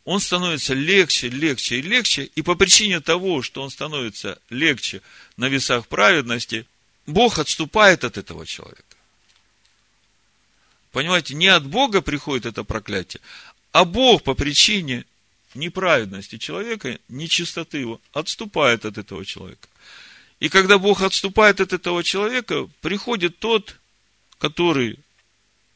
Он 0.04 0.20
становится 0.20 0.72
легче, 0.74 1.28
легче 1.28 1.78
и 1.78 1.82
легче, 1.82 2.24
и 2.24 2.42
по 2.42 2.54
причине 2.54 3.00
того, 3.00 3.42
что 3.42 3.62
он 3.62 3.70
становится 3.70 4.40
легче 4.50 5.02
на 5.36 5.48
весах 5.48 5.88
праведности, 5.88 6.66
Бог 7.06 7.38
отступает 7.38 8.04
от 8.04 8.16
этого 8.16 8.46
человека. 8.46 8.95
Понимаете, 10.96 11.34
не 11.34 11.48
от 11.48 11.66
Бога 11.66 12.00
приходит 12.00 12.46
это 12.46 12.64
проклятие, 12.64 13.20
а 13.70 13.84
Бог 13.84 14.22
по 14.22 14.32
причине 14.32 15.04
неправедности 15.54 16.38
человека, 16.38 16.98
нечистоты 17.10 17.76
его, 17.76 18.00
отступает 18.14 18.86
от 18.86 18.96
этого 18.96 19.22
человека. 19.26 19.68
И 20.40 20.48
когда 20.48 20.78
Бог 20.78 21.02
отступает 21.02 21.60
от 21.60 21.74
этого 21.74 22.02
человека, 22.02 22.66
приходит 22.80 23.38
тот, 23.38 23.76
который 24.38 24.98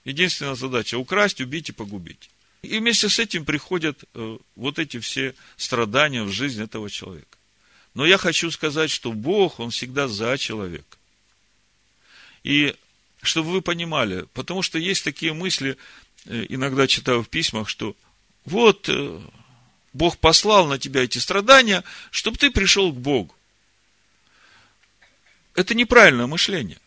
единственная 0.06 0.54
задача 0.54 0.96
украсть, 0.96 1.42
убить 1.42 1.68
и 1.68 1.72
погубить. 1.72 2.30
И 2.62 2.78
вместе 2.78 3.10
с 3.10 3.18
этим 3.18 3.44
приходят 3.44 4.02
э, 4.14 4.38
вот 4.56 4.78
эти 4.78 5.00
все 5.00 5.34
страдания 5.58 6.22
в 6.22 6.32
жизнь 6.32 6.62
этого 6.62 6.88
человека. 6.88 7.36
Но 7.92 8.06
я 8.06 8.16
хочу 8.16 8.50
сказать, 8.50 8.90
что 8.90 9.12
Бог, 9.12 9.60
Он 9.60 9.68
всегда 9.68 10.08
за 10.08 10.38
человека. 10.38 10.96
И 12.42 12.74
чтобы 13.22 13.50
вы 13.50 13.62
понимали, 13.62 14.26
потому 14.34 14.62
что 14.62 14.78
есть 14.78 15.04
такие 15.04 15.32
мысли, 15.32 15.76
э, 16.26 16.46
иногда 16.48 16.86
читаю 16.86 17.22
в 17.22 17.28
письмах, 17.28 17.68
что 17.68 17.96
вот 18.44 18.88
э, 18.88 19.20
Бог 19.92 20.18
послал 20.18 20.66
на 20.66 20.78
тебя 20.78 21.02
эти 21.02 21.18
страдания, 21.18 21.84
чтобы 22.10 22.38
ты 22.38 22.50
пришел 22.50 22.92
к 22.92 22.96
Богу. 22.96 23.34
Это 25.54 25.74
неправильное 25.74 26.26
мышление. 26.26 26.78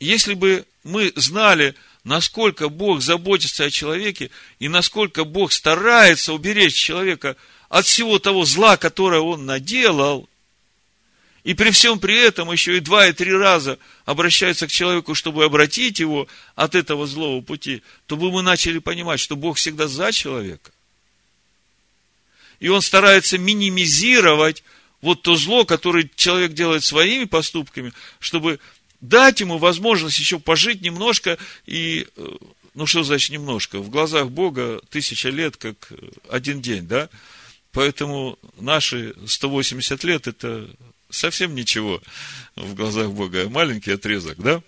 Если 0.00 0.34
бы 0.34 0.66
мы 0.82 1.12
знали, 1.16 1.74
насколько 2.02 2.68
Бог 2.68 3.00
заботится 3.00 3.64
о 3.64 3.70
человеке 3.70 4.30
и 4.58 4.68
насколько 4.68 5.24
Бог 5.24 5.52
старается 5.52 6.34
уберечь 6.34 6.74
человека 6.74 7.36
от 7.68 7.86
всего 7.86 8.18
того 8.18 8.44
зла, 8.44 8.76
которое 8.76 9.20
он 9.20 9.46
наделал, 9.46 10.28
и 11.44 11.52
при 11.52 11.70
всем 11.70 12.00
при 12.00 12.16
этом 12.16 12.50
еще 12.50 12.78
и 12.78 12.80
два, 12.80 13.06
и 13.06 13.12
три 13.12 13.32
раза 13.32 13.78
обращается 14.06 14.66
к 14.66 14.70
человеку, 14.70 15.14
чтобы 15.14 15.44
обратить 15.44 15.98
его 15.98 16.26
от 16.54 16.74
этого 16.74 17.06
злого 17.06 17.42
пути, 17.42 17.82
то 18.06 18.16
бы 18.16 18.32
мы 18.32 18.42
начали 18.42 18.78
понимать, 18.78 19.20
что 19.20 19.36
Бог 19.36 19.58
всегда 19.58 19.86
за 19.86 20.10
человека. 20.10 20.72
И 22.60 22.68
он 22.68 22.80
старается 22.80 23.36
минимизировать 23.36 24.64
вот 25.02 25.20
то 25.20 25.36
зло, 25.36 25.66
которое 25.66 26.08
человек 26.16 26.54
делает 26.54 26.82
своими 26.82 27.24
поступками, 27.24 27.92
чтобы 28.20 28.58
дать 29.02 29.40
ему 29.40 29.58
возможность 29.58 30.18
еще 30.18 30.38
пожить 30.38 30.80
немножко 30.80 31.36
и, 31.66 32.06
э, 32.16 32.28
ну 32.72 32.86
что 32.86 33.02
значит 33.02 33.30
немножко, 33.30 33.80
в 33.80 33.90
глазах 33.90 34.30
Бога 34.30 34.80
тысяча 34.88 35.28
лет, 35.28 35.58
как 35.58 35.92
один 36.30 36.62
день, 36.62 36.88
да? 36.88 37.10
Поэтому 37.72 38.38
наши 38.56 39.14
180 39.26 40.04
лет– 40.04 40.26
это 40.28 40.70
совсем 41.14 41.54
ничего 41.54 42.02
в 42.56 42.74
глазах 42.74 43.10
Бога, 43.10 43.48
маленький 43.48 43.92
отрезок, 43.92 44.38
да? 44.38 44.62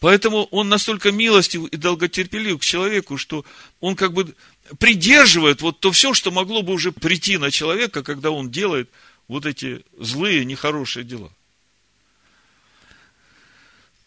Поэтому 0.00 0.44
он 0.44 0.68
настолько 0.68 1.10
милостив 1.10 1.66
и 1.66 1.76
долготерпелив 1.76 2.58
к 2.58 2.64
человеку, 2.64 3.16
что 3.16 3.44
он 3.80 3.96
как 3.96 4.12
бы 4.12 4.34
придерживает 4.78 5.60
вот 5.60 5.80
то 5.80 5.90
все, 5.90 6.14
что 6.14 6.30
могло 6.30 6.62
бы 6.62 6.72
уже 6.72 6.92
прийти 6.92 7.36
на 7.36 7.50
человека, 7.50 8.04
когда 8.04 8.30
он 8.30 8.50
делает 8.50 8.88
вот 9.26 9.44
эти 9.44 9.84
злые, 9.98 10.44
нехорошие 10.44 11.04
дела. 11.04 11.32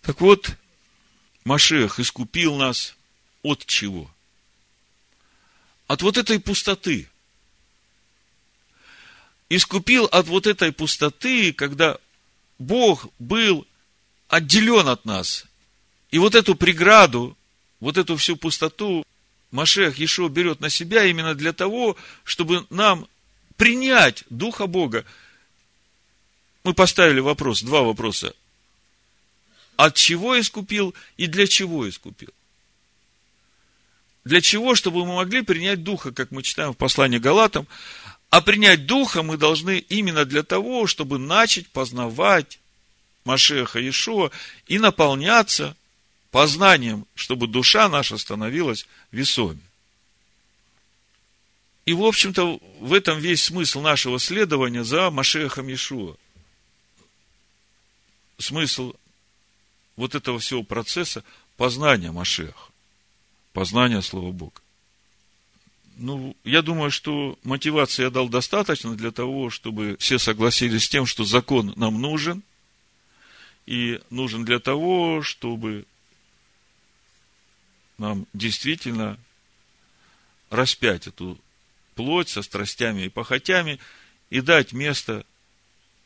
Так 0.02 0.22
вот, 0.22 0.56
Машех 1.44 2.00
искупил 2.00 2.56
нас 2.56 2.96
от 3.44 3.66
чего? 3.66 4.10
От 5.88 6.02
вот 6.02 6.18
этой 6.18 6.40
пустоты– 6.40 7.10
искупил 9.56 10.06
от 10.06 10.28
вот 10.28 10.48
этой 10.48 10.72
пустоты, 10.72 11.52
когда 11.52 11.98
Бог 12.58 13.08
был 13.20 13.68
отделен 14.30 14.88
от 14.88 15.04
нас. 15.04 15.46
И 16.10 16.20
вот 16.20 16.36
эту 16.36 16.56
преграду, 16.56 17.38
вот 17.82 17.98
эту 17.98 18.16
всю 18.16 18.38
пустоту 18.38 19.06
Машех 19.52 19.98
Ешо 19.98 20.30
берет 20.30 20.62
на 20.62 20.70
себя 20.70 21.04
именно 21.04 21.36
для 21.36 21.52
того, 21.52 21.98
чтобы 22.24 22.66
нам 22.70 23.10
принять 23.58 24.24
Духа 24.30 24.68
Бога. 24.68 25.04
Мы 26.64 26.74
поставили 26.74 27.20
вопрос, 27.20 27.62
два 27.62 27.82
вопроса. 27.82 28.34
От 29.76 29.96
чего 29.96 30.40
искупил 30.40 30.96
и 31.18 31.28
для 31.28 31.46
чего 31.46 31.90
искупил? 31.90 32.30
Для 34.24 34.40
чего? 34.40 34.76
Чтобы 34.76 35.06
мы 35.06 35.16
могли 35.16 35.42
принять 35.42 35.84
Духа, 35.84 36.14
как 36.14 36.32
мы 36.32 36.42
читаем 36.42 36.74
в 36.74 36.78
послании 36.78 37.18
Галатам, 37.18 37.68
а 38.32 38.40
принять 38.40 38.86
Духа 38.86 39.24
мы 39.24 39.36
должны 39.36 39.78
именно 39.78 40.24
для 40.24 40.42
того, 40.42 40.88
чтобы 40.88 41.20
начать 41.20 41.68
познавать 41.68 42.60
Машеха 43.26 43.80
Иешуа 43.80 44.32
и 44.68 44.80
наполняться 44.80 45.76
познанием, 46.32 47.06
чтобы 47.14 47.48
душа 47.48 47.90
наша 47.90 48.18
становилась 48.18 48.88
весомее. 49.12 49.62
И, 51.86 51.94
в 51.94 52.04
общем-то, 52.06 52.62
в 52.80 52.94
этом 52.94 53.20
весь 53.20 53.44
смысл 53.44 53.82
нашего 53.82 54.18
следования 54.18 54.86
за 54.86 55.12
Машехом 55.12 55.68
Иешуа. 55.68 56.16
Смысл 58.38 58.94
вот 59.98 60.16
этого 60.16 60.40
всего 60.40 60.64
процесса 60.64 61.26
познания 61.58 62.12
Машеха, 62.12 62.70
познания 63.52 64.02
Слова 64.02 64.32
Бога. 64.32 64.62
Ну, 66.02 66.36
я 66.44 66.64
думаю, 66.64 66.90
что 66.90 67.38
мотивации 67.44 68.02
я 68.02 68.10
дал 68.10 68.28
достаточно 68.28 68.96
для 68.96 69.12
того, 69.12 69.52
чтобы 69.52 69.98
все 70.00 70.18
согласились 70.18 70.86
с 70.86 70.90
тем, 70.90 71.06
что 71.06 71.26
закон 71.26 71.74
нам 71.76 72.02
нужен, 72.02 72.42
и 73.68 74.02
нужен 74.10 74.44
для 74.44 74.58
того, 74.58 75.22
чтобы 75.22 75.86
нам 78.00 78.26
действительно 78.34 79.20
распять 80.50 81.06
эту 81.06 81.38
плоть 81.94 82.30
со 82.30 82.42
страстями 82.42 83.04
и 83.04 83.10
похотями 83.10 83.80
и 84.32 84.42
дать 84.42 84.74
место 84.74 85.24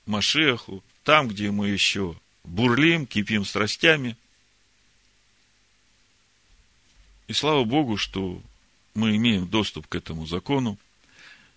Машеху, 0.06 0.84
там, 1.06 1.30
где 1.30 1.52
мы 1.52 1.70
еще 1.70 2.18
бурлим, 2.44 3.08
кипим 3.08 3.46
страстями. 3.46 4.18
И 7.30 7.34
слава 7.34 7.64
Богу, 7.64 7.96
что 7.96 8.42
мы 8.96 9.16
имеем 9.18 9.48
доступ 9.48 9.88
к 9.88 9.96
этому 9.96 10.26
закону. 10.26 10.78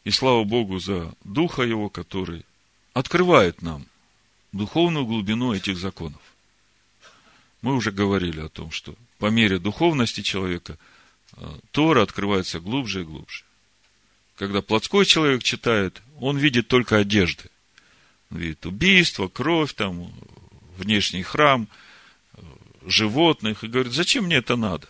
И 0.05 0.11
слава 0.11 0.44
Богу 0.44 0.79
за 0.79 1.14
Духа 1.24 1.62
Его, 1.62 1.88
который 1.88 2.44
открывает 2.92 3.62
нам 3.62 3.87
духовную 4.53 5.07
глубину 5.07 5.55
этих 5.55 5.79
законов. 5.79 6.20
Мы 7.62 7.74
уже 7.74 7.90
говорили 7.90 8.40
о 8.40 8.48
том, 8.48 8.70
что 8.70 8.94
по 9.18 9.27
мере 9.27 9.59
духовности 9.59 10.20
человека 10.20 10.79
э, 11.37 11.59
Тора 11.70 12.03
открывается 12.03 12.61
глубже 12.61 13.03
и 13.03 13.05
глубже. 13.05 13.44
Когда 14.37 14.62
плотской 14.62 15.05
человек 15.05 15.42
читает, 15.42 16.01
он 16.20 16.38
видит 16.38 16.68
только 16.68 16.98
одежды. 16.98 17.51
Он 18.31 18.38
видит 18.38 18.64
убийство, 18.66 19.29
кровь, 19.29 19.74
там, 19.74 20.12
внешний 20.77 21.22
храм, 21.22 21.68
э, 22.35 22.40
животных, 22.87 23.64
и 23.64 23.68
говорит, 23.68 23.92
зачем 23.92 24.24
мне 24.24 24.37
это 24.37 24.57
надо? 24.57 24.88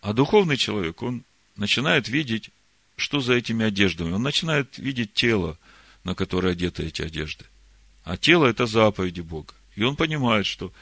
А 0.00 0.12
духовный 0.12 0.56
человек, 0.56 1.00
он 1.02 1.22
начинает 1.62 2.08
видеть, 2.08 2.50
что 2.96 3.20
за 3.20 3.34
этими 3.34 3.64
одеждами. 3.64 4.10
Он 4.10 4.22
начинает 4.22 4.78
видеть 4.78 5.14
тело, 5.14 5.56
на 6.02 6.16
которое 6.16 6.54
одеты 6.54 6.82
эти 6.82 7.02
одежды. 7.02 7.44
А 8.02 8.16
тело– 8.16 8.46
это 8.52 8.66
заповеди 8.66 9.20
Бога. 9.20 9.54
И 9.76 9.84
он 9.84 9.94
понимает, 9.94 10.44
что 10.44 10.72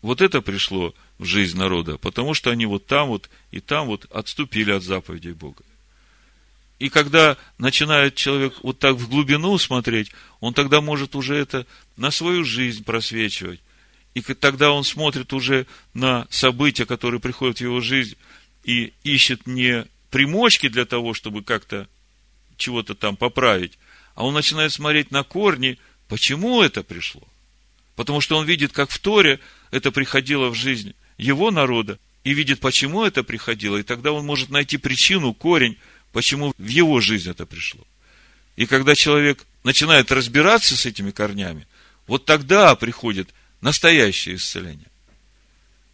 вот 0.00 0.22
это 0.22 0.40
пришло 0.40 0.94
в 1.18 1.26
жизнь 1.26 1.58
народа, 1.58 1.98
потому 1.98 2.32
что 2.32 2.50
они 2.50 2.64
вот 2.64 2.86
там 2.86 3.08
вот 3.08 3.28
и 3.50 3.60
там 3.60 3.86
вот 3.86 4.06
отступили 4.10 4.72
от 4.72 4.82
заповедей 4.82 5.34
Бога. 5.34 5.62
И 6.78 6.88
когда 6.88 7.36
начинает 7.58 8.14
человек 8.14 8.54
вот 8.62 8.78
так 8.78 8.96
в 8.96 9.10
глубину 9.10 9.58
смотреть, 9.58 10.10
он 10.40 10.54
тогда 10.54 10.80
может 10.80 11.14
уже 11.14 11.36
это 11.36 11.66
на 11.98 12.10
свою 12.10 12.44
жизнь 12.44 12.82
просвечивать. 12.82 13.60
И 14.14 14.22
тогда 14.22 14.72
он 14.72 14.84
смотрит 14.84 15.34
уже 15.34 15.66
на 15.92 16.26
события, 16.30 16.86
которые 16.86 17.20
приходят 17.20 17.58
в 17.58 17.60
его 17.60 17.80
жизнь, 17.80 18.16
и 18.64 18.92
ищет 19.02 19.46
не 19.46 19.86
примочки 20.10 20.68
для 20.68 20.84
того, 20.84 21.14
чтобы 21.14 21.42
как-то 21.42 21.88
чего-то 22.56 22.94
там 22.94 23.16
поправить, 23.16 23.78
а 24.14 24.24
он 24.24 24.34
начинает 24.34 24.72
смотреть 24.72 25.10
на 25.10 25.22
корни, 25.22 25.78
почему 26.08 26.62
это 26.62 26.82
пришло. 26.82 27.22
Потому 27.96 28.20
что 28.20 28.36
он 28.36 28.46
видит, 28.46 28.72
как 28.72 28.90
в 28.90 28.98
Торе 28.98 29.40
это 29.70 29.90
приходило 29.90 30.48
в 30.48 30.54
жизнь 30.54 30.94
его 31.18 31.50
народа, 31.50 31.98
и 32.24 32.34
видит, 32.34 32.60
почему 32.60 33.04
это 33.04 33.24
приходило, 33.24 33.78
и 33.78 33.82
тогда 33.82 34.12
он 34.12 34.24
может 34.24 34.50
найти 34.50 34.76
причину, 34.76 35.34
корень, 35.34 35.76
почему 36.12 36.54
в 36.56 36.66
его 36.68 37.00
жизнь 37.00 37.28
это 37.28 37.46
пришло. 37.46 37.84
И 38.54 38.66
когда 38.66 38.94
человек 38.94 39.44
начинает 39.64 40.12
разбираться 40.12 40.76
с 40.76 40.86
этими 40.86 41.10
корнями, 41.10 41.66
вот 42.06 42.24
тогда 42.24 42.74
приходит 42.76 43.30
настоящее 43.60 44.36
исцеление. 44.36 44.88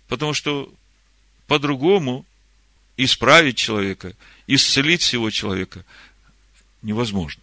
Потому 0.09 0.35
что 0.35 0.73
по-другому 1.47 2.27
исправить 2.99 3.57
человека, 3.57 4.15
исцелить 4.47 5.03
всего 5.03 5.31
человека 5.31 5.85
невозможно. 6.83 7.43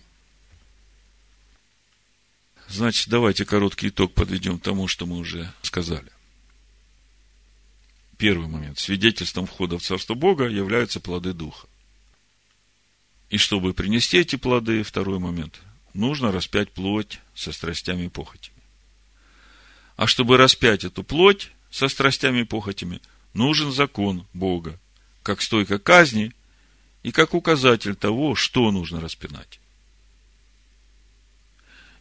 Значит, 2.68 3.10
давайте 3.10 3.46
короткий 3.46 3.90
итог 3.90 4.14
подведем 4.14 4.60
тому, 4.60 4.88
что 4.88 5.06
мы 5.06 5.18
уже 5.18 5.52
сказали. 5.62 6.12
Первый 8.18 8.48
момент. 8.48 8.80
Свидетельством 8.80 9.46
входа 9.46 9.78
в 9.78 9.84
Царство 9.84 10.14
Бога 10.14 10.48
являются 10.48 11.00
плоды 11.00 11.34
Духа. 11.34 11.68
И 13.30 13.38
чтобы 13.38 13.74
принести 13.74 14.18
эти 14.18 14.36
плоды, 14.36 14.84
второй 14.84 15.20
момент, 15.20 15.62
нужно 15.94 16.32
распять 16.32 16.72
плоть 16.72 17.20
со 17.34 17.52
страстями 17.52 18.06
и 18.06 18.10
похотями. 18.10 18.56
А 19.96 20.08
чтобы 20.08 20.38
распять 20.38 20.84
эту 20.84 21.04
плоть 21.04 21.52
со 21.72 21.88
страстями 21.88 22.40
и 22.42 22.46
похотями, 22.46 23.02
нужен 23.34 23.72
закон 23.72 24.26
Бога, 24.34 24.80
как 25.26 25.42
стойка 25.42 25.80
казни 25.80 26.34
и 27.02 27.12
как 27.12 27.34
указатель 27.34 27.96
того, 27.96 28.36
что 28.36 28.72
нужно 28.72 29.02
распинать. 29.02 29.60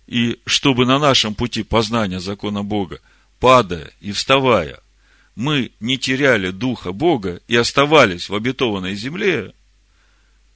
И 0.07 0.39
чтобы 0.45 0.85
на 0.85 0.99
нашем 0.99 1.35
пути 1.35 1.63
познания 1.63 2.21
закона 2.21 2.63
Бога, 2.63 3.01
падая 3.41 3.91
и 4.03 4.13
вставая, 4.13 4.79
мы 5.37 5.73
не 5.81 5.97
теряли 5.97 6.51
Духа 6.51 6.93
Бога 6.93 7.41
и 7.49 7.57
оставались 7.57 8.29
в 8.29 8.35
обетованной 8.35 8.95
земле, 8.95 9.55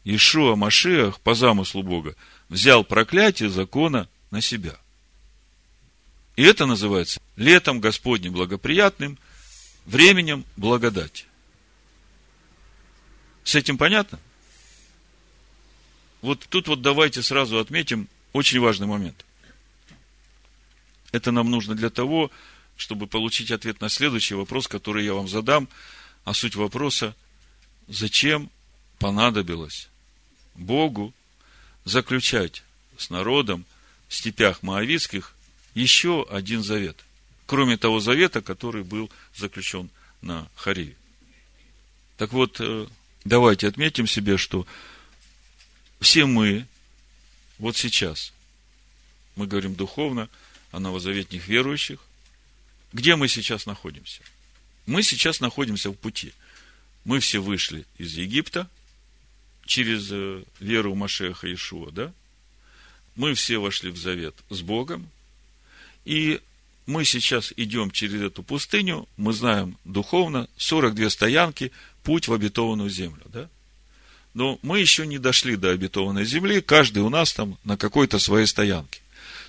Ишуа 0.04 0.54
Машиах 0.54 1.20
по 1.20 1.34
замыслу 1.34 1.82
Бога 1.82 2.14
взял 2.50 2.84
проклятие 2.84 3.48
закона 3.48 4.08
на 4.30 4.42
себя. 4.42 4.78
И 6.36 6.42
это 6.42 6.66
называется 6.66 7.18
летом 7.36 7.80
Господним 7.80 8.34
благоприятным, 8.34 9.18
временем 9.86 10.44
благодати. 10.56 11.27
С 13.48 13.54
этим 13.54 13.78
понятно? 13.78 14.20
Вот 16.20 16.46
тут 16.50 16.68
вот 16.68 16.82
давайте 16.82 17.22
сразу 17.22 17.58
отметим 17.58 18.06
очень 18.34 18.60
важный 18.60 18.86
момент. 18.86 19.24
Это 21.12 21.30
нам 21.30 21.50
нужно 21.50 21.74
для 21.74 21.88
того, 21.88 22.30
чтобы 22.76 23.06
получить 23.06 23.50
ответ 23.50 23.80
на 23.80 23.88
следующий 23.88 24.34
вопрос, 24.34 24.68
который 24.68 25.06
я 25.06 25.14
вам 25.14 25.28
задам. 25.28 25.66
А 26.26 26.34
суть 26.34 26.56
вопроса, 26.56 27.16
зачем 27.86 28.50
понадобилось 28.98 29.88
Богу 30.54 31.14
заключать 31.86 32.62
с 32.98 33.08
народом 33.08 33.64
в 34.08 34.14
степях 34.14 34.62
Моавицких 34.62 35.34
еще 35.72 36.26
один 36.28 36.62
завет, 36.62 37.02
кроме 37.46 37.78
того 37.78 38.00
завета, 38.00 38.42
который 38.42 38.84
был 38.84 39.10
заключен 39.34 39.88
на 40.20 40.50
Хариве. 40.54 40.96
Так 42.18 42.34
вот, 42.34 42.60
э, 42.60 42.86
давайте 43.28 43.68
отметим 43.68 44.06
себе, 44.06 44.36
что 44.36 44.66
все 46.00 46.26
мы, 46.26 46.66
вот 47.58 47.76
сейчас, 47.76 48.32
мы 49.36 49.46
говорим 49.46 49.74
духовно 49.74 50.28
о 50.72 50.80
новозаветних 50.80 51.46
верующих, 51.46 52.00
где 52.92 53.16
мы 53.16 53.28
сейчас 53.28 53.66
находимся? 53.66 54.22
Мы 54.86 55.02
сейчас 55.02 55.40
находимся 55.40 55.90
в 55.90 55.94
пути. 55.94 56.32
Мы 57.04 57.20
все 57.20 57.40
вышли 57.40 57.84
из 57.98 58.14
Египта 58.14 58.68
через 59.66 60.08
э, 60.10 60.42
веру 60.60 60.94
Машеха 60.94 61.52
Ишуа, 61.52 61.90
да? 61.90 62.12
Мы 63.14 63.34
все 63.34 63.58
вошли 63.58 63.90
в 63.90 63.98
завет 63.98 64.34
с 64.48 64.62
Богом, 64.62 65.10
и 66.04 66.40
мы 66.86 67.04
сейчас 67.04 67.52
идем 67.56 67.90
через 67.90 68.22
эту 68.22 68.42
пустыню, 68.42 69.06
мы 69.18 69.34
знаем 69.34 69.76
духовно, 69.84 70.48
42 70.56 71.10
стоянки, 71.10 71.70
путь 72.08 72.26
в 72.26 72.32
обетованную 72.32 72.88
землю, 72.88 73.22
да? 73.26 73.50
Но 74.32 74.58
мы 74.62 74.80
еще 74.80 75.06
не 75.06 75.18
дошли 75.18 75.56
до 75.56 75.72
обетованной 75.72 76.24
земли, 76.24 76.62
каждый 76.62 77.00
у 77.00 77.10
нас 77.10 77.34
там 77.34 77.58
на 77.64 77.76
какой-то 77.76 78.18
своей 78.18 78.46
стоянке. 78.46 79.02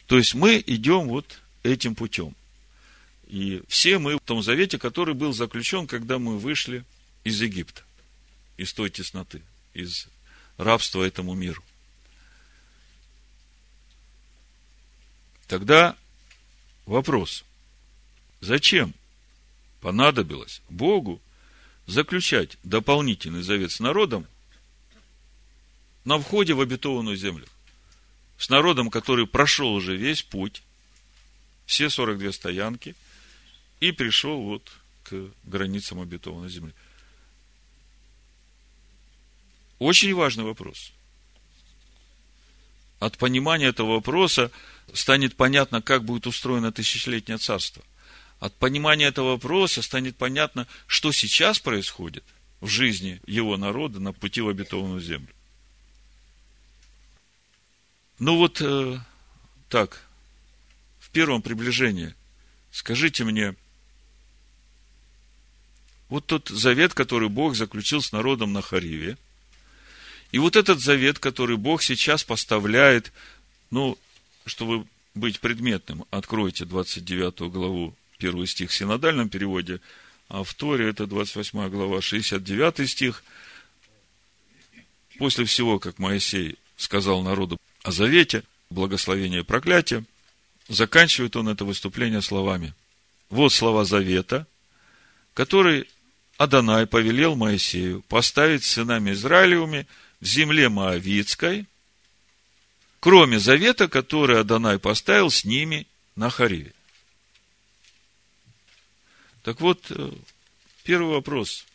То 0.08 0.18
есть 0.18 0.34
мы 0.34 0.62
идем 0.68 1.08
вот 1.08 1.40
этим 1.64 1.96
путем. 1.96 2.36
И 3.30 3.64
все 3.70 3.98
мы 3.98 4.18
в 4.18 4.20
том 4.20 4.44
завете, 4.44 4.78
который 4.78 5.14
был 5.14 5.32
заключен, 5.32 5.88
когда 5.88 6.20
мы 6.20 6.38
вышли 6.38 6.84
из 7.24 7.42
Египта, 7.42 7.82
из 8.58 8.74
той 8.74 8.90
тесноты, 8.90 9.42
из 9.74 10.10
рабства 10.58 11.04
этому 11.04 11.36
миру. 11.36 11.64
Тогда 15.48 15.96
вопрос, 16.86 17.46
зачем 18.42 18.94
понадобилось 19.80 20.62
Богу 20.70 21.22
заключать 21.90 22.58
дополнительный 22.64 23.42
завет 23.42 23.72
с 23.72 23.80
народом 23.80 24.28
на 26.06 26.20
входе 26.20 26.54
в 26.54 26.62
обетованную 26.62 27.18
землю. 27.18 27.48
С 28.38 28.50
народом, 28.50 28.90
который 28.90 29.28
прошел 29.28 29.74
уже 29.74 29.98
весь 29.98 30.22
путь, 30.22 30.62
все 31.66 31.90
42 31.90 32.32
стоянки, 32.32 32.96
и 33.80 33.92
пришел 33.92 34.42
вот 34.42 34.72
к 35.04 35.32
границам 35.44 36.00
обетованной 36.00 36.50
земли. 36.50 36.74
Очень 39.80 40.14
важный 40.14 40.44
вопрос. 40.44 40.92
От 43.00 43.18
понимания 43.18 43.68
этого 43.68 43.94
вопроса 43.94 44.52
станет 44.94 45.36
понятно, 45.36 45.82
как 45.82 46.04
будет 46.04 46.28
устроено 46.28 46.72
тысячелетнее 46.72 47.40
царство– 47.40 47.84
от 48.40 48.56
понимания 48.56 49.06
этого 49.06 49.32
вопроса 49.32 49.82
станет 49.82 50.16
понятно, 50.16 50.68
что 50.88 51.12
сейчас 51.12 51.60
происходит 51.60 52.24
в 52.62 52.68
жизни 52.68 53.22
его 53.26 53.58
народа 53.58 54.00
на 54.00 54.14
пути 54.14 54.42
в 54.42 54.50
обетованную 54.50 55.02
землю. 55.02 55.34
Ну 58.18 58.38
вот 58.38 58.62
э, 58.62 59.00
так, 59.70 60.04
в 61.00 61.10
первом 61.10 61.42
приближении, 61.42 62.16
скажите 62.72 63.24
мне, 63.24 63.56
вот 66.10 66.26
тот 66.26 66.50
завет, 66.50 66.94
который 66.94 67.30
Бог 67.30 67.56
заключил 67.56 68.02
с 68.02 68.12
народом 68.12 68.52
на 68.52 68.62
Хариве, 68.62 69.18
И 70.32 70.40
вот 70.40 70.56
этот 70.56 70.80
завет, 70.80 71.20
который 71.20 71.58
Бог 71.58 71.82
сейчас 71.82 72.24
поставляет, 72.24 73.14
ну, 73.72 73.98
чтобы 74.46 74.86
быть 75.14 75.40
предметным, 75.40 76.06
откройте 76.12 76.66
29 76.66 77.52
главу, 77.52 77.96
первый 78.20 78.46
стих 78.48 78.70
в 78.70 78.76
синодальном 78.76 79.30
переводе, 79.30 79.80
а 80.28 80.44
в 80.44 80.54
Торе 80.54 80.90
это 80.90 81.08
28 81.08 81.70
глава, 81.70 82.02
69 82.02 82.88
стих. 82.88 83.24
После 85.18 85.46
всего, 85.46 85.80
как 85.80 85.98
Моисей 85.98 86.58
сказал 86.78 87.24
народу 87.24 87.58
о 87.82 87.92
завете, 87.92 88.44
благословение 88.70 89.42
и 89.42 89.44
проклятие, 89.44 90.04
заканчивает 90.68 91.36
он 91.36 91.50
это 91.50 91.66
выступление 91.66 92.22
словами. 92.22 92.74
Вот 93.30 93.52
слова 93.52 93.86
завета, 93.86 94.46
который 95.34 95.88
Адонай 96.38 96.86
повелел 96.86 97.36
Моисею 97.36 98.02
поставить 98.08 98.64
сынами 98.64 99.12
Израилевыми 99.12 99.88
в 100.20 100.26
земле 100.26 100.70
Моавицкой, 100.70 101.66
кроме 103.00 103.40
завета, 103.40 103.88
который 103.88 104.40
Адонай 104.40 104.78
поставил 104.78 105.32
с 105.32 105.44
ними 105.44 105.88
на 106.16 106.30
Хариве. 106.30 106.74
Так 109.50 109.62
вот, 109.62 109.84
э, 109.90 110.12
первый 110.84 111.10
вопрос. 111.10 111.66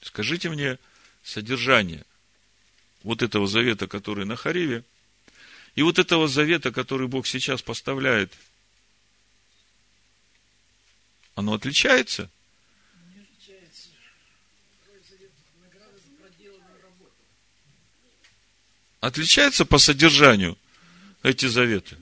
Скажите 0.00 0.48
мне 0.48 0.78
содержание 1.22 2.06
вот 3.02 3.20
этого 3.20 3.46
завета, 3.46 3.86
который 3.86 4.24
на 4.24 4.34
Хариве, 4.34 4.82
и 5.74 5.82
вот 5.82 5.98
этого 5.98 6.28
завета, 6.28 6.72
который 6.72 7.06
Бог 7.06 7.26
сейчас 7.26 7.60
поставляет, 7.60 8.32
оно 11.34 11.52
отличается? 11.52 12.30
Отличается 19.00 19.66
по 19.66 19.76
содержанию 19.76 20.56
эти 21.22 21.44
заветы? 21.44 21.98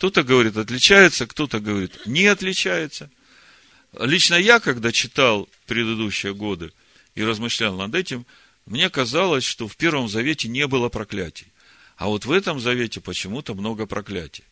Кто-то 0.00 0.22
говорит, 0.22 0.56
отличается, 0.56 1.26
кто-то 1.26 1.60
говорит, 1.60 2.06
не 2.06 2.24
отличается. 2.24 3.10
Лично 3.98 4.36
я, 4.36 4.58
когда 4.58 4.92
читал 4.92 5.46
предыдущие 5.66 6.32
годы 6.32 6.72
и 7.14 7.22
размышлял 7.22 7.76
над 7.76 7.94
этим, 7.94 8.24
мне 8.64 8.88
казалось, 8.88 9.44
что 9.44 9.68
в 9.68 9.76
Первом 9.76 10.08
Завете 10.08 10.48
не 10.48 10.66
было 10.66 10.88
проклятий. 10.88 11.48
А 11.98 12.06
вот 12.06 12.24
в 12.24 12.32
этом 12.32 12.60
Завете 12.60 13.02
почему-то 13.02 13.52
много 13.54 13.84
проклятий. 13.84 14.44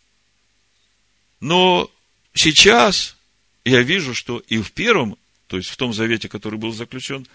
Но 1.40 1.90
сейчас 2.34 3.16
я 3.64 3.80
вижу, 3.80 4.12
что 4.12 4.40
и 4.48 4.60
в 4.60 4.72
Первом, 4.72 5.16
то 5.46 5.56
есть 5.56 5.70
в 5.70 5.78
том 5.78 5.94
Завете, 5.94 6.28
который 6.28 6.58
был 6.58 6.72
заключен 6.72 7.26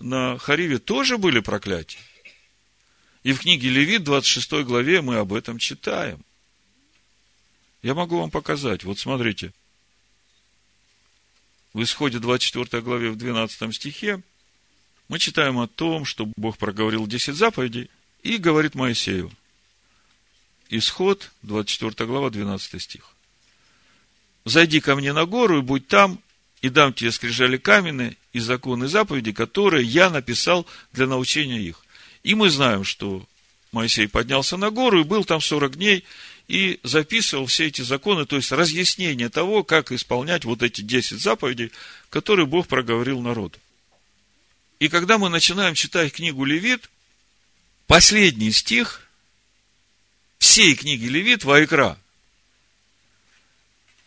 на 0.00 0.36
Хариве, 0.36 0.80
тоже 0.80 1.16
были 1.16 1.38
проклятия. 1.38 2.00
И 3.22 3.32
в 3.32 3.38
книге 3.38 3.68
Левит, 3.68 4.02
26 4.02 4.64
главе, 4.64 5.00
мы 5.00 5.18
об 5.18 5.32
этом 5.32 5.58
читаем. 5.58 6.24
Я 7.82 7.94
могу 7.94 8.18
вам 8.18 8.30
показать. 8.30 8.84
Вот 8.84 8.98
смотрите. 8.98 9.52
В 11.72 11.82
исходе 11.82 12.18
24 12.18 12.82
главе 12.82 13.10
в 13.10 13.16
12 13.16 13.74
стихе 13.74 14.22
мы 15.08 15.18
читаем 15.18 15.58
о 15.58 15.66
том, 15.66 16.04
что 16.04 16.26
Бог 16.36 16.58
проговорил 16.58 17.06
10 17.06 17.34
заповедей 17.34 17.90
и 18.22 18.36
говорит 18.36 18.74
Моисею. 18.74 19.32
Исход, 20.68 21.30
24 21.42 22.06
глава, 22.06 22.30
12 22.30 22.80
стих. 22.80 23.14
«Зайди 24.44 24.80
ко 24.80 24.96
мне 24.96 25.12
на 25.12 25.24
гору 25.24 25.58
и 25.58 25.62
будь 25.62 25.86
там, 25.86 26.18
и 26.62 26.68
дам 26.68 26.92
тебе 26.92 27.12
скрижали 27.12 27.56
каменные 27.56 28.16
и 28.32 28.40
законы 28.40 28.88
заповеди, 28.88 29.32
которые 29.32 29.84
я 29.86 30.08
написал 30.10 30.66
для 30.92 31.06
научения 31.06 31.60
их». 31.60 31.84
И 32.22 32.34
мы 32.34 32.50
знаем, 32.50 32.84
что 32.84 33.26
Моисей 33.72 34.08
поднялся 34.08 34.56
на 34.56 34.70
гору 34.70 35.00
и 35.00 35.04
был 35.04 35.24
там 35.24 35.40
40 35.40 35.76
дней, 35.76 36.04
и 36.52 36.78
записывал 36.82 37.46
все 37.46 37.68
эти 37.68 37.80
законы, 37.80 38.26
то 38.26 38.36
есть 38.36 38.52
разъяснение 38.52 39.30
того, 39.30 39.64
как 39.64 39.90
исполнять 39.90 40.44
вот 40.44 40.62
эти 40.62 40.82
10 40.82 41.18
заповедей, 41.18 41.72
которые 42.10 42.44
Бог 42.44 42.68
проговорил 42.68 43.22
народу. 43.22 43.58
И 44.78 44.90
когда 44.90 45.16
мы 45.16 45.30
начинаем 45.30 45.74
читать 45.74 46.12
книгу 46.12 46.44
Левит, 46.44 46.90
последний 47.86 48.52
стих 48.52 49.08
всей 50.36 50.74
книги 50.74 51.06
Левит, 51.06 51.42
Вайкра, 51.44 51.98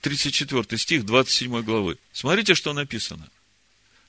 34 0.02 0.78
стих 0.78 1.04
27 1.04 1.64
главы. 1.64 1.98
Смотрите, 2.12 2.54
что 2.54 2.74
написано. 2.74 3.28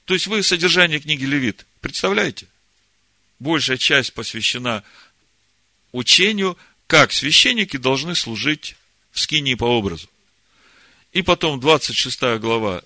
То 0.04 0.12
есть 0.12 0.26
вы 0.26 0.42
содержание 0.42 1.00
книги 1.00 1.24
Левит 1.24 1.64
представляете? 1.80 2.48
Большая 3.38 3.78
часть 3.78 4.12
посвящена 4.12 4.84
учению 5.92 6.58
как 6.86 7.12
священники 7.12 7.76
должны 7.76 8.14
служить 8.14 8.76
в 9.10 9.20
скинии 9.20 9.54
по 9.54 9.64
образу. 9.64 10.08
И 11.12 11.22
потом 11.22 11.60
26 11.60 12.38
глава 12.38 12.82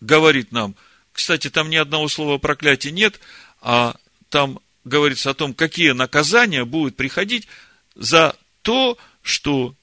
говорит 0.00 0.52
нам, 0.52 0.74
кстати, 1.12 1.50
там 1.50 1.70
ни 1.70 1.76
одного 1.76 2.08
слова 2.08 2.38
проклятия 2.38 2.90
нет, 2.90 3.20
а 3.60 3.96
там 4.28 4.60
говорится 4.84 5.30
о 5.30 5.34
том, 5.34 5.54
какие 5.54 5.92
наказания 5.92 6.64
будут 6.64 6.96
приходить 6.96 7.48
за 7.94 8.36
то, 8.62 8.98
что 9.22 9.74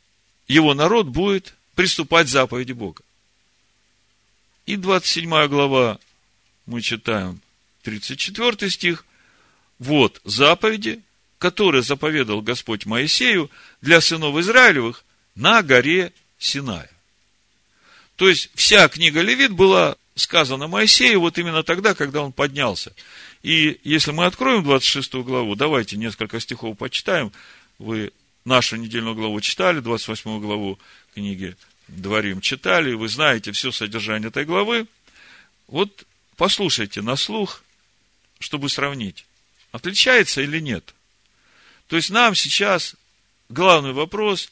его 0.47 0.73
народ 0.73 1.07
будет 1.07 1.55
приступать 1.75 2.27
к 2.27 2.29
заповеди 2.29 2.71
Бога. 2.71 3.01
И 4.65 4.77
27 4.77 5.47
глава 5.47 5.99
мы 6.65 6.81
читаем 6.81 7.41
34 7.81 8.69
стих. 8.69 9.05
Вот 9.79 10.21
заповеди, 10.23 11.01
которые 11.43 11.83
заповедал 11.83 12.41
Господь 12.41 12.85
Моисею 12.85 13.51
для 13.81 13.99
сынов 13.99 14.37
Израилевых 14.37 15.03
на 15.35 15.61
горе 15.61 16.13
Синая. 16.39 16.89
То 18.15 18.29
есть, 18.29 18.49
вся 18.55 18.87
книга 18.87 19.19
Левит 19.19 19.51
была 19.51 19.97
сказана 20.15 20.69
Моисею 20.69 21.19
вот 21.19 21.37
именно 21.37 21.61
тогда, 21.61 21.95
когда 21.95 22.21
он 22.21 22.31
поднялся. 22.31 22.93
И 23.41 23.77
если 23.83 24.11
мы 24.11 24.23
откроем 24.23 24.63
26 24.63 25.15
главу, 25.15 25.55
давайте 25.55 25.97
несколько 25.97 26.39
стихов 26.39 26.77
почитаем. 26.77 27.33
Вы 27.77 28.13
нашу 28.45 28.77
недельную 28.77 29.13
главу 29.13 29.41
читали, 29.41 29.81
28 29.81 30.39
главу 30.39 30.79
книги 31.13 31.57
Дворим 31.89 32.39
читали, 32.39 32.93
вы 32.93 33.09
знаете 33.09 33.51
все 33.51 33.73
содержание 33.73 34.29
этой 34.29 34.45
главы. 34.45 34.87
Вот 35.67 36.05
послушайте 36.37 37.01
на 37.01 37.17
слух, 37.17 37.63
чтобы 38.39 38.69
сравнить, 38.69 39.25
отличается 39.73 40.39
или 40.39 40.61
нет– 40.61 40.95
то 41.93 41.97
есть 41.97 42.09
нам 42.09 42.33
сейчас 42.33 42.95
главный 43.49 43.93
вопрос, 43.93 44.49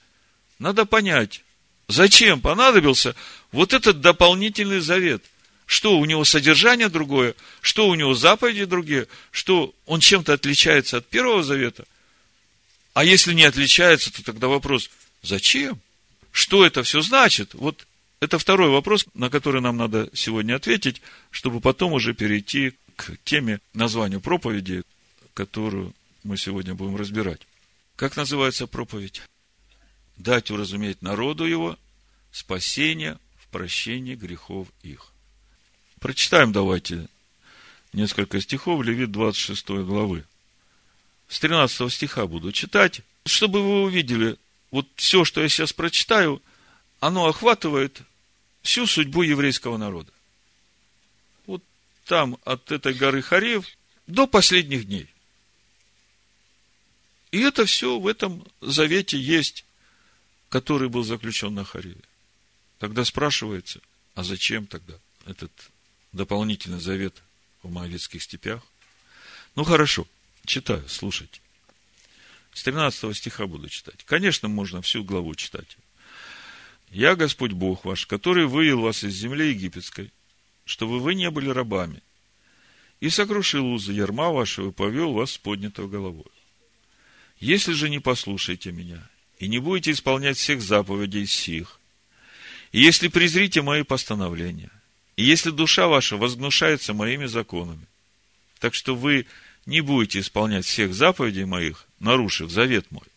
надо 0.60 0.86
понять, 0.86 1.42
зачем 1.88 2.40
понадобился 2.40 3.16
вот 3.52 3.74
этот 3.74 4.00
дополнительный 4.00 4.80
завет. 4.80 5.24
Что 5.66 5.98
у 5.98 6.06
него 6.06 6.24
содержание 6.24 6.88
другое, 6.88 7.34
что 7.60 7.88
у 7.88 7.96
него 7.96 8.14
заповеди 8.14 8.66
другие, 8.66 9.08
что 9.32 9.74
он 9.88 10.02
чем-то 10.02 10.34
отличается 10.34 10.98
от 10.98 11.10
первого 11.10 11.42
завета. 11.42 11.86
А 12.94 13.04
если 13.04 13.34
не 13.34 13.46
отличается, 13.46 14.14
то 14.14 14.24
тогда 14.24 14.48
вопрос, 14.48 14.92
зачем? 15.24 15.82
Что 16.32 16.64
это 16.64 16.84
все 16.84 17.02
значит? 17.02 17.56
Вот 17.56 17.88
это 18.20 18.38
второй 18.38 18.70
вопрос, 18.70 19.08
на 19.16 19.32
который 19.32 19.62
нам 19.62 19.78
надо 19.78 20.12
сегодня 20.14 20.58
ответить, 20.58 21.02
чтобы 21.32 21.60
потом 21.60 21.94
уже 21.94 22.14
перейти 22.14 22.74
к 22.96 23.18
теме 23.24 23.62
названию 23.74 24.22
проповеди, 24.22 24.84
которую 25.34 25.96
мы 26.24 26.38
сегодня 26.38 26.76
будем 26.76 26.96
разбирать. 26.96 27.42
Как 27.96 28.16
называется 28.16 28.68
проповедь? 28.68 29.22
Дать 30.18 30.52
уразуметь 30.52 31.02
народу 31.02 31.46
его 31.46 31.78
спасение 32.32 33.18
в 33.38 33.48
прощении 33.48 34.16
грехов 34.16 34.68
их. 34.84 35.12
Прочитаем 36.00 36.52
давайте 36.52 37.08
несколько 37.94 38.40
стихов 38.40 38.84
Левит 38.84 39.12
26 39.12 39.68
главы. 39.70 40.26
С 41.28 41.40
13 41.40 41.92
стиха 41.92 42.28
буду 42.28 42.52
читать, 42.52 43.02
чтобы 43.26 43.62
вы 43.62 43.84
увидели, 43.84 44.38
вот 44.70 44.88
все, 44.96 45.26
что 45.26 45.42
я 45.42 45.50
сейчас 45.50 45.74
прочитаю, 45.74 46.42
оно 47.00 47.28
охватывает 47.28 48.02
всю 48.62 48.86
судьбу 48.86 49.24
еврейского 49.24 49.78
народа. 49.78 50.12
Вот 51.46 51.64
там, 52.06 52.38
от 52.44 52.72
этой 52.72 52.94
горы 52.94 53.22
Харев 53.22 53.66
до 54.08 54.28
последних 54.28 54.86
дней– 54.86 55.08
и 57.32 57.40
это 57.40 57.66
все 57.66 57.98
в 57.98 58.08
этом 58.08 58.46
завете 58.60 59.20
есть, 59.20 59.66
который 60.50 60.90
был 60.90 61.04
заключен 61.04 61.54
на 61.54 61.64
Хариве. 61.64 62.02
Тогда 62.78 63.06
спрашивается, 63.06 63.80
а 64.16 64.24
зачем 64.24 64.68
тогда 64.68 64.96
этот 65.26 65.52
дополнительный 66.12 66.80
завет 66.80 67.22
в 67.64 67.72
Моавитских 67.72 68.22
степях? 68.22 68.62
Ну, 69.56 69.64
хорошо, 69.64 70.08
читаю, 70.46 70.88
слушайте. 70.90 71.40
С 72.54 72.64
13 72.64 73.16
стиха 73.16 73.48
буду 73.48 73.70
читать. 73.70 74.04
Конечно, 74.06 74.50
можно 74.50 74.82
всю 74.82 75.04
главу 75.04 75.36
читать. 75.36 75.78
«Я 76.90 77.16
Господь 77.16 77.54
Бог 77.54 77.86
ваш, 77.86 78.06
который 78.06 78.46
вывел 78.46 78.82
вас 78.82 79.06
из 79.06 79.14
земли 79.14 79.50
египетской, 79.52 80.12
чтобы 80.66 81.00
вы 81.00 81.16
не 81.16 81.30
были 81.32 81.50
рабами, 81.50 82.04
и 83.00 83.10
сокрушил 83.10 83.66
узы 83.66 83.94
ярма 83.94 84.32
вашего 84.32 84.70
и 84.70 84.74
повел 84.74 85.14
вас 85.14 85.32
с 85.32 85.38
поднятой 85.38 85.88
головой. 85.88 86.26
Если 87.42 87.74
же 87.74 87.90
не 87.90 88.00
послушаете 88.00 88.72
меня 88.72 89.02
и 89.40 89.48
не 89.48 89.58
будете 89.58 89.92
исполнять 89.92 90.38
всех 90.38 90.62
заповедей 90.62 91.26
сих, 91.26 91.80
и 92.72 92.80
если 92.80 93.08
презрите 93.08 93.64
мои 93.64 93.82
постановления, 93.82 94.70
и 95.18 95.24
если 95.24 95.50
душа 95.50 95.88
ваша 95.88 96.18
возгнушается 96.18 96.94
моими 96.94 97.26
законами, 97.26 97.88
так 98.60 98.76
что 98.76 98.96
вы 98.96 99.26
не 99.66 99.82
будете 99.82 100.20
исполнять 100.20 100.66
всех 100.66 100.94
заповедей 100.94 101.46
моих, 101.46 101.88
нарушив 102.00 102.52
завет 102.52 102.90
мой, 102.92 103.08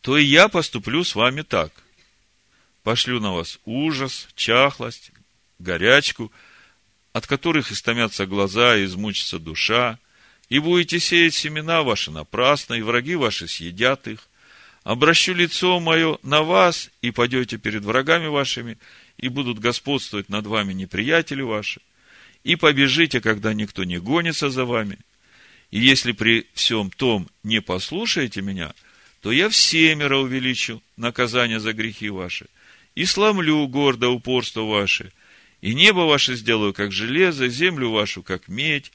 то 0.00 0.18
и 0.18 0.24
я 0.24 0.48
поступлю 0.48 1.04
с 1.04 1.14
вами 1.14 1.42
так. 1.42 1.72
Пошлю 2.82 3.20
на 3.20 3.32
вас 3.32 3.60
ужас, 3.64 4.28
чахлость, 4.34 5.12
горячку, 5.60 6.32
от 7.12 7.28
которых 7.28 7.70
истомятся 7.70 8.26
глаза 8.26 8.76
и 8.76 8.84
измучится 8.84 9.38
душа, 9.38 10.00
и 10.48 10.58
будете 10.58 11.00
сеять 11.00 11.34
семена 11.34 11.82
ваши 11.82 12.10
напрасно, 12.10 12.74
и 12.74 12.82
враги 12.82 13.14
ваши 13.14 13.48
съедят 13.48 14.06
их. 14.06 14.28
Обращу 14.84 15.34
лицо 15.34 15.80
мое 15.80 16.18
на 16.22 16.42
вас, 16.42 16.90
и 17.02 17.10
пойдете 17.10 17.58
перед 17.58 17.84
врагами 17.84 18.28
вашими, 18.28 18.78
и 19.16 19.28
будут 19.28 19.58
господствовать 19.58 20.28
над 20.28 20.46
вами 20.46 20.72
неприятели 20.72 21.42
ваши, 21.42 21.80
и 22.44 22.54
побежите, 22.54 23.20
когда 23.20 23.52
никто 23.52 23.82
не 23.82 23.98
гонится 23.98 24.50
за 24.50 24.64
вами. 24.64 24.98
И 25.72 25.80
если 25.80 26.12
при 26.12 26.46
всем 26.54 26.90
том 26.90 27.28
не 27.42 27.60
послушаете 27.60 28.42
меня, 28.42 28.72
то 29.20 29.32
я 29.32 29.48
всемеро 29.48 30.18
увеличу 30.18 30.80
наказание 30.96 31.58
за 31.58 31.72
грехи 31.72 32.08
ваши, 32.08 32.46
и 32.94 33.04
сломлю 33.04 33.66
гордо 33.66 34.08
упорство 34.08 34.60
ваше, 34.60 35.12
и 35.60 35.74
небо 35.74 36.00
ваше 36.00 36.36
сделаю, 36.36 36.72
как 36.72 36.92
железо, 36.92 37.48
землю 37.48 37.90
вашу, 37.90 38.22
как 38.22 38.46
медь, 38.46 38.92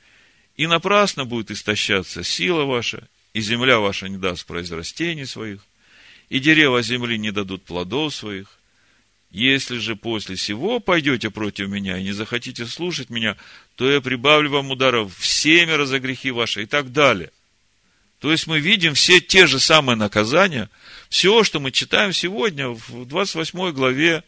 и 0.61 0.67
напрасно 0.67 1.25
будет 1.25 1.49
истощаться 1.49 2.23
сила 2.23 2.65
ваша, 2.65 3.07
и 3.33 3.41
земля 3.41 3.79
ваша 3.79 4.07
не 4.07 4.17
даст 4.17 4.45
произрастений 4.45 5.25
своих, 5.25 5.65
и 6.29 6.37
дерева 6.37 6.83
земли 6.83 7.17
не 7.17 7.31
дадут 7.31 7.63
плодов 7.63 8.13
своих. 8.13 8.59
Если 9.31 9.79
же 9.79 9.95
после 9.95 10.37
сего 10.37 10.79
пойдете 10.79 11.31
против 11.31 11.67
меня 11.67 11.97
и 11.97 12.03
не 12.03 12.11
захотите 12.11 12.67
слушать 12.67 13.09
меня, 13.09 13.37
то 13.75 13.91
я 13.91 14.01
прибавлю 14.01 14.51
вам 14.51 14.69
ударов 14.69 15.17
всемеро 15.17 15.87
за 15.87 15.99
грехи 15.99 16.29
ваши 16.29 16.61
и 16.61 16.65
так 16.67 16.91
далее. 16.91 17.31
То 18.19 18.31
есть 18.31 18.45
мы 18.45 18.59
видим 18.59 18.93
все 18.93 19.19
те 19.19 19.47
же 19.47 19.59
самые 19.59 19.95
наказания, 19.95 20.69
все, 21.09 21.43
что 21.43 21.59
мы 21.59 21.71
читаем 21.71 22.13
сегодня 22.13 22.69
в 22.69 23.07
28 23.07 23.71
главе 23.71 24.23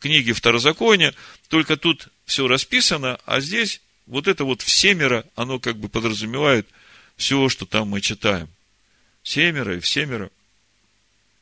книги 0.00 0.32
Второзакония, 0.32 1.12
только 1.50 1.76
тут 1.76 2.08
все 2.24 2.48
расписано, 2.48 3.20
а 3.26 3.40
здесь 3.40 3.82
вот 4.06 4.28
это 4.28 4.44
вот 4.44 4.62
всемеро, 4.62 5.24
оно 5.34 5.58
как 5.58 5.76
бы 5.76 5.88
подразумевает 5.88 6.66
все, 7.16 7.48
что 7.48 7.66
там 7.66 7.88
мы 7.88 8.00
читаем. 8.00 8.48
Семеро 9.22 9.76
и 9.76 9.80
всемеро. 9.80 10.30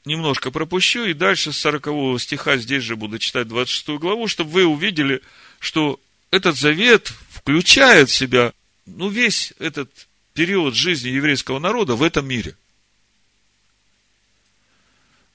Немножко 0.04 0.50
пропущу, 0.50 1.04
и 1.04 1.14
дальше 1.14 1.52
с 1.52 1.58
40 1.58 2.20
стиха 2.20 2.56
здесь 2.56 2.82
же 2.82 2.96
буду 2.96 3.18
читать 3.18 3.48
26 3.48 4.00
главу, 4.00 4.26
чтобы 4.26 4.50
вы 4.50 4.64
увидели, 4.64 5.22
что 5.60 6.00
этот 6.30 6.56
завет 6.56 7.12
включает 7.30 8.10
в 8.10 8.14
себя, 8.14 8.52
ну, 8.86 9.08
весь 9.08 9.52
этот 9.58 9.90
период 10.34 10.74
жизни 10.74 11.10
еврейского 11.10 11.58
народа 11.58 11.94
в 11.94 12.02
этом 12.02 12.26
мире. 12.26 12.56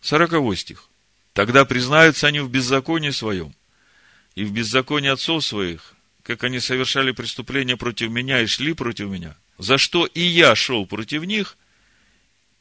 40 0.01 0.57
стих. 0.57 0.89
Тогда 1.34 1.65
признаются 1.65 2.28
они 2.28 2.39
в 2.39 2.49
беззаконии 2.49 3.11
своем 3.11 3.53
и 4.36 4.43
в 4.43 4.51
беззаконии 4.51 5.09
отцов 5.09 5.45
своих, 5.45 5.93
как 6.28 6.43
они 6.43 6.59
совершали 6.59 7.11
преступления 7.11 7.78
против 7.78 8.09
меня 8.09 8.41
и 8.41 8.47
шли 8.47 8.73
против 8.73 9.07
меня, 9.07 9.38
за 9.57 9.78
что 9.78 10.05
и 10.05 10.19
я 10.19 10.55
шел 10.55 10.86
против 10.86 11.23
них 11.23 11.55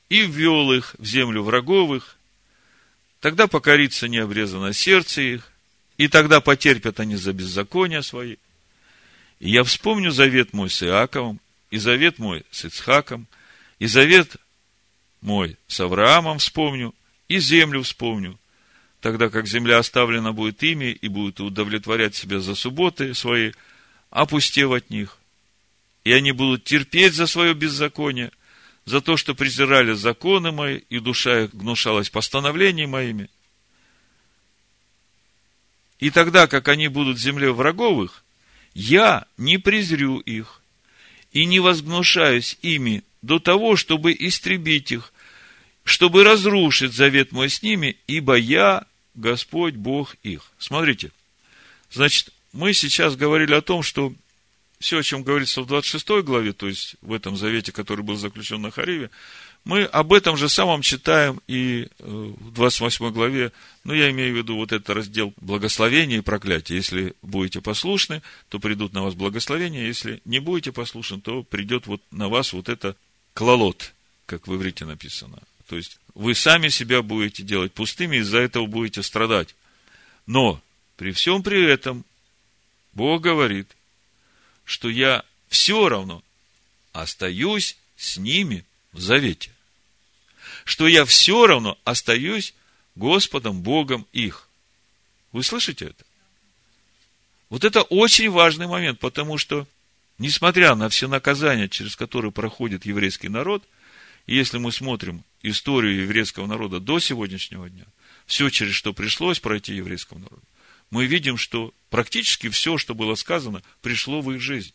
и 0.08 0.20
ввел 0.20 0.72
их 0.72 0.94
в 0.98 1.04
землю 1.04 1.42
враговых, 1.42 2.16
тогда 3.18 3.48
покорится 3.48 4.06
необрезанное 4.06 4.72
сердце 4.72 5.22
их, 5.22 5.52
и 5.98 6.06
тогда 6.06 6.40
потерпят 6.40 7.00
они 7.00 7.16
за 7.16 7.32
беззакония 7.32 8.02
свои. 8.02 8.36
И 9.40 9.50
я 9.50 9.64
вспомню 9.64 10.12
завет 10.12 10.52
мой 10.52 10.70
с 10.70 10.84
Иаковом 10.84 11.40
и 11.72 11.78
завет 11.78 12.20
мой 12.20 12.44
с 12.52 12.66
Ицхаком, 12.66 13.26
и 13.80 13.88
завет 13.88 14.36
мой 15.22 15.56
с 15.66 15.80
Авраамом 15.80 16.38
вспомню, 16.38 16.94
и 17.26 17.40
землю 17.40 17.82
вспомню, 17.82 18.38
тогда 19.06 19.28
как 19.28 19.46
земля 19.46 19.78
оставлена 19.78 20.32
будет 20.32 20.60
ими 20.64 20.86
и 20.86 21.06
будет 21.06 21.38
удовлетворять 21.38 22.16
себя 22.16 22.40
за 22.40 22.56
субботы 22.56 23.14
свои, 23.14 23.52
опустев 24.10 24.72
от 24.72 24.90
них. 24.90 25.18
И 26.02 26.10
они 26.10 26.32
будут 26.32 26.64
терпеть 26.64 27.14
за 27.14 27.28
свое 27.28 27.54
беззаконие, 27.54 28.32
за 28.84 29.00
то, 29.00 29.16
что 29.16 29.36
презирали 29.36 29.92
законы 29.92 30.50
мои, 30.50 30.80
и 30.90 30.98
душа 30.98 31.44
их 31.44 31.54
гнушалась 31.54 32.10
постановлениями 32.10 32.90
моими. 32.90 33.30
И 36.00 36.10
тогда, 36.10 36.48
как 36.48 36.66
они 36.66 36.88
будут 36.88 37.18
в 37.18 37.22
земле 37.22 37.52
враговых, 37.52 38.24
я 38.74 39.24
не 39.36 39.58
презрю 39.58 40.18
их, 40.18 40.62
и 41.30 41.44
не 41.44 41.60
возгнушаюсь 41.60 42.58
ими 42.60 43.04
до 43.22 43.38
того, 43.38 43.76
чтобы 43.76 44.16
истребить 44.18 44.90
их, 44.90 45.12
чтобы 45.84 46.24
разрушить 46.24 46.92
завет 46.92 47.30
мой 47.30 47.50
с 47.50 47.62
ними, 47.62 47.98
ибо 48.08 48.34
я 48.34 48.84
Господь 49.16 49.74
Бог 49.74 50.14
их. 50.22 50.52
Смотрите, 50.58 51.10
значит, 51.90 52.30
мы 52.52 52.72
сейчас 52.72 53.16
говорили 53.16 53.54
о 53.54 53.62
том, 53.62 53.82
что 53.82 54.12
все, 54.78 54.98
о 54.98 55.02
чем 55.02 55.22
говорится 55.22 55.62
в 55.62 55.66
26 55.66 56.22
главе, 56.22 56.52
то 56.52 56.68
есть 56.68 56.96
в 57.00 57.12
этом 57.12 57.36
завете, 57.36 57.72
который 57.72 58.04
был 58.04 58.16
заключен 58.16 58.60
на 58.60 58.70
Хариве, 58.70 59.10
мы 59.64 59.82
об 59.82 60.12
этом 60.12 60.36
же 60.36 60.48
самом 60.48 60.80
читаем 60.80 61.40
и 61.48 61.88
э, 61.98 62.04
в 62.06 62.52
28 62.52 63.10
главе, 63.10 63.50
ну, 63.82 63.94
я 63.94 64.10
имею 64.10 64.32
в 64.32 64.36
виду 64.36 64.56
вот 64.56 64.70
этот 64.70 64.90
раздел 64.90 65.34
благословения 65.38 66.18
и 66.18 66.20
проклятия. 66.20 66.76
Если 66.76 67.14
будете 67.20 67.60
послушны, 67.60 68.22
то 68.48 68.60
придут 68.60 68.92
на 68.92 69.02
вас 69.02 69.14
благословения, 69.14 69.84
если 69.84 70.20
не 70.24 70.38
будете 70.38 70.70
послушны, 70.70 71.20
то 71.20 71.42
придет 71.42 71.88
вот 71.88 72.00
на 72.12 72.28
вас 72.28 72.52
вот 72.52 72.68
это 72.68 72.94
клалот, 73.34 73.92
как 74.26 74.46
в 74.46 74.54
иврите 74.54 74.84
написано. 74.84 75.40
То 75.66 75.76
есть, 75.76 75.98
вы 76.16 76.34
сами 76.34 76.68
себя 76.68 77.02
будете 77.02 77.44
делать 77.44 77.72
пустыми, 77.72 78.16
из-за 78.16 78.38
этого 78.38 78.66
будете 78.66 79.04
страдать. 79.04 79.54
Но, 80.26 80.60
при 80.96 81.12
всем 81.12 81.44
при 81.44 81.64
этом, 81.64 82.04
Бог 82.92 83.22
говорит, 83.22 83.68
что 84.64 84.88
я 84.88 85.24
все 85.48 85.88
равно 85.88 86.24
остаюсь 86.92 87.76
с 87.96 88.16
ними 88.16 88.64
в 88.92 89.00
завете 89.00 89.52
что 90.66 90.88
я 90.88 91.04
все 91.04 91.46
равно 91.46 91.78
остаюсь 91.84 92.52
Господом 92.96 93.62
Богом 93.62 94.04
их. 94.12 94.48
Вы 95.30 95.44
слышите 95.44 95.86
это? 95.86 96.04
Вот 97.50 97.64
это 97.64 97.82
очень 97.82 98.28
важный 98.30 98.66
момент, 98.66 98.98
потому 98.98 99.38
что, 99.38 99.68
несмотря 100.18 100.74
на 100.74 100.88
все 100.88 101.06
наказания, 101.06 101.68
через 101.68 101.94
которые 101.94 102.32
проходит 102.32 102.84
еврейский 102.84 103.28
народ, 103.28 103.62
если 104.26 104.58
мы 104.58 104.72
смотрим 104.72 105.22
историю 105.48 106.02
еврейского 106.02 106.46
народа 106.46 106.80
до 106.80 106.98
сегодняшнего 106.98 107.68
дня, 107.68 107.84
все, 108.26 108.50
через 108.50 108.74
что 108.74 108.92
пришлось 108.92 109.40
пройти 109.40 109.74
еврейскому 109.74 110.20
народу, 110.20 110.42
мы 110.90 111.06
видим, 111.06 111.36
что 111.36 111.72
практически 111.90 112.48
все, 112.48 112.78
что 112.78 112.94
было 112.94 113.14
сказано, 113.14 113.62
пришло 113.82 114.20
в 114.20 114.32
их 114.32 114.40
жизнь. 114.40 114.72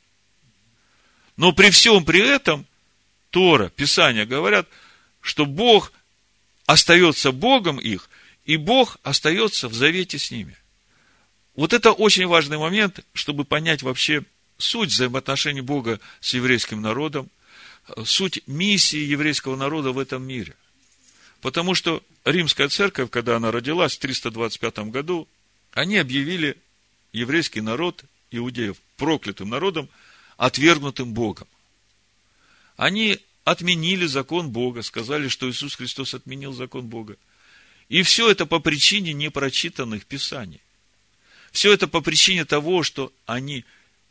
Но 1.38 1.54
при 1.54 1.70
всем 1.70 2.04
при 2.04 2.20
этом 2.20 2.66
Тора, 3.30 3.70
Писание 3.70 4.26
говорят– 4.26 4.68
что 5.22 5.46
Бог 5.46 5.94
остается 6.66 7.32
Богом 7.32 7.80
их, 7.80 8.10
и 8.46 8.58
Бог 8.58 8.98
остается 9.04 9.70
в 9.70 9.74
завете 9.74 10.18
с 10.18 10.32
ними. 10.32 10.58
Вот 11.56 11.74
это 11.74 11.92
очень 11.92 12.26
важный 12.26 12.58
момент, 12.58 13.06
чтобы 13.14 13.46
понять 13.46 13.84
вообще 13.84 14.24
суть 14.58 14.90
взаимоотношений 14.90 15.62
Бога 15.62 16.00
с 16.20 16.34
еврейским 16.34 16.82
народом, 16.82 17.30
суть 18.04 18.42
миссии 18.48 19.00
еврейского 19.00 19.56
народа 19.56 19.92
в 19.92 20.00
этом 20.00 20.24
мире. 20.24 20.56
Потому 21.42 21.74
что 21.74 22.04
римская 22.24 22.70
церковь, 22.70 23.10
когда 23.10 23.36
она 23.36 23.52
родилась 23.52 23.96
в 23.96 24.00
325 24.00 24.92
году, 24.92 25.28
они 25.74 25.98
объявили 25.98 26.58
еврейский 27.14 27.62
народ, 27.62 28.04
иудеев, 28.30 28.78
проклятым 28.96 29.50
народом, 29.50 29.90
отвергнутым 30.38 31.14
Богом. 31.14 31.48
Они 32.78 33.20
отменили 33.44 34.06
закон 34.06 34.52
Бога, 34.52 34.84
сказали, 34.84 35.28
что 35.28 35.50
Иисус 35.50 35.76
Христос 35.76 36.14
отменил 36.14 36.54
закон 36.54 36.86
Бога. 36.86 37.18
И 37.90 38.04
все 38.04 38.30
это 38.30 38.46
по 38.46 38.60
причине 38.60 39.12
непрочитанных 39.14 40.06
Писаний. 40.06 40.62
Все 41.52 41.74
это 41.74 41.88
по 41.88 42.02
причине 42.02 42.46
того, 42.46 42.84
что 42.84 43.12
они 43.26 43.66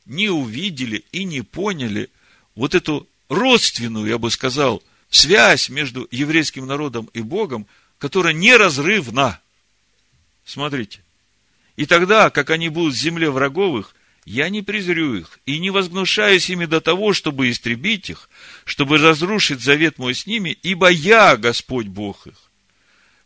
не 0.04 0.28
увидели 0.28 1.04
и 1.12 1.24
не 1.24 1.42
поняли 1.42 2.10
вот 2.54 2.74
эту 2.74 3.08
родственную, 3.28 4.06
я 4.06 4.18
бы 4.18 4.30
сказал, 4.30 4.82
связь 5.10 5.68
между 5.68 6.08
еврейским 6.10 6.66
народом 6.66 7.10
и 7.12 7.20
Богом, 7.20 7.66
которая 7.98 8.32
неразрывна. 8.32 9.40
Смотрите. 10.44 11.00
И 11.76 11.86
тогда, 11.86 12.30
как 12.30 12.50
они 12.50 12.68
будут 12.68 12.94
в 12.94 12.98
земле 12.98 13.30
враговых, 13.30 13.94
я 14.24 14.48
не 14.48 14.62
презрю 14.62 15.14
их 15.14 15.40
и 15.46 15.58
не 15.58 15.70
возгнушаюсь 15.70 16.48
ими 16.50 16.66
до 16.66 16.80
того, 16.80 17.12
чтобы 17.12 17.50
истребить 17.50 18.10
их, 18.10 18.28
чтобы 18.64 18.98
разрушить 18.98 19.60
завет 19.60 19.98
мой 19.98 20.14
с 20.14 20.26
ними, 20.26 20.56
ибо 20.62 20.88
я 20.88 21.36
Господь 21.36 21.86
Бог 21.86 22.26
их. 22.26 22.50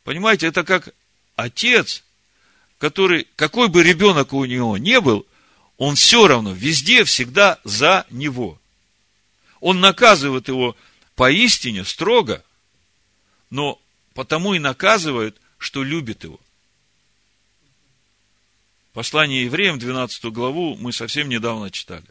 Понимаете, 0.04 0.46
это 0.46 0.64
как 0.64 0.94
отец, 1.36 2.04
который, 2.78 3.26
какой 3.36 3.68
бы 3.68 3.82
ребенок 3.82 4.32
у 4.32 4.44
него 4.44 4.78
не 4.78 5.00
был, 5.00 5.26
он 5.76 5.96
все 5.96 6.28
равно 6.28 6.52
везде 6.52 7.04
всегда 7.04 7.58
за 7.64 8.06
него. 8.10 8.58
Он 9.60 9.80
наказывает 9.80 10.48
его 10.48 10.76
поистине 11.14 11.84
строго, 11.84 12.44
но 13.50 13.80
потому 14.14 14.54
и 14.54 14.58
наказывает, 14.58 15.40
что 15.58 15.82
любит 15.82 16.24
его. 16.24 16.40
Послание 18.92 19.44
евреям, 19.44 19.78
12 19.78 20.24
главу, 20.26 20.76
мы 20.76 20.92
совсем 20.92 21.28
недавно 21.28 21.70
читали. 21.70 22.04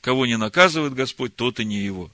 Кого 0.00 0.26
не 0.26 0.36
наказывает 0.36 0.94
Господь, 0.94 1.34
тот 1.34 1.58
и 1.60 1.64
не 1.64 1.78
его. 1.78 2.10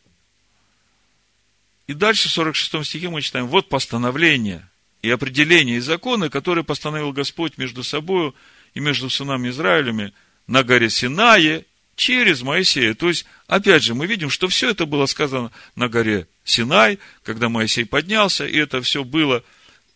И 1.86 1.94
дальше 1.94 2.28
в 2.28 2.32
46 2.32 2.86
стихе 2.86 3.10
мы 3.10 3.20
читаем, 3.22 3.48
вот 3.48 3.68
постановление 3.68 4.68
и 5.02 5.10
определение 5.10 5.76
и 5.76 5.80
законы, 5.80 6.30
которые 6.30 6.64
постановил 6.64 7.12
Господь 7.12 7.58
между 7.58 7.82
собой 7.82 8.32
и 8.72 8.80
между 8.80 9.10
сынами 9.10 9.50
Израилями 9.50 10.14
на 10.46 10.62
горе 10.62 10.88
Синае 10.88 11.66
через 11.96 12.42
Моисея. 12.42 12.94
То 12.94 13.08
есть, 13.08 13.26
опять 13.46 13.82
же, 13.82 13.94
мы 13.94 14.06
видим, 14.06 14.30
что 14.30 14.48
все 14.48 14.70
это 14.70 14.86
было 14.86 15.06
сказано 15.06 15.50
на 15.76 15.88
горе 15.88 16.26
Синай, 16.44 16.98
когда 17.22 17.48
Моисей 17.48 17.86
поднялся, 17.86 18.46
и 18.46 18.56
это 18.56 18.82
все 18.82 19.04
было 19.04 19.42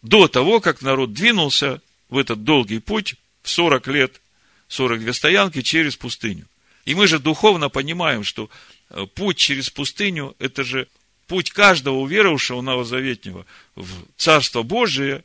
до 0.02 0.28
того, 0.28 0.60
как 0.60 0.82
народ 0.82 1.12
двинулся 1.12 1.80
в 2.08 2.18
этот 2.18 2.44
долгий 2.44 2.78
путь 2.78 3.16
40 3.42 3.86
лет, 3.88 4.20
42 4.68 5.12
стоянки 5.12 5.62
через 5.62 5.96
пустыню. 5.96 6.46
И 6.84 6.94
мы 6.94 7.06
же 7.06 7.18
духовно 7.18 7.68
понимаем, 7.68 8.24
что 8.24 8.48
э, 8.90 9.06
путь 9.14 9.36
через 9.36 9.70
пустыню– 9.70 10.34
это 10.38 10.64
же 10.64 10.88
путь 11.26 11.50
каждого 11.50 11.96
уверовавшего 11.96 12.62
новозаветнего 12.62 13.44
в 13.74 13.88
Царство 14.16 14.62
Божие, 14.62 15.22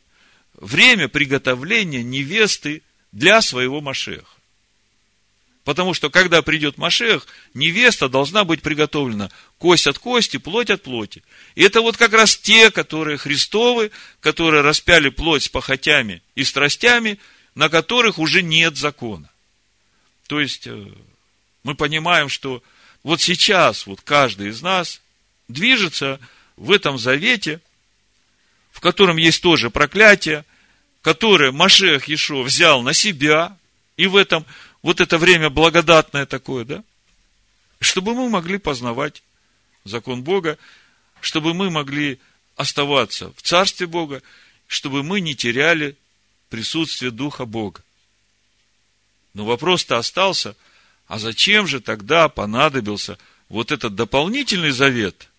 время 0.54 1.08
приготовления 1.08 2.04
невесты 2.04 2.82
для 3.12 3.42
своего 3.42 3.80
Машеха. 3.80 4.26
Потому 5.64 5.94
что, 5.94 6.10
когда 6.10 6.42
придет 6.42 6.78
Машех, 6.78 7.26
невеста 7.54 8.10
должна 8.10 8.44
быть 8.44 8.62
приготовлена 8.62 9.30
кость 9.58 9.88
от 9.88 9.98
кости, 9.98 10.38
плоть 10.38 10.70
от 10.70 10.84
плоти. 10.84 11.24
И 11.56 11.64
это 11.64 11.82
вот 11.82 11.96
как 11.96 12.12
раз 12.12 12.36
те, 12.36 12.70
которые 12.70 13.18
Христовы, 13.18 13.92
которые 14.20 14.62
распяли 14.62 15.10
плоть 15.10 15.44
с 15.44 15.50
похотями 15.50 16.22
и 16.36 16.44
страстями, 16.44 17.18
на 17.56 17.70
которых 17.70 18.20
уже 18.20 18.42
нет 18.42 18.76
закона. 18.76 19.30
То 20.28 20.42
есть, 20.42 20.68
э, 20.68 20.88
мы 21.64 21.76
понимаем, 21.76 22.28
что 22.28 22.62
вот 23.04 23.22
сейчас 23.22 23.86
вот 23.86 24.02
каждый 24.02 24.50
из 24.50 24.62
нас 24.62 25.02
движется 25.48 26.20
в 26.58 26.72
этом 26.72 26.98
завете, 26.98 27.62
в 28.72 28.82
котором 28.82 29.16
есть 29.16 29.42
тоже 29.42 29.70
проклятие, 29.70 30.44
которое 31.02 31.52
Машех 31.52 32.10
Ешо 32.10 32.42
взял 32.42 32.82
на 32.82 32.92
себя, 32.92 33.58
и 33.96 34.08
в 34.08 34.18
этом 34.18 34.46
вот 34.84 35.02
это 35.02 35.18
время 35.18 35.50
благодатное 35.50 36.26
такое, 36.26 36.66
да, 36.66 36.84
чтобы 37.80 38.14
мы 38.14 38.30
могли 38.30 38.60
познавать 38.60 39.24
закон 39.86 40.24
Бога, 40.24 40.60
чтобы 41.22 41.54
мы 41.54 41.72
могли 41.72 42.20
оставаться 42.56 43.32
в 43.34 43.42
Царстве 43.42 43.88
Бога, 43.88 44.22
чтобы 44.68 45.02
мы 45.02 45.22
не 45.22 45.36
теряли 45.36 45.98
присутствие 46.50 47.12
Духа 47.12 47.46
Бога. 47.46 47.82
Но 49.34 49.46
вопрос-то 49.46 49.98
остался, 49.98 50.56
а 51.08 51.18
зачем 51.18 51.66
же 51.66 51.80
тогда 51.80 52.30
понадобился 52.30 53.18
вот 53.50 53.72
этот 53.72 53.96
дополнительный 53.96 54.72
завет, 54.72 55.30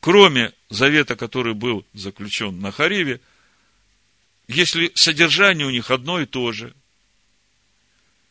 кроме 0.00 0.52
завета, 0.68 1.16
который 1.16 1.54
был 1.54 1.84
заключен 1.94 2.60
на 2.60 2.70
Хариве, 2.70 3.20
если 4.46 4.92
содержание 4.94 5.66
у 5.66 5.70
них 5.70 5.90
одно 5.90 6.20
и 6.20 6.26
то 6.26 6.52
же, 6.52 6.74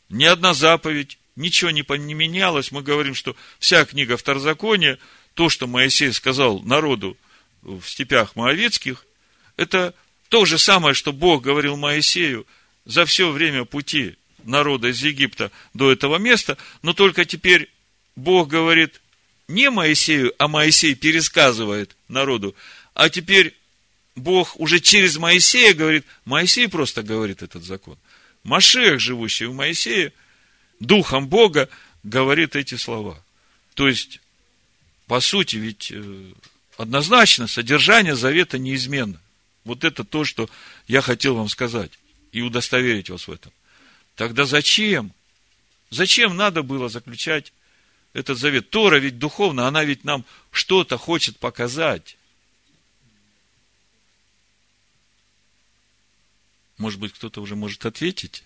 ни 0.10 0.26
одна 0.26 0.54
заповедь, 0.54 1.18
ничего 1.36 1.72
не, 1.72 1.86
не 1.98 2.14
менялось, 2.14 2.72
мы 2.72 2.82
говорим, 2.82 3.16
что 3.16 3.36
вся 3.60 3.86
книга 3.86 4.18
Второзакония, 4.18 5.00
то, 5.34 5.50
что 5.50 5.68
Моисей 5.68 6.12
сказал 6.12 6.60
народу 6.62 7.18
в 7.62 7.84
степях 7.84 8.36
Моавецких, 8.36 9.06
это 9.56 9.94
то 10.30 10.46
же 10.46 10.58
самое, 10.58 10.94
что 10.94 11.12
Бог 11.12 11.44
говорил 11.44 11.78
Моисею 11.78 12.46
за 12.86 13.06
все 13.06 13.32
время 13.32 13.66
пути 13.66 14.16
народа 14.44 14.90
из 14.90 15.02
Египта 15.04 15.52
до 15.74 15.92
этого 15.92 16.18
места, 16.18 16.58
но 16.82 16.94
только 16.94 17.26
теперь 17.26 17.70
Бог 18.16 18.48
говорит 18.50 19.02
не 19.48 19.70
Моисею, 19.70 20.34
а 20.38 20.48
Моисей 20.48 20.96
пересказывает 20.96 21.96
народу, 22.08 22.56
а 22.94 23.10
теперь 23.10 23.56
Бог 24.16 24.60
уже 24.60 24.80
через 24.80 25.18
Моисея 25.18 25.74
говорит, 25.74 26.06
Моисей 26.26 26.68
просто 26.68 27.04
говорит 27.04 27.42
этот 27.42 27.64
закон. 27.64 27.98
Машех, 28.44 29.00
живущий 29.00 29.46
в 29.46 29.54
Моисее, 29.54 30.14
Духом 30.80 31.28
Бога, 31.28 31.70
говорит 32.04 32.56
эти 32.56 32.76
слова. 32.76 33.22
То 33.74 33.88
есть, 33.88 34.20
по 35.08 35.20
сути, 35.20 35.58
ведь 35.58 35.92
э, 35.92 36.32
однозначно 36.78 37.48
содержание 37.48 38.16
завета 38.16 38.58
неизменно. 38.58 39.20
Вот 39.66 39.84
это 39.84 40.04
то, 40.04 40.24
что 40.24 40.50
я 40.88 41.02
хотел 41.02 41.36
вам 41.36 41.50
сказать 41.50 41.92
и 42.32 42.42
удостоверить 42.42 43.10
вас 43.10 43.28
в 43.28 43.32
этом. 43.32 43.52
Тогда 44.16 44.46
зачем? 44.46 45.14
Зачем 45.90 46.36
надо 46.36 46.64
было 46.64 46.90
заключать 46.90 47.54
этот 48.14 48.38
завет? 48.38 48.70
Тора 48.70 48.98
ведь 48.98 49.20
духовно, 49.20 49.68
она 49.68 49.84
ведь 49.84 50.04
нам 50.04 50.26
что-то 50.52 50.98
хочет 50.98 51.38
показать. 51.38 52.18
Может 56.80 57.00
быть, 57.02 57.14
кто-то 57.14 57.42
уже 57.42 57.56
может 57.58 57.86
ответить? 57.86 58.44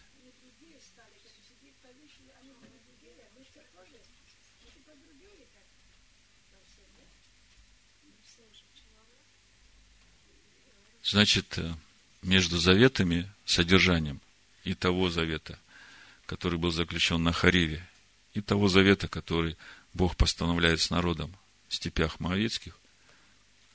Значит, 11.04 11.60
э, 11.60 11.76
между 12.24 12.58
заветами, 12.58 13.30
содержанием 13.46 14.20
и 14.64 14.74
того 14.74 15.12
завета, 15.12 15.60
который 16.26 16.58
был 16.58 16.72
заключен 16.72 17.22
на 17.22 17.34
Хариве, 17.34 17.88
и 18.34 18.42
того 18.42 18.68
завета, 18.68 19.08
который 19.08 19.58
Бог 19.94 20.18
постановляет 20.18 20.82
с 20.82 20.90
народом 20.90 21.36
в 21.68 21.76
степях 21.76 22.20
Моавецких, 22.20 22.76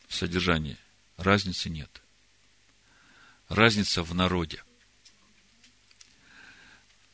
в 0.09 0.17
содержании 0.17 0.79
разницы 1.17 1.71
нет. 1.71 2.03
Разница 3.49 4.03
в 4.03 4.15
народе. 4.15 4.63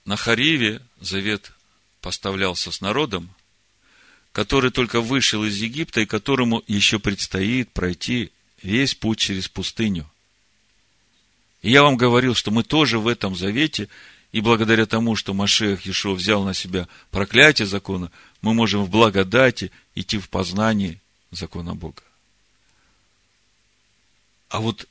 На 0.05 0.16
Хариве 0.16 0.82
завет 1.01 1.53
поставлялся 2.01 2.72
с 2.72 2.80
народом, 2.80 3.30
который 4.32 4.70
только 4.70 5.01
вышел 5.01 5.45
из 5.45 5.57
Египта 5.57 6.01
и 6.01 6.07
которому 6.07 6.62
еще 6.66 6.99
предстоит 6.99 7.70
пройти 7.72 8.32
весь 8.62 8.95
путь 8.95 9.18
через 9.18 9.49
пустыню. 9.49 10.11
И 11.62 11.70
я 11.70 11.82
вам 11.82 11.97
говорил, 11.97 12.35
что 12.35 12.51
мы 12.51 12.64
тоже 12.64 12.99
в 12.99 13.07
этом 13.07 13.37
завете, 13.37 13.89
и 14.32 14.41
благодаря 14.41 14.87
тому, 14.87 15.14
что 15.14 15.32
Машех 15.32 15.87
Ешо 15.87 16.14
взял 16.14 16.43
на 16.43 16.53
себя 16.53 16.89
проклятие 17.11 17.66
закона, 17.66 18.11
мы 18.43 18.53
можем 18.53 18.82
в 18.85 18.91
благодати 18.91 19.70
идти 19.95 20.18
в 20.18 20.28
познании 20.28 21.01
закона 21.30 21.74
Бога. 21.74 22.03
А 24.49 24.61
вот 24.61 24.89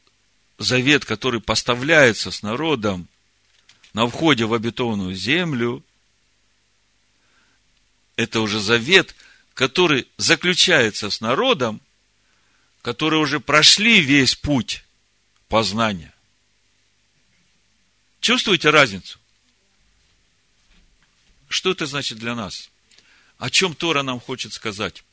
завет, 0.63 1.05
который 1.05 1.41
поставляется 1.41 2.31
с 2.31 2.41
народом 2.41 3.07
на 3.93 4.07
входе 4.07 4.45
в 4.45 4.53
обетованную 4.53 5.15
землю, 5.15 5.83
это 8.15 8.41
уже 8.41 8.59
завет, 8.59 9.15
который 9.53 10.07
заключается 10.17 11.09
с 11.09 11.21
народом, 11.21 11.81
которые 12.81 13.21
уже 13.21 13.39
прошли 13.39 14.01
весь 14.01 14.35
путь 14.35 14.83
познания. 15.47 16.13
Чувствуете 18.19 18.69
разницу? 18.69 19.19
Что 21.49 21.71
это 21.71 21.85
значит 21.85 22.17
для 22.17 22.35
нас? 22.35 22.69
О 23.37 23.49
чем 23.49 23.75
Тора 23.75 24.01
нам 24.01 24.19
хочет 24.19 24.53
сказать? 24.53 25.03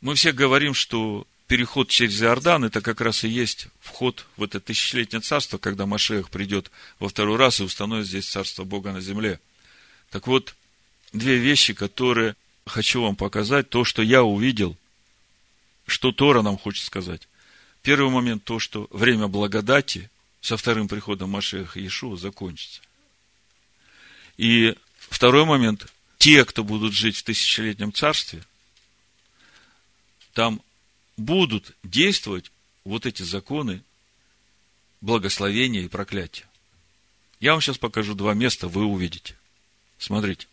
Мы 0.00 0.14
все 0.14 0.32
говорим, 0.32 0.74
что 0.74 1.26
переход 1.48 1.88
через 1.88 2.22
Иордан, 2.22 2.64
это 2.64 2.80
как 2.80 3.00
раз 3.00 3.24
и 3.24 3.28
есть 3.28 3.68
вход 3.80 4.26
в 4.36 4.42
это 4.42 4.60
тысячелетнее 4.60 5.20
царство, 5.20 5.58
когда 5.58 5.86
Машех 5.86 6.30
придет 6.30 6.70
во 7.00 7.08
второй 7.08 7.36
раз 7.36 7.58
и 7.58 7.64
установит 7.64 8.06
здесь 8.06 8.28
царство 8.28 8.64
Бога 8.64 8.92
на 8.92 9.00
земле. 9.00 9.40
Так 10.10 10.26
вот, 10.26 10.54
две 11.12 11.38
вещи, 11.38 11.72
которые 11.72 12.36
хочу 12.66 13.02
вам 13.02 13.16
показать, 13.16 13.70
то, 13.70 13.82
что 13.84 14.02
я 14.02 14.22
увидел, 14.22 14.76
что 15.86 16.12
Тора 16.12 16.42
нам 16.42 16.58
хочет 16.58 16.84
сказать. 16.84 17.26
Первый 17.82 18.10
момент, 18.10 18.44
то, 18.44 18.58
что 18.58 18.86
время 18.90 19.26
благодати 19.26 20.10
со 20.42 20.58
вторым 20.58 20.86
приходом 20.86 21.30
Машеха 21.30 21.80
Иешуа 21.80 22.16
закончится. 22.16 22.82
И 24.36 24.76
второй 24.98 25.44
момент. 25.44 25.86
Те, 26.18 26.44
кто 26.44 26.64
будут 26.64 26.94
жить 26.94 27.16
в 27.16 27.22
тысячелетнем 27.22 27.92
царстве, 27.92 28.42
там 30.32 30.60
будут 31.18 31.76
действовать 31.82 32.50
вот 32.84 33.04
эти 33.04 33.22
законы 33.22 33.82
благословения 35.00 35.82
и 35.82 35.88
проклятия. 35.88 36.46
Я 37.40 37.52
вам 37.52 37.60
сейчас 37.60 37.78
покажу 37.78 38.14
два 38.14 38.34
места, 38.34 38.68
вы 38.68 38.84
увидите. 38.84 39.36
Смотрите. 39.98 40.46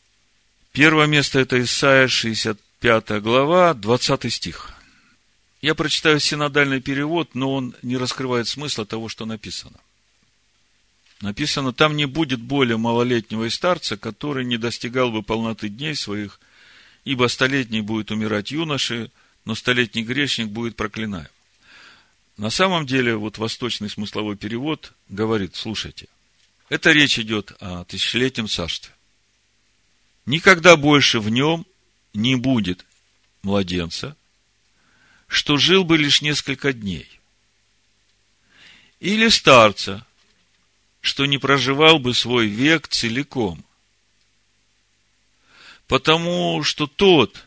Первое 0.71 1.07
место 1.07 1.39
это 1.39 1.61
Исайя 1.61 2.07
65 2.07 3.21
глава, 3.21 3.73
20 3.73 4.33
стих. 4.33 4.73
Я 5.61 5.73
прочитаю 5.73 6.19
синодальный 6.19 6.81
перевод, 6.81 7.33
но 7.33 7.53
он 7.53 7.75
не 7.81 7.97
раскрывает 7.97 8.47
смысла 8.47 8.85
того, 8.85 9.07
что 9.07 9.25
написано. 9.25 9.79
Написано, 11.21 11.73
там 11.73 11.95
не 11.95 12.05
будет 12.05 12.41
более 12.41 12.77
малолетнего 12.77 13.45
и 13.45 13.49
старца, 13.49 13.97
который 13.97 14.45
не 14.45 14.57
достигал 14.57 15.11
бы 15.11 15.23
полноты 15.23 15.69
дней 15.69 15.95
своих, 15.95 16.39
ибо 17.03 17.27
столетний 17.27 17.81
будет 17.81 18.11
умирать 18.11 18.51
юноши, 18.51 19.09
но 19.45 19.55
столетний 19.55 20.03
грешник 20.03 20.47
будет 20.47 20.75
проклинаем. 20.75 21.29
На 22.37 22.49
самом 22.49 22.85
деле, 22.85 23.15
вот 23.15 23.37
восточный 23.37 23.89
смысловой 23.89 24.35
перевод 24.35 24.91
говорит, 25.07 25.55
слушайте, 25.55 26.07
это 26.67 26.91
речь 26.91 27.17
идет 27.17 27.53
о 27.61 27.85
тысячелетнем 27.85 28.47
царстве. 28.47 28.91
Никогда 30.25 30.75
больше 30.75 31.19
в 31.19 31.29
нем 31.29 31.65
не 32.13 32.35
будет 32.35 32.85
младенца, 33.43 34.17
что 35.27 35.57
жил 35.57 35.83
бы 35.83 35.97
лишь 35.97 36.21
несколько 36.21 36.73
дней. 36.73 37.07
Или 38.99 39.29
старца, 39.29 40.05
что 40.99 41.25
не 41.25 41.37
проживал 41.37 41.99
бы 41.99 42.13
свой 42.13 42.47
век 42.47 42.87
целиком. 42.87 43.63
Потому 45.87 46.63
что 46.63 46.87
тот, 46.87 47.44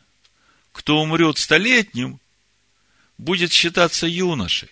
кто 0.79 1.03
умрет 1.03 1.39
столетним, 1.39 2.21
будет 3.19 3.51
считаться 3.51 4.07
юношей. 4.07 4.71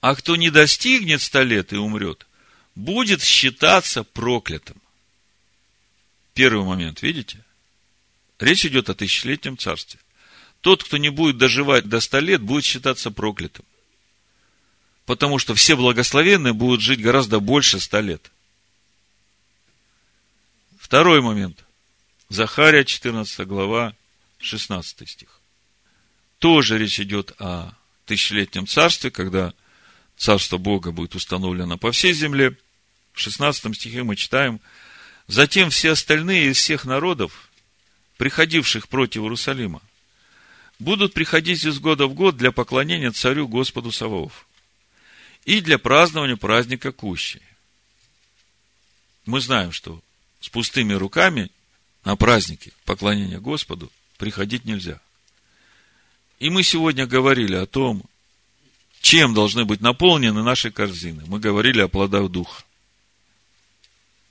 А 0.00 0.14
кто 0.14 0.34
не 0.36 0.48
достигнет 0.48 1.20
ста 1.20 1.42
лет 1.42 1.74
и 1.74 1.76
умрет, 1.76 2.26
будет 2.74 3.22
считаться 3.22 4.02
проклятым. 4.02 4.80
Первый 6.32 6.64
момент, 6.64 7.02
видите? 7.02 7.44
Речь 8.38 8.64
идет 8.64 8.88
о 8.88 8.94
тысячелетнем 8.94 9.58
царстве. 9.58 10.00
Тот, 10.62 10.82
кто 10.82 10.96
не 10.96 11.10
будет 11.10 11.36
доживать 11.36 11.84
до 11.84 12.00
ста 12.00 12.18
лет, 12.18 12.40
будет 12.40 12.64
считаться 12.64 13.10
проклятым. 13.10 13.66
Потому 15.04 15.38
что 15.38 15.54
все 15.54 15.76
благословенные 15.76 16.54
будут 16.54 16.80
жить 16.80 17.02
гораздо 17.02 17.40
больше 17.40 17.78
ста 17.78 18.00
лет. 18.00 18.30
Второй 20.78 21.20
момент. 21.20 21.62
Захария, 22.30 22.86
14 22.86 23.46
глава, 23.46 23.94
16 24.44 25.08
стих. 25.08 25.40
Тоже 26.38 26.78
речь 26.78 27.00
идет 27.00 27.32
о 27.38 27.72
тысячелетнем 28.06 28.66
царстве, 28.66 29.10
когда 29.10 29.54
царство 30.16 30.58
Бога 30.58 30.92
будет 30.92 31.14
установлено 31.14 31.78
по 31.78 31.90
всей 31.92 32.12
земле. 32.12 32.56
В 33.12 33.20
16 33.20 33.74
стихе 33.76 34.02
мы 34.02 34.16
читаем, 34.16 34.60
«Затем 35.26 35.70
все 35.70 35.92
остальные 35.92 36.50
из 36.50 36.58
всех 36.58 36.84
народов, 36.84 37.48
приходивших 38.18 38.88
против 38.88 39.22
Иерусалима, 39.22 39.80
будут 40.78 41.14
приходить 41.14 41.64
из 41.64 41.78
года 41.78 42.06
в 42.06 42.14
год 42.14 42.36
для 42.36 42.52
поклонения 42.52 43.10
царю 43.10 43.48
Господу 43.48 43.90
Саваоф 43.92 44.46
и 45.44 45.60
для 45.60 45.78
празднования 45.78 46.36
праздника 46.36 46.92
Кущи. 46.92 47.40
Мы 49.24 49.40
знаем, 49.40 49.72
что 49.72 50.02
с 50.40 50.48
пустыми 50.48 50.92
руками 50.92 51.50
на 52.04 52.16
праздники 52.16 52.72
поклонения 52.84 53.40
Господу 53.40 53.90
приходить 54.24 54.64
нельзя. 54.64 55.00
И 56.38 56.48
мы 56.48 56.62
сегодня 56.62 57.06
говорили 57.06 57.56
о 57.56 57.66
том, 57.66 58.02
чем 59.02 59.34
должны 59.34 59.66
быть 59.66 59.82
наполнены 59.82 60.42
наши 60.42 60.70
корзины. 60.70 61.24
Мы 61.26 61.38
говорили 61.38 61.82
о 61.82 61.88
плодах 61.88 62.30
Духа. 62.30 62.64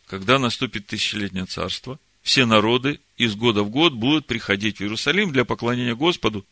Когда 0.08 0.39
наступит 0.39 0.88
тысячелетнее 0.88 1.46
царство– 1.46 2.00
все 2.24 2.46
народы 2.46 3.02
из 3.18 3.36
года 3.36 3.62
в 3.64 3.70
год 3.70 3.94
будут 3.94 4.26
приходить 4.26 4.78
в 4.78 4.82
Иерусалим 4.82 5.32
для 5.32 5.46
поклонения 5.46 5.94
Господу 5.94 6.46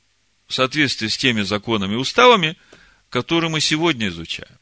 в 0.47 0.53
соответствии 0.53 1.07
с 1.07 1.17
теми 1.17 1.41
законами 1.41 1.93
и 1.93 1.97
уставами, 1.97 2.57
которые 3.09 3.49
мы 3.49 3.61
сегодня 3.61 4.09
изучаем. 4.09 4.57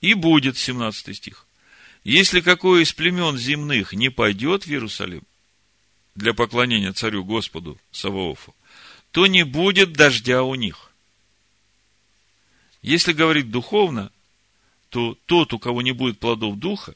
И 0.00 0.14
будет, 0.14 0.56
17 0.56 1.14
стих, 1.14 1.46
если 2.04 2.40
какой 2.40 2.82
из 2.82 2.92
племен 2.94 3.36
земных 3.36 3.92
не 3.92 4.08
пойдет 4.08 4.64
в 4.64 4.70
Иерусалим 4.70 5.22
для 6.18 6.34
поклонения 6.34 6.92
царю 6.92 7.24
Господу 7.24 7.78
Саваофу, 7.92 8.54
то 9.12 9.26
не 9.26 9.44
будет 9.44 9.92
дождя 9.92 10.42
у 10.42 10.54
них. 10.56 10.90
Если 12.82 13.12
говорить 13.12 13.50
духовно, 13.50 14.12
то 14.90 15.16
тот, 15.26 15.52
у 15.52 15.58
кого 15.58 15.80
не 15.80 15.92
будет 15.92 16.18
плодов 16.18 16.58
духа, 16.58 16.94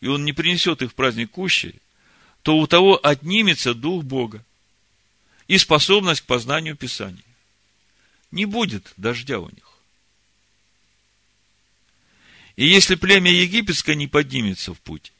и 0.00 0.08
он 0.08 0.24
не 0.24 0.32
принесет 0.32 0.82
их 0.82 0.92
в 0.92 0.94
праздник 0.94 1.30
кущи, 1.30 1.74
то 2.42 2.58
у 2.58 2.66
того 2.66 2.98
отнимется 3.02 3.74
Дух 3.74 4.04
Бога 4.04 4.44
и 5.46 5.58
способность 5.58 6.22
к 6.22 6.26
познанию 6.26 6.76
Писаний. 6.76 7.24
Не 8.30 8.44
будет 8.44 8.92
дождя 8.96 9.40
у 9.40 9.48
них. 9.48 9.78
И 12.56 12.66
если 12.66 12.94
племя 12.94 13.30
египетское 13.30 13.94
не 13.94 14.06
поднимется 14.06 14.74
в 14.74 14.80
путь 14.80 15.12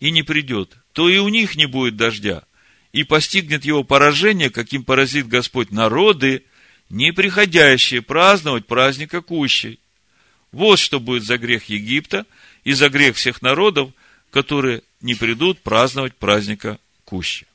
и 0.00 0.10
не 0.10 0.22
придет, 0.22 0.76
то 0.92 1.08
и 1.08 1.18
у 1.18 1.28
них 1.28 1.56
не 1.56 1.66
будет 1.66 1.96
дождя, 1.96 2.44
и 2.92 3.04
постигнет 3.04 3.64
его 3.64 3.84
поражение, 3.84 4.50
каким 4.50 4.84
поразит 4.84 5.28
Господь 5.28 5.70
народы, 5.70 6.44
не 6.88 7.12
приходящие 7.12 8.02
праздновать 8.02 8.66
праздника 8.66 9.20
Кущей. 9.20 9.78
Вот 10.52 10.78
что 10.78 10.98
будет 10.98 11.22
за 11.22 11.38
грех 11.38 11.66
Египта 11.68 12.26
и 12.64 12.72
за 12.72 12.88
грех 12.88 13.16
всех 13.16 13.42
народов, 13.42 13.90
которые 14.30 14.82
не 15.00 15.14
придут 15.14 15.60
праздновать 15.60 16.16
праздника 16.16 16.78
Кущи. 17.04 17.46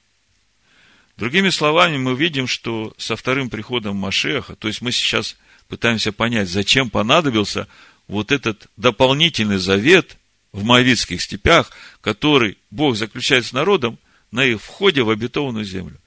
Другими 1.17 1.49
словами, 1.49 1.97
мы 1.97 2.15
видим, 2.15 2.47
что 2.47 2.93
со 2.97 3.15
вторым 3.15 3.49
приходом 3.49 3.95
Машеха, 3.95 4.55
то 4.55 4.67
есть 4.67 4.81
мы 4.81 4.91
сейчас 4.91 5.38
пытаемся 5.67 6.11
понять, 6.11 6.49
зачем 6.49 6.89
понадобился 6.89 7.67
вот 8.07 8.31
этот 8.31 8.67
дополнительный 8.77 9.57
завет 9.57 10.17
в 10.51 10.63
Моавитских 10.63 11.21
степях, 11.21 11.71
который 12.01 12.57
Бог 12.69 12.95
заключает 12.95 13.45
с 13.45 13.53
народом 13.53 13.97
на 14.32 14.43
их 14.43 14.61
входе 14.61 15.03
в 15.03 15.09
обетованную 15.09 15.65
землю. 15.65 15.99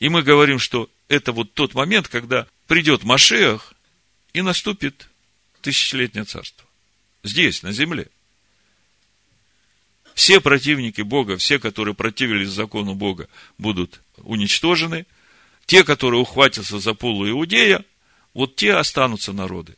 И 0.00 0.08
мы 0.08 0.22
говорим, 0.22 0.58
что 0.58 0.90
это 1.08 1.32
вот 1.32 1.54
тот 1.54 1.74
момент, 1.74 2.08
когда 2.08 2.46
придет 2.66 3.04
Машех 3.04 3.74
и 4.32 4.42
наступит 4.42 5.08
тысячелетнее 5.60 6.24
царство. 6.24 6.66
Здесь, 7.22 7.62
на 7.62 7.72
земле. 7.72 8.08
Все 10.14 10.40
противники 10.40 11.00
Бога, 11.00 11.36
все, 11.36 11.58
которые 11.58 11.94
противились 11.94 12.48
закону 12.48 12.94
Бога, 12.94 13.28
будут 13.56 14.00
уничтожены. 14.18 15.06
Те, 15.66 15.84
которые 15.84 16.20
ухватятся 16.20 16.78
за 16.78 16.94
полу 16.94 17.28
Иудея, 17.28 17.84
вот 18.34 18.56
те 18.56 18.74
останутся 18.74 19.32
народы. 19.32 19.76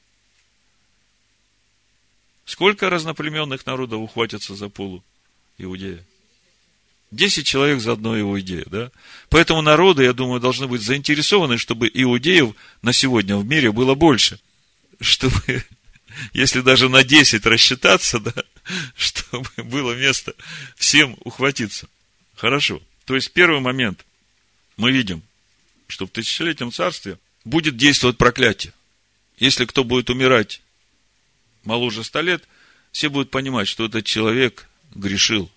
Сколько 2.45 2.91
разноплеменных 2.91 3.67
народов 3.67 4.01
ухватятся 4.01 4.55
за 4.55 4.69
полу 4.69 5.05
Иудея? 5.59 6.05
Десять 7.11 7.47
человек 7.47 7.81
за 7.81 7.93
одно 7.93 8.19
иудея, 8.19 8.65
да? 8.67 8.93
Поэтому 9.31 9.63
народы, 9.63 10.05
я 10.05 10.13
думаю, 10.13 10.41
должны 10.41 10.69
быть 10.69 10.83
заинтересованы, 10.83 11.59
чтобы 11.59 11.91
иудеев 11.93 12.55
на 12.83 12.93
сегодня 12.93 13.37
в 13.37 13.45
мире 13.45 13.73
было 13.73 13.95
больше. 13.95 14.39
Чтобы, 15.01 15.65
если 16.33 16.61
даже 16.61 16.89
на 16.89 17.03
десять 17.03 17.47
рассчитаться, 17.47 18.21
да, 18.21 18.33
чтобы 18.97 19.49
было 19.57 19.95
место 19.95 20.35
всем 20.77 21.17
ухватиться. 21.25 21.89
Хорошо. 22.37 22.81
То 23.07 23.17
есть, 23.17 23.33
первый 23.33 23.61
момент. 23.61 24.07
Мы 24.77 24.93
видим, 24.93 25.23
что 25.89 26.07
в 26.07 26.11
тысячелетнем 26.11 26.71
царстве 26.71 27.19
будет 27.45 27.77
действовать 27.77 28.19
проклятие. 28.19 28.73
Если 29.39 29.65
кто 29.65 29.85
будет 29.85 30.11
умирать 30.11 30.63
моложе 31.65 32.05
ста 32.05 32.23
лет, 32.23 32.45
все 32.93 33.09
будут 33.09 33.31
понимать, 33.31 33.69
что 33.69 33.87
этот 33.87 34.05
человек 34.05 34.69
грешил. 34.95 35.51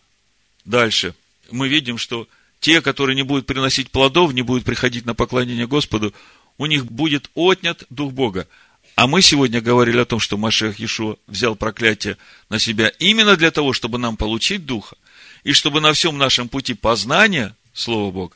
Дальше. 0.65 1.15
Мы 1.53 1.67
видим, 1.67 1.99
что 1.99 2.27
те, 2.59 2.81
которые 2.81 3.15
не 3.15 3.21
будут 3.21 3.45
приносить 3.45 3.91
плодов, 3.91 4.33
не 4.33 4.41
будут 4.41 4.65
приходить 4.65 5.05
на 5.05 5.13
поклонение 5.13 5.67
Господу, 5.67 6.13
у 6.57 6.65
них 6.65 6.85
будет 6.85 7.29
отнят 7.35 7.83
Дух 7.91 8.11
Бога. 8.11 8.47
А 8.95 9.05
мы 9.05 9.21
сегодня 9.21 9.61
говорили 9.61 9.99
о 9.99 10.05
том, 10.05 10.19
что 10.19 10.35
Машех 10.35 10.79
Иешуа 10.79 11.17
взял 11.27 11.55
проклятие 11.55 12.17
на 12.49 12.57
себя 12.57 12.89
именно 12.99 13.37
для 13.37 13.51
того, 13.51 13.71
чтобы 13.71 13.99
нам 13.99 14.17
получить 14.17 14.65
Духа, 14.65 14.95
и 15.43 15.53
чтобы 15.53 15.79
на 15.79 15.93
всем 15.93 16.17
нашем 16.17 16.49
пути 16.49 16.73
познания 16.73 17.55
Слова 17.73 18.11
Бога 18.11 18.35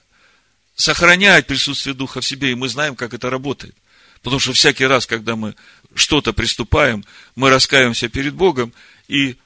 сохранять 0.75 1.47
присутствие 1.47 1.95
Духа 1.95 2.21
в 2.21 2.25
себе, 2.25 2.51
и 2.51 2.55
мы 2.55 2.69
знаем, 2.69 2.95
как 2.95 3.15
это 3.15 3.31
работает. 3.31 3.75
Потому 4.21 4.39
что 4.39 4.53
всякий 4.53 4.85
раз, 4.85 5.07
когда 5.07 5.35
мы 5.35 5.55
что-то 5.95 6.33
приступаем, 6.33 7.03
мы 7.35 7.49
раскаиваемся 7.49 8.09
перед 8.09 8.35
Богом, 8.35 8.73
и 9.07 9.37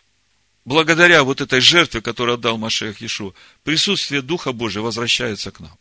благодаря 0.65 1.23
вот 1.23 1.41
этой 1.41 1.61
жертве, 1.61 2.01
которую 2.01 2.35
отдал 2.35 2.57
Машех 2.57 3.01
Иешуа, 3.01 3.33
присутствие 3.63 4.21
Духа 4.21 4.51
Божия 4.51 4.81
возвращается 4.81 5.51
к 5.51 5.59
нам. 5.59 5.77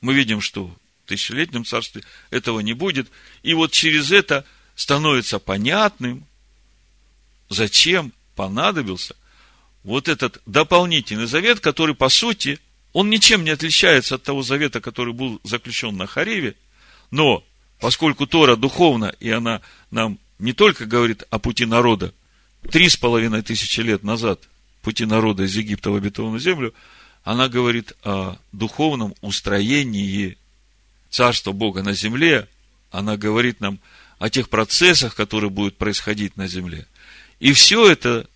Мы 0.00 0.14
видим, 0.14 0.40
что 0.40 0.66
в 0.66 1.08
тысячелетнем 1.08 1.64
царстве 1.64 2.02
этого 2.30 2.60
не 2.60 2.72
будет. 2.72 3.08
И 3.42 3.54
вот 3.54 3.72
через 3.72 4.12
это 4.12 4.44
становится 4.74 5.38
понятным, 5.38 6.24
зачем 7.48 8.12
понадобился 8.34 9.16
вот 9.82 10.08
этот 10.08 10.40
дополнительный 10.46 11.26
завет, 11.26 11.60
который, 11.60 11.94
по 11.94 12.08
сути, 12.08 12.58
он 12.92 13.10
ничем 13.10 13.44
не 13.44 13.50
отличается 13.50 14.16
от 14.16 14.22
того 14.22 14.42
завета, 14.42 14.80
который 14.80 15.12
был 15.12 15.40
заключен 15.44 15.96
на 15.96 16.06
Хариве, 16.06 16.56
но 17.10 17.44
поскольку 17.78 18.26
Тора 18.26 18.56
духовна, 18.56 19.14
и 19.20 19.30
она 19.30 19.60
нам 19.90 20.18
не 20.38 20.52
только 20.52 20.86
говорит 20.86 21.24
о 21.30 21.38
пути 21.38 21.66
народа, 21.66 22.14
три 22.68 22.88
с 22.88 22.96
половиной 22.96 23.42
тысячи 23.42 23.80
лет 23.80 24.02
назад, 24.02 24.40
пути 24.82 25.06
народа 25.06 25.44
из 25.44 25.54
Египта 25.54 25.90
в 25.90 25.96
обетованную 25.96 26.40
землю, 26.40 26.74
она 27.22 27.48
говорит 27.48 27.92
о 28.02 28.36
духовном 28.52 29.14
устроении 29.20 30.38
Царства 31.10 31.52
Бога 31.52 31.82
на 31.82 31.92
земле, 31.92 32.48
она 32.90 33.16
говорит 33.16 33.60
нам 33.60 33.78
о 34.18 34.30
тех 34.30 34.48
процессах, 34.48 35.14
которые 35.14 35.50
будут 35.50 35.76
происходить 35.76 36.36
на 36.36 36.46
земле. 36.46 36.86
И 37.40 37.52
все 37.52 37.90
это, 37.90 38.28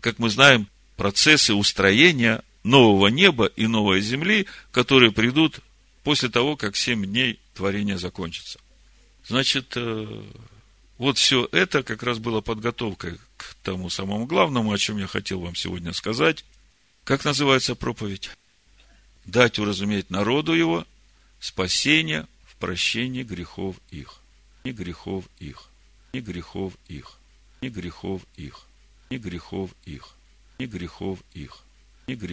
как 0.00 0.18
мы 0.18 0.30
знаем, 0.30 0.68
процессы 0.96 1.54
устроения 1.54 2.42
нового 2.64 3.08
неба 3.08 3.46
и 3.46 3.66
новой 3.66 4.00
земли, 4.00 4.46
которые 4.72 5.12
придут 5.12 5.60
после 6.02 6.28
того, 6.28 6.56
как 6.56 6.76
семь 6.76 7.04
дней 7.04 7.38
творения 7.54 7.96
закончится. 7.96 8.58
Значит, 9.26 9.72
э, 9.76 10.22
вот 10.98 11.18
все 11.18 11.48
это 11.52 11.82
как 11.82 12.02
раз 12.02 12.18
было 12.18 12.40
подготовкой 12.40 13.18
тому 13.62 13.90
самому 13.90 14.26
главному, 14.26 14.72
о 14.72 14.78
чем 14.78 14.98
я 14.98 15.06
хотел 15.06 15.40
вам 15.40 15.54
сегодня 15.54 15.92
сказать. 15.92 16.44
Как 17.04 17.24
называется 17.24 17.74
проповедь? 17.74 18.30
Дать 19.24 19.58
уразуметь 19.58 20.10
народу 20.10 20.54
его 20.54 20.86
спасение 21.40 22.26
в 22.44 22.56
прощении 22.56 23.22
грехов 23.22 23.76
их. 23.90 24.20
Не 24.64 24.72
грехов 24.72 25.24
их. 25.38 25.68
Не 26.12 26.20
грехов 26.20 26.74
их. 26.88 27.18
Не 27.60 27.68
грехов 27.68 28.22
их. 28.36 28.66
Не 29.10 29.18
грехов 29.18 29.70
их. 29.84 30.14
Не 30.58 30.66
грехов 30.66 31.20
их. 31.34 31.62
Не 32.06 32.14
грехов 32.14 32.30